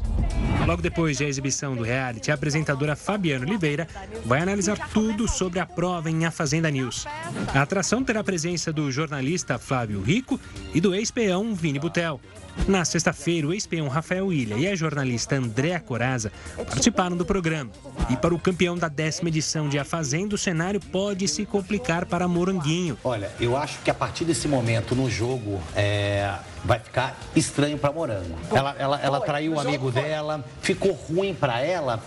Logo 0.66 0.82
depois 0.82 1.18
da 1.18 1.26
exibição 1.26 1.76
do 1.76 1.84
reality, 1.84 2.32
a 2.32 2.34
apresentadora 2.34 2.96
Fabiana 2.96 3.46
Oliveira 3.46 3.88
vai 4.26 4.42
analisar 4.42 4.90
tudo 4.90 5.28
sobre 5.28 5.60
a 5.60 5.66
prova 5.66 6.10
em 6.10 6.26
A 6.26 6.32
Fazenda 6.32 6.72
News. 6.72 7.06
A 7.54 7.62
atração 7.62 8.04
terá 8.04 8.22
a 8.22 8.24
presença 8.24 8.74
do 8.74 8.92
jornalista 8.92 9.60
Flávio 9.60 10.02
Rico 10.02 10.40
e 10.74 10.82
do 10.82 10.96
ex-peão 10.96 11.54
Vini 11.54 11.80
Butel. 11.80 12.20
Na 12.68 12.84
sexta-feira, 12.84 13.48
o 13.48 13.54
ex-peão 13.54 13.88
Rafael 13.88 14.34
Ilha 14.34 14.56
e 14.56 14.68
a 14.68 14.76
jornalista 14.76 15.36
Andréa 15.36 15.80
Coraza 15.80 16.32
participaram 16.56 17.16
do 17.16 17.24
programa. 17.24 17.70
E 18.10 18.18
para 18.18 18.34
o 18.34 18.40
campeão 18.40 18.76
da 18.76 18.88
décima 18.88 19.30
edição 19.30 19.70
de 19.70 19.78
A 19.78 19.86
Fazenda, 19.86 20.34
o 20.34 20.38
cenário 20.38 20.80
pode 20.80 21.28
se 21.28 21.46
complicar 21.46 22.06
para 22.06 22.28
Moranguinho. 22.28 22.98
Olha, 23.04 23.32
eu 23.40 23.56
acho 23.56 23.80
que 23.84 23.92
a 23.92 23.94
partir 23.94 24.26
desse 24.26 24.48
momento 24.48 24.96
no 24.96 25.10
jogo 25.10 25.62
é, 25.76 26.34
vai 26.64 26.80
ficar 26.80 27.20
estranho 27.36 27.78
para 27.78 27.92
Morango. 27.92 28.36
Ela, 28.52 28.76
ela, 28.80 29.00
ela 29.00 29.22
traiu 29.22 29.54
o 29.54 29.60
amigo 29.60 29.92
dela, 29.92 30.44
ficou 30.62 30.94
ruim 30.94 31.36
para 31.36 31.62
ela 31.62 32.02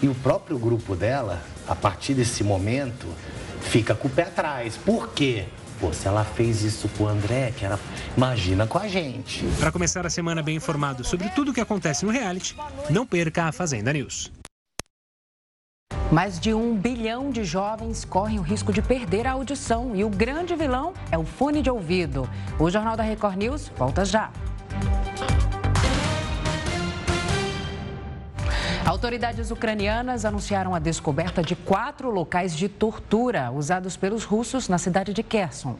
e 0.00 0.08
o 0.08 0.14
próprio 0.14 0.58
grupo 0.58 0.94
dela, 0.94 1.42
a 1.66 1.74
partir 1.74 2.14
desse 2.14 2.44
momento, 2.44 3.06
fica 3.62 3.94
com 3.94 4.06
o 4.06 4.10
pé 4.10 4.22
atrás. 4.22 4.76
Por 4.76 5.08
quê? 5.08 5.46
Pô, 5.84 5.92
se 5.92 6.08
ela 6.08 6.24
fez 6.24 6.62
isso 6.62 6.88
com 6.96 7.04
o 7.04 7.08
André, 7.08 7.52
que 7.54 7.62
era. 7.62 7.78
Imagina 8.16 8.66
com 8.66 8.78
a 8.78 8.88
gente. 8.88 9.44
Para 9.60 9.70
começar 9.70 10.06
a 10.06 10.08
semana 10.08 10.42
bem 10.42 10.56
informado 10.56 11.04
sobre 11.04 11.28
tudo 11.28 11.50
o 11.50 11.54
que 11.54 11.60
acontece 11.60 12.06
no 12.06 12.10
reality, 12.10 12.56
não 12.88 13.06
perca 13.06 13.44
a 13.44 13.52
Fazenda 13.52 13.92
News. 13.92 14.32
Mais 16.10 16.40
de 16.40 16.54
um 16.54 16.74
bilhão 16.74 17.30
de 17.30 17.44
jovens 17.44 18.02
correm 18.02 18.38
o 18.38 18.42
risco 18.42 18.72
de 18.72 18.80
perder 18.80 19.26
a 19.26 19.32
audição 19.32 19.94
e 19.94 20.02
o 20.04 20.08
grande 20.08 20.56
vilão 20.56 20.94
é 21.10 21.18
o 21.18 21.24
fone 21.24 21.60
de 21.60 21.68
ouvido. 21.68 22.26
O 22.58 22.70
Jornal 22.70 22.96
da 22.96 23.02
Record 23.02 23.36
News 23.36 23.70
volta 23.76 24.06
já. 24.06 24.30
Autoridades 28.86 29.50
ucranianas 29.50 30.26
anunciaram 30.26 30.74
a 30.74 30.78
descoberta 30.78 31.42
de 31.42 31.56
quatro 31.56 32.10
locais 32.10 32.54
de 32.54 32.68
tortura 32.68 33.50
usados 33.50 33.96
pelos 33.96 34.24
russos 34.24 34.68
na 34.68 34.76
cidade 34.76 35.14
de 35.14 35.22
Kherson. 35.22 35.76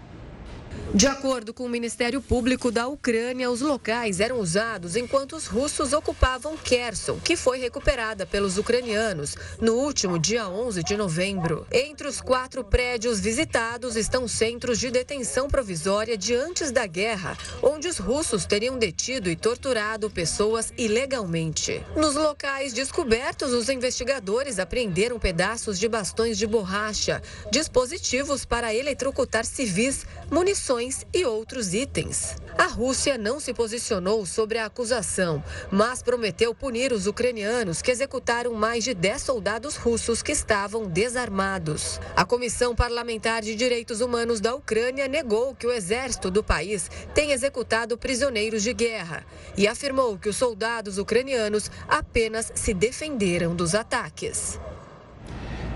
De 0.95 1.09
acordo 1.09 1.53
com 1.53 1.64
o 1.64 1.68
Ministério 1.68 2.20
Público 2.20 2.70
da 2.70 2.87
Ucrânia, 2.87 3.51
os 3.51 3.61
locais 3.61 4.20
eram 4.20 4.39
usados 4.39 4.95
enquanto 4.95 5.35
os 5.35 5.47
russos 5.47 5.93
ocupavam 5.93 6.57
Kherson, 6.57 7.18
que 7.18 7.35
foi 7.35 7.59
recuperada 7.59 8.25
pelos 8.25 8.59
ucranianos 8.59 9.37
no 9.61 9.75
último 9.75 10.20
dia 10.20 10.49
11 10.49 10.85
de 10.85 10.97
novembro. 10.97 11.66
Entre 11.72 12.07
os 12.07 12.20
quatro 12.20 12.62
prédios 12.62 13.18
visitados 13.18 13.97
estão 13.97 14.29
centros 14.29 14.79
de 14.79 14.89
detenção 14.89 15.49
provisória 15.49 16.16
de 16.16 16.33
antes 16.33 16.70
da 16.70 16.87
guerra, 16.87 17.37
onde 17.61 17.89
os 17.89 17.99
russos 17.99 18.47
teriam 18.47 18.79
detido 18.79 19.29
e 19.29 19.35
torturado 19.35 20.09
pessoas 20.09 20.72
ilegalmente. 20.79 21.85
Nos 21.97 22.14
locais 22.14 22.72
descobertos, 22.72 23.53
os 23.53 23.68
investigadores 23.68 24.61
apreenderam 24.61 25.18
pedaços 25.18 25.77
de 25.77 25.89
bastões 25.89 26.39
de 26.39 26.47
borracha, 26.47 27.20
dispositivos 27.51 28.45
para 28.45 28.72
eletrocutar 28.72 29.45
civis, 29.45 30.07
munições 30.31 30.64
e 31.12 31.27
outros 31.27 31.75
itens. 31.75 32.37
A 32.57 32.65
Rússia 32.65 33.19
não 33.19 33.39
se 33.39 33.53
posicionou 33.53 34.25
sobre 34.25 34.57
a 34.57 34.65
acusação, 34.65 35.45
mas 35.71 36.03
prometeu 36.03 36.55
punir 36.55 36.91
os 36.91 37.07
ucranianos 37.07 37.83
que 37.83 37.91
executaram 37.91 38.55
mais 38.55 38.83
de 38.83 38.95
10 38.95 39.21
soldados 39.21 39.77
russos 39.77 40.23
que 40.23 40.33
estavam 40.33 40.87
desarmados. 40.89 42.01
A 42.17 42.25
Comissão 42.25 42.75
Parlamentar 42.75 43.43
de 43.43 43.55
Direitos 43.55 44.01
Humanos 44.01 44.41
da 44.41 44.55
Ucrânia 44.55 45.07
negou 45.07 45.55
que 45.55 45.67
o 45.67 45.73
exército 45.73 46.31
do 46.31 46.43
país 46.43 46.91
tenha 47.15 47.35
executado 47.35 47.99
prisioneiros 47.99 48.62
de 48.62 48.73
guerra 48.73 49.23
e 49.59 49.69
afirmou 49.69 50.17
que 50.17 50.31
os 50.31 50.37
soldados 50.37 50.97
ucranianos 50.97 51.71
apenas 51.87 52.51
se 52.55 52.73
defenderam 52.73 53.55
dos 53.55 53.75
ataques. 53.75 54.59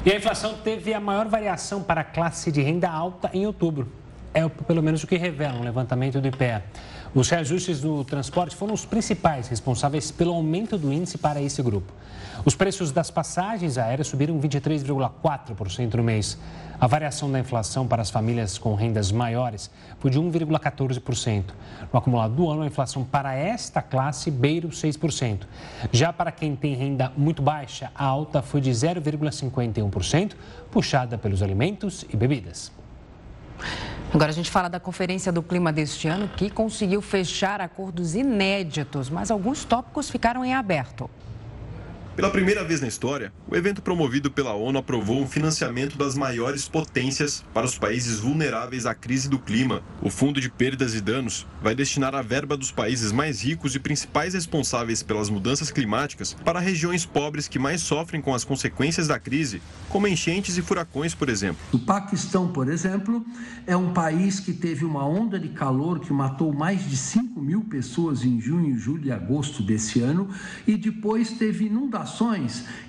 E 0.06 0.10
a 0.10 0.16
inflação 0.16 0.56
teve 0.64 0.94
a 0.94 1.00
maior 1.00 1.28
variação 1.28 1.82
para 1.82 2.00
a 2.00 2.04
classe 2.04 2.50
de 2.50 2.62
renda 2.62 2.88
alta 2.88 3.28
em 3.34 3.46
outubro 3.46 3.86
é 4.34 4.48
pelo 4.48 4.82
menos 4.82 5.02
o 5.02 5.06
que 5.06 5.16
revela 5.16 5.58
um 5.58 5.62
levantamento 5.62 6.20
do 6.20 6.28
IPEA. 6.28 6.64
Os 7.14 7.30
reajustes 7.30 7.80
do 7.80 8.04
transporte 8.04 8.54
foram 8.54 8.74
os 8.74 8.84
principais 8.84 9.48
responsáveis 9.48 10.10
pelo 10.10 10.34
aumento 10.34 10.76
do 10.76 10.92
índice 10.92 11.16
para 11.16 11.40
esse 11.40 11.62
grupo. 11.62 11.92
Os 12.44 12.54
preços 12.54 12.92
das 12.92 13.10
passagens 13.10 13.78
aéreas 13.78 14.06
subiram 14.06 14.38
23,4% 14.38 15.94
no 15.94 16.04
mês. 16.04 16.38
A 16.80 16.86
variação 16.86 17.30
da 17.30 17.40
inflação 17.40 17.88
para 17.88 18.02
as 18.02 18.10
famílias 18.10 18.56
com 18.56 18.74
rendas 18.74 19.10
maiores 19.10 19.68
foi 19.98 20.10
de 20.10 20.20
1,14%. 20.20 21.44
No 21.92 21.98
acumulado 21.98 22.34
do 22.34 22.48
ano, 22.48 22.62
a 22.62 22.66
inflação 22.66 23.02
para 23.02 23.34
esta 23.34 23.82
classe 23.82 24.30
beira 24.30 24.66
os 24.66 24.80
6%. 24.80 25.40
Já 25.90 26.12
para 26.12 26.30
quem 26.30 26.54
tem 26.54 26.74
renda 26.74 27.12
muito 27.16 27.42
baixa, 27.42 27.90
a 27.94 28.04
alta 28.04 28.42
foi 28.42 28.60
de 28.60 28.70
0,51%, 28.70 30.34
puxada 30.70 31.18
pelos 31.18 31.42
alimentos 31.42 32.04
e 32.12 32.16
bebidas. 32.16 32.70
Agora 34.12 34.30
a 34.30 34.34
gente 34.34 34.50
fala 34.50 34.68
da 34.70 34.80
Conferência 34.80 35.30
do 35.30 35.42
Clima 35.42 35.70
deste 35.70 36.08
ano, 36.08 36.28
que 36.28 36.48
conseguiu 36.48 37.02
fechar 37.02 37.60
acordos 37.60 38.14
inéditos, 38.14 39.10
mas 39.10 39.30
alguns 39.30 39.64
tópicos 39.64 40.08
ficaram 40.08 40.42
em 40.42 40.54
aberto. 40.54 41.10
Pela 42.18 42.30
primeira 42.30 42.64
vez 42.64 42.80
na 42.80 42.88
história, 42.88 43.32
o 43.48 43.54
evento 43.54 43.80
promovido 43.80 44.28
pela 44.28 44.52
ONU 44.52 44.76
aprovou 44.76 45.22
um 45.22 45.26
financiamento 45.28 45.96
das 45.96 46.16
maiores 46.16 46.68
potências 46.68 47.44
para 47.54 47.64
os 47.64 47.78
países 47.78 48.18
vulneráveis 48.18 48.86
à 48.86 48.92
crise 48.92 49.28
do 49.28 49.38
clima. 49.38 49.84
O 50.02 50.10
Fundo 50.10 50.40
de 50.40 50.50
Perdas 50.50 50.96
e 50.96 51.00
Danos 51.00 51.46
vai 51.62 51.76
destinar 51.76 52.16
a 52.16 52.20
verba 52.20 52.56
dos 52.56 52.72
países 52.72 53.12
mais 53.12 53.44
ricos 53.44 53.76
e 53.76 53.78
principais 53.78 54.34
responsáveis 54.34 55.00
pelas 55.00 55.30
mudanças 55.30 55.70
climáticas 55.70 56.34
para 56.44 56.58
regiões 56.58 57.06
pobres 57.06 57.46
que 57.46 57.56
mais 57.56 57.82
sofrem 57.82 58.20
com 58.20 58.34
as 58.34 58.42
consequências 58.42 59.06
da 59.06 59.20
crise, 59.20 59.62
como 59.88 60.08
enchentes 60.08 60.58
e 60.58 60.62
furacões, 60.62 61.14
por 61.14 61.28
exemplo. 61.28 61.60
O 61.72 61.78
Paquistão, 61.78 62.48
por 62.48 62.68
exemplo, 62.68 63.24
é 63.64 63.76
um 63.76 63.92
país 63.92 64.40
que 64.40 64.52
teve 64.52 64.84
uma 64.84 65.06
onda 65.06 65.38
de 65.38 65.50
calor 65.50 66.00
que 66.00 66.12
matou 66.12 66.52
mais 66.52 66.84
de 66.84 66.96
5 66.96 67.40
mil 67.40 67.60
pessoas 67.62 68.24
em 68.24 68.40
junho, 68.40 68.76
julho 68.76 69.06
e 69.06 69.12
agosto 69.12 69.62
desse 69.62 70.00
ano 70.00 70.28
e 70.66 70.76
depois 70.76 71.30
teve 71.30 71.66
inundações 71.66 72.07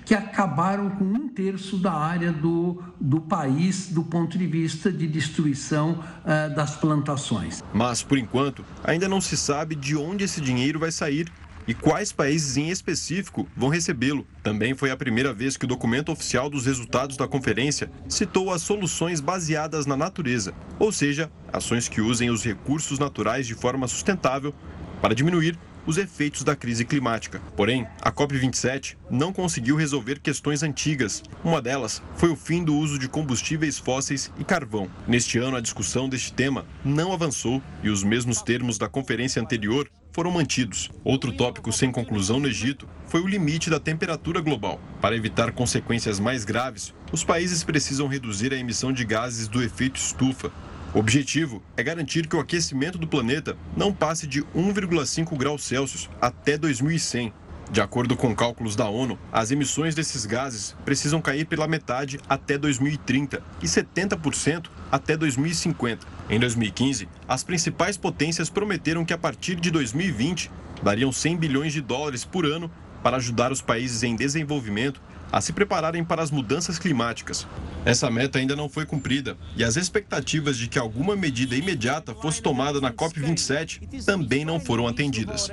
que 0.04 0.14
acabaram 0.14 0.90
com 0.90 1.04
um 1.04 1.28
terço 1.28 1.76
da 1.76 1.92
área 1.92 2.32
do, 2.32 2.82
do 3.00 3.20
país 3.20 3.88
do 3.88 4.02
ponto 4.02 4.36
de 4.36 4.46
vista 4.46 4.90
de 4.90 5.06
destruição 5.06 5.92
uh, 5.92 6.54
das 6.54 6.76
plantações. 6.76 7.62
Mas, 7.72 8.02
por 8.02 8.18
enquanto, 8.18 8.64
ainda 8.82 9.08
não 9.08 9.20
se 9.20 9.36
sabe 9.36 9.74
de 9.74 9.96
onde 9.96 10.24
esse 10.24 10.40
dinheiro 10.40 10.78
vai 10.78 10.90
sair 10.90 11.30
e 11.66 11.74
quais 11.74 12.10
países 12.10 12.56
em 12.56 12.68
específico 12.70 13.46
vão 13.56 13.68
recebê-lo. 13.68 14.26
Também 14.42 14.74
foi 14.74 14.90
a 14.90 14.96
primeira 14.96 15.32
vez 15.32 15.56
que 15.56 15.64
o 15.64 15.68
documento 15.68 16.10
oficial 16.10 16.50
dos 16.50 16.66
resultados 16.66 17.16
da 17.16 17.28
conferência 17.28 17.90
citou 18.08 18.52
as 18.52 18.62
soluções 18.62 19.20
baseadas 19.20 19.86
na 19.86 19.96
natureza, 19.96 20.52
ou 20.78 20.90
seja, 20.90 21.30
ações 21.52 21.88
que 21.88 22.00
usem 22.00 22.30
os 22.30 22.44
recursos 22.44 22.98
naturais 22.98 23.46
de 23.46 23.54
forma 23.54 23.86
sustentável 23.86 24.52
para 25.00 25.14
diminuir 25.14 25.56
os 25.86 25.96
efeitos 25.96 26.42
da 26.42 26.56
crise 26.56 26.84
climática. 26.84 27.40
Porém, 27.56 27.86
a 28.00 28.12
COP27 28.12 28.96
não 29.10 29.32
conseguiu 29.32 29.76
resolver 29.76 30.20
questões 30.20 30.62
antigas. 30.62 31.22
Uma 31.44 31.60
delas 31.60 32.02
foi 32.16 32.30
o 32.30 32.36
fim 32.36 32.62
do 32.64 32.74
uso 32.74 32.98
de 32.98 33.08
combustíveis 33.08 33.78
fósseis 33.78 34.32
e 34.38 34.44
carvão. 34.44 34.90
Neste 35.06 35.38
ano, 35.38 35.56
a 35.56 35.60
discussão 35.60 36.08
deste 36.08 36.32
tema 36.32 36.64
não 36.84 37.12
avançou 37.12 37.62
e 37.82 37.88
os 37.88 38.02
mesmos 38.04 38.42
termos 38.42 38.78
da 38.78 38.88
conferência 38.88 39.40
anterior 39.40 39.90
foram 40.12 40.30
mantidos. 40.30 40.90
Outro 41.04 41.32
tópico 41.32 41.72
sem 41.72 41.90
conclusão 41.90 42.40
no 42.40 42.48
Egito 42.48 42.88
foi 43.06 43.20
o 43.20 43.26
limite 43.26 43.70
da 43.70 43.80
temperatura 43.80 44.40
global. 44.40 44.80
Para 45.00 45.16
evitar 45.16 45.52
consequências 45.52 46.20
mais 46.20 46.44
graves, 46.44 46.94
os 47.12 47.24
países 47.24 47.62
precisam 47.64 48.06
reduzir 48.06 48.52
a 48.52 48.56
emissão 48.56 48.92
de 48.92 49.04
gases 49.04 49.48
do 49.48 49.62
efeito 49.62 49.96
estufa, 49.96 50.50
o 50.92 50.98
objetivo 50.98 51.62
é 51.76 51.84
garantir 51.84 52.26
que 52.26 52.34
o 52.34 52.40
aquecimento 52.40 52.98
do 52.98 53.06
planeta 53.06 53.56
não 53.76 53.92
passe 53.92 54.26
de 54.26 54.42
1,5 54.42 55.36
graus 55.36 55.62
Celsius 55.62 56.10
até 56.20 56.58
2100. 56.58 57.32
De 57.70 57.80
acordo 57.80 58.16
com 58.16 58.34
cálculos 58.34 58.74
da 58.74 58.88
ONU, 58.88 59.16
as 59.32 59.52
emissões 59.52 59.94
desses 59.94 60.26
gases 60.26 60.74
precisam 60.84 61.22
cair 61.22 61.44
pela 61.46 61.68
metade 61.68 62.18
até 62.28 62.58
2030 62.58 63.40
e 63.62 63.66
70% 63.66 64.66
até 64.90 65.16
2050. 65.16 66.04
Em 66.28 66.40
2015, 66.40 67.08
as 67.28 67.44
principais 67.44 67.96
potências 67.96 68.50
prometeram 68.50 69.04
que 69.04 69.12
a 69.12 69.18
partir 69.18 69.54
de 69.54 69.70
2020 69.70 70.50
dariam 70.82 71.12
100 71.12 71.36
bilhões 71.36 71.72
de 71.72 71.80
dólares 71.80 72.24
por 72.24 72.44
ano 72.44 72.68
para 73.00 73.18
ajudar 73.18 73.52
os 73.52 73.62
países 73.62 74.02
em 74.02 74.16
desenvolvimento 74.16 75.00
a 75.32 75.40
se 75.40 75.52
prepararem 75.52 76.04
para 76.04 76.22
as 76.22 76.30
mudanças 76.30 76.78
climáticas. 76.78 77.46
Essa 77.84 78.10
meta 78.10 78.38
ainda 78.38 78.56
não 78.56 78.68
foi 78.68 78.84
cumprida 78.84 79.36
e 79.56 79.64
as 79.64 79.76
expectativas 79.76 80.56
de 80.56 80.68
que 80.68 80.78
alguma 80.78 81.16
medida 81.16 81.56
imediata 81.56 82.14
fosse 82.14 82.42
tomada 82.42 82.80
na 82.80 82.92
COP27 82.92 84.04
também 84.04 84.44
não 84.44 84.58
foram 84.58 84.86
atendidas. 84.86 85.50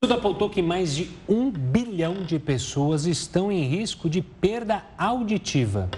Tudo 0.00 0.14
apontou 0.14 0.48
que 0.48 0.62
mais 0.62 0.94
de 0.94 1.10
um 1.28 1.50
bilhão 1.50 2.22
de 2.22 2.38
pessoas 2.38 3.04
estão 3.04 3.50
em 3.50 3.68
risco 3.68 4.08
de 4.08 4.22
perda 4.22 4.84
auditiva. 4.96 5.90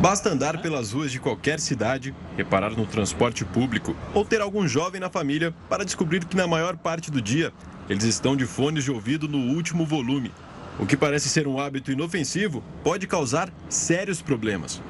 Basta 0.00 0.30
andar 0.30 0.62
pelas 0.62 0.92
ruas 0.92 1.12
de 1.12 1.20
qualquer 1.20 1.60
cidade, 1.60 2.14
reparar 2.34 2.70
no 2.70 2.86
transporte 2.86 3.44
público 3.44 3.94
ou 4.14 4.24
ter 4.24 4.40
algum 4.40 4.66
jovem 4.66 4.98
na 4.98 5.10
família 5.10 5.54
para 5.68 5.84
descobrir 5.84 6.24
que 6.24 6.34
na 6.34 6.46
maior 6.46 6.74
parte 6.74 7.10
do 7.10 7.20
dia 7.20 7.52
eles 7.90 8.04
estão 8.04 8.36
de 8.36 8.46
fones 8.46 8.84
de 8.84 8.92
ouvido 8.92 9.26
no 9.26 9.52
último 9.52 9.84
volume. 9.84 10.30
O 10.78 10.86
que 10.86 10.96
parece 10.96 11.28
ser 11.28 11.48
um 11.48 11.58
hábito 11.58 11.90
inofensivo 11.90 12.62
pode 12.84 13.04
causar 13.08 13.52
sérios 13.68 14.22
problemas. 14.22 14.80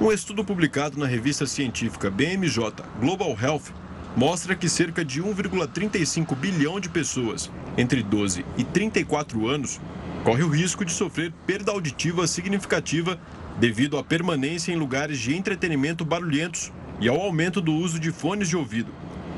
Um 0.00 0.10
estudo 0.10 0.42
publicado 0.42 0.98
na 0.98 1.06
revista 1.06 1.44
científica 1.44 2.10
BMJ 2.10 2.72
Global 2.98 3.36
Health 3.38 3.74
mostra 4.16 4.56
que 4.56 4.66
cerca 4.66 5.04
de 5.04 5.22
1,35 5.22 6.34
bilhão 6.34 6.80
de 6.80 6.88
pessoas 6.88 7.50
entre 7.76 8.02
12 8.02 8.46
e 8.56 8.64
34 8.64 9.46
anos 9.46 9.78
corre 10.24 10.42
o 10.42 10.48
risco 10.48 10.86
de 10.86 10.92
sofrer 10.92 11.34
perda 11.46 11.70
auditiva 11.70 12.26
significativa 12.26 13.20
devido 13.60 13.98
à 13.98 14.02
permanência 14.02 14.72
em 14.72 14.76
lugares 14.76 15.18
de 15.18 15.36
entretenimento 15.36 16.02
barulhentos 16.02 16.72
e 16.98 17.08
ao 17.08 17.20
aumento 17.20 17.60
do 17.60 17.74
uso 17.74 18.00
de 18.00 18.10
fones 18.10 18.48
de 18.48 18.56
ouvido. 18.56 18.90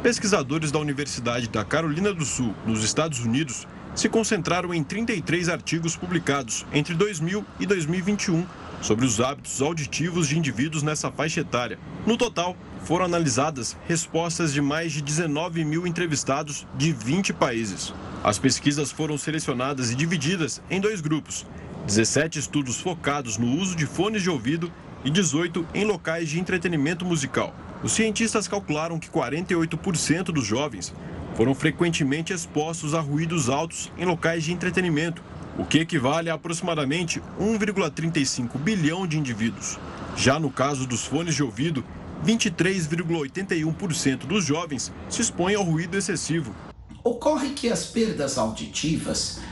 Pesquisadores 0.05 0.71
da 0.71 0.79
Universidade 0.79 1.49
da 1.49 1.65
Carolina 1.65 2.13
do 2.13 2.27
Sul, 2.27 2.55
nos 2.67 2.85
Estados 2.85 3.21
Unidos, 3.21 3.67
se 3.95 4.07
concentraram 4.07 4.75
em 4.75 4.85
33 4.85 5.49
artigos 5.49 5.97
publicados 5.97 6.67
entre 6.75 6.95
2000 6.95 7.43
e 7.59 7.65
2021 7.65 8.45
sobre 8.83 9.07
os 9.07 9.19
hábitos 9.19 9.63
auditivos 9.63 10.29
de 10.29 10.37
indivíduos 10.39 10.83
nessa 10.83 11.11
faixa 11.11 11.41
etária. 11.41 11.79
No 12.07 12.19
total, 12.19 12.55
foram 12.85 13.07
analisadas 13.07 13.79
respostas 13.89 14.53
de 14.53 14.61
mais 14.61 14.93
de 14.93 15.01
19 15.01 15.65
mil 15.65 15.87
entrevistados 15.87 16.67
de 16.77 16.93
20 16.93 17.33
países. 17.33 17.95
As 18.23 18.39
pesquisas 18.39 18.93
foram 18.93 19.17
selecionadas 19.17 19.91
e 19.91 19.95
divididas 19.95 20.61
em 20.69 20.83
dois 20.83 21.01
grupos: 21.01 21.47
17 21.87 22.41
estudos 22.41 22.79
focados 22.79 23.39
no 23.39 23.57
uso 23.57 23.75
de 23.75 23.87
fones 23.87 24.23
de 24.23 24.29
ouvido 24.29 24.71
e 25.03 25.09
18 25.09 25.67
em 25.73 25.87
locais 25.87 26.29
de 26.29 26.39
entretenimento 26.39 27.07
musical. 27.07 27.55
Os 27.85 27.93
cientistas 27.93 28.49
calcularam 28.49 28.99
que 28.99 29.11
48% 29.11 30.33
dos 30.33 30.47
jovens 30.47 30.91
foram 31.35 31.55
frequentemente 31.55 32.33
expostos 32.33 32.95
a 32.95 33.01
ruídos 33.01 33.51
altos 33.51 33.93
em 33.99 34.07
locais 34.07 34.43
de 34.43 34.55
entretenimento, 34.55 35.23
o 35.59 35.67
que 35.67 35.81
equivale 35.81 36.31
a 36.31 36.35
aproximadamente 36.35 37.21
1,35 37.39 38.57
bilhão 38.59 39.07
de 39.07 39.19
indivíduos. 39.19 39.79
Já 40.17 40.39
no 40.39 40.51
caso 40.51 40.87
dos 40.87 41.05
fones 41.05 41.35
de 41.35 41.43
ouvido, 41.43 41.85
23,81% 42.25 44.21
dos 44.21 44.47
jovens 44.47 44.91
se 45.11 45.21
expõem 45.21 45.55
ao 45.55 45.63
ruído 45.63 45.99
excessivo. 45.99 46.57
Ocorre 47.05 47.51
que 47.51 47.69
as 47.69 47.85
perdas 47.85 48.39
auditivas, 48.39 49.43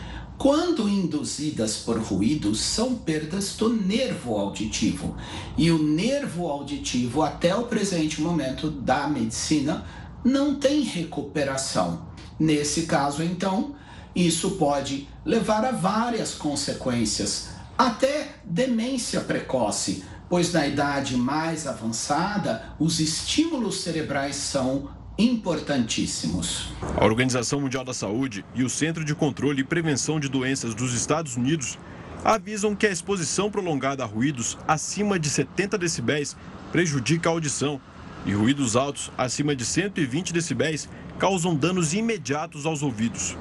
quando 0.42 0.88
induzidas 0.88 1.76
por 1.76 2.00
ruídos, 2.00 2.58
são 2.58 2.96
perdas 2.96 3.54
do 3.54 3.68
nervo 3.68 4.36
auditivo. 4.36 5.16
E 5.56 5.70
o 5.70 5.80
nervo 5.80 6.48
auditivo, 6.48 7.22
até 7.22 7.54
o 7.54 7.62
presente 7.62 8.20
momento 8.20 8.68
da 8.68 9.06
medicina, 9.06 9.86
não 10.24 10.56
tem 10.56 10.80
recuperação. 10.80 12.08
Nesse 12.40 12.86
caso, 12.86 13.22
então, 13.22 13.76
isso 14.16 14.56
pode 14.56 15.06
levar 15.24 15.64
a 15.64 15.70
várias 15.70 16.34
consequências, 16.34 17.50
até 17.78 18.34
demência 18.44 19.20
precoce, 19.20 20.02
pois 20.28 20.52
na 20.52 20.66
idade 20.66 21.16
mais 21.16 21.68
avançada 21.68 22.74
os 22.80 22.98
estímulos 22.98 23.80
cerebrais 23.82 24.34
são 24.34 24.90
importantíssimos. 25.18 26.68
A 26.96 27.04
Organização 27.04 27.60
Mundial 27.60 27.84
da 27.84 27.94
Saúde 27.94 28.44
e 28.54 28.62
o 28.62 28.70
Centro 28.70 29.04
de 29.04 29.14
Controle 29.14 29.60
e 29.60 29.64
Prevenção 29.64 30.18
de 30.18 30.28
Doenças 30.28 30.74
dos 30.74 30.94
Estados 30.94 31.36
Unidos 31.36 31.78
avisam 32.24 32.74
que 32.74 32.86
a 32.86 32.90
exposição 32.90 33.50
prolongada 33.50 34.02
a 34.02 34.06
ruídos 34.06 34.56
acima 34.66 35.18
de 35.18 35.28
70 35.28 35.76
decibéis 35.76 36.36
prejudica 36.70 37.28
a 37.28 37.32
audição 37.32 37.80
e 38.24 38.32
ruídos 38.32 38.76
altos 38.76 39.10
acima 39.18 39.54
de 39.56 39.64
120 39.64 40.32
decibéis 40.32 40.88
causam 41.18 41.54
danos 41.54 41.92
imediatos 41.92 42.64
aos 42.66 42.82
ouvidos. 42.82 43.36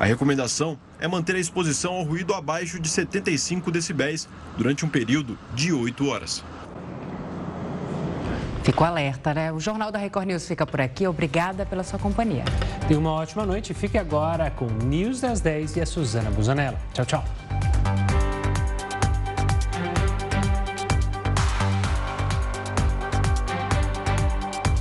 A 0.00 0.04
recomendação 0.04 0.78
é 0.98 1.06
manter 1.06 1.36
a 1.36 1.38
exposição 1.38 1.94
ao 1.94 2.02
ruído 2.02 2.34
abaixo 2.34 2.80
de 2.80 2.88
75 2.88 3.70
decibéis 3.70 4.28
durante 4.56 4.84
um 4.84 4.88
período 4.88 5.38
de 5.54 5.72
8 5.72 6.06
horas. 6.08 6.44
Ficou 8.62 8.86
alerta, 8.86 9.34
né? 9.34 9.52
O 9.52 9.58
Jornal 9.58 9.90
da 9.90 9.98
Record 9.98 10.26
News 10.26 10.46
fica 10.46 10.64
por 10.64 10.80
aqui. 10.80 11.06
Obrigada 11.06 11.66
pela 11.66 11.82
sua 11.82 11.98
companhia. 11.98 12.44
Tenha 12.86 12.98
uma 12.98 13.12
ótima 13.12 13.44
noite. 13.44 13.74
Fique 13.74 13.98
agora 13.98 14.50
com 14.50 14.66
News 14.66 15.20
das 15.20 15.40
10 15.40 15.76
e 15.76 15.80
a 15.80 15.86
Suzana 15.86 16.30
Busanella. 16.30 16.78
Tchau, 16.92 17.04
tchau. 17.04 17.41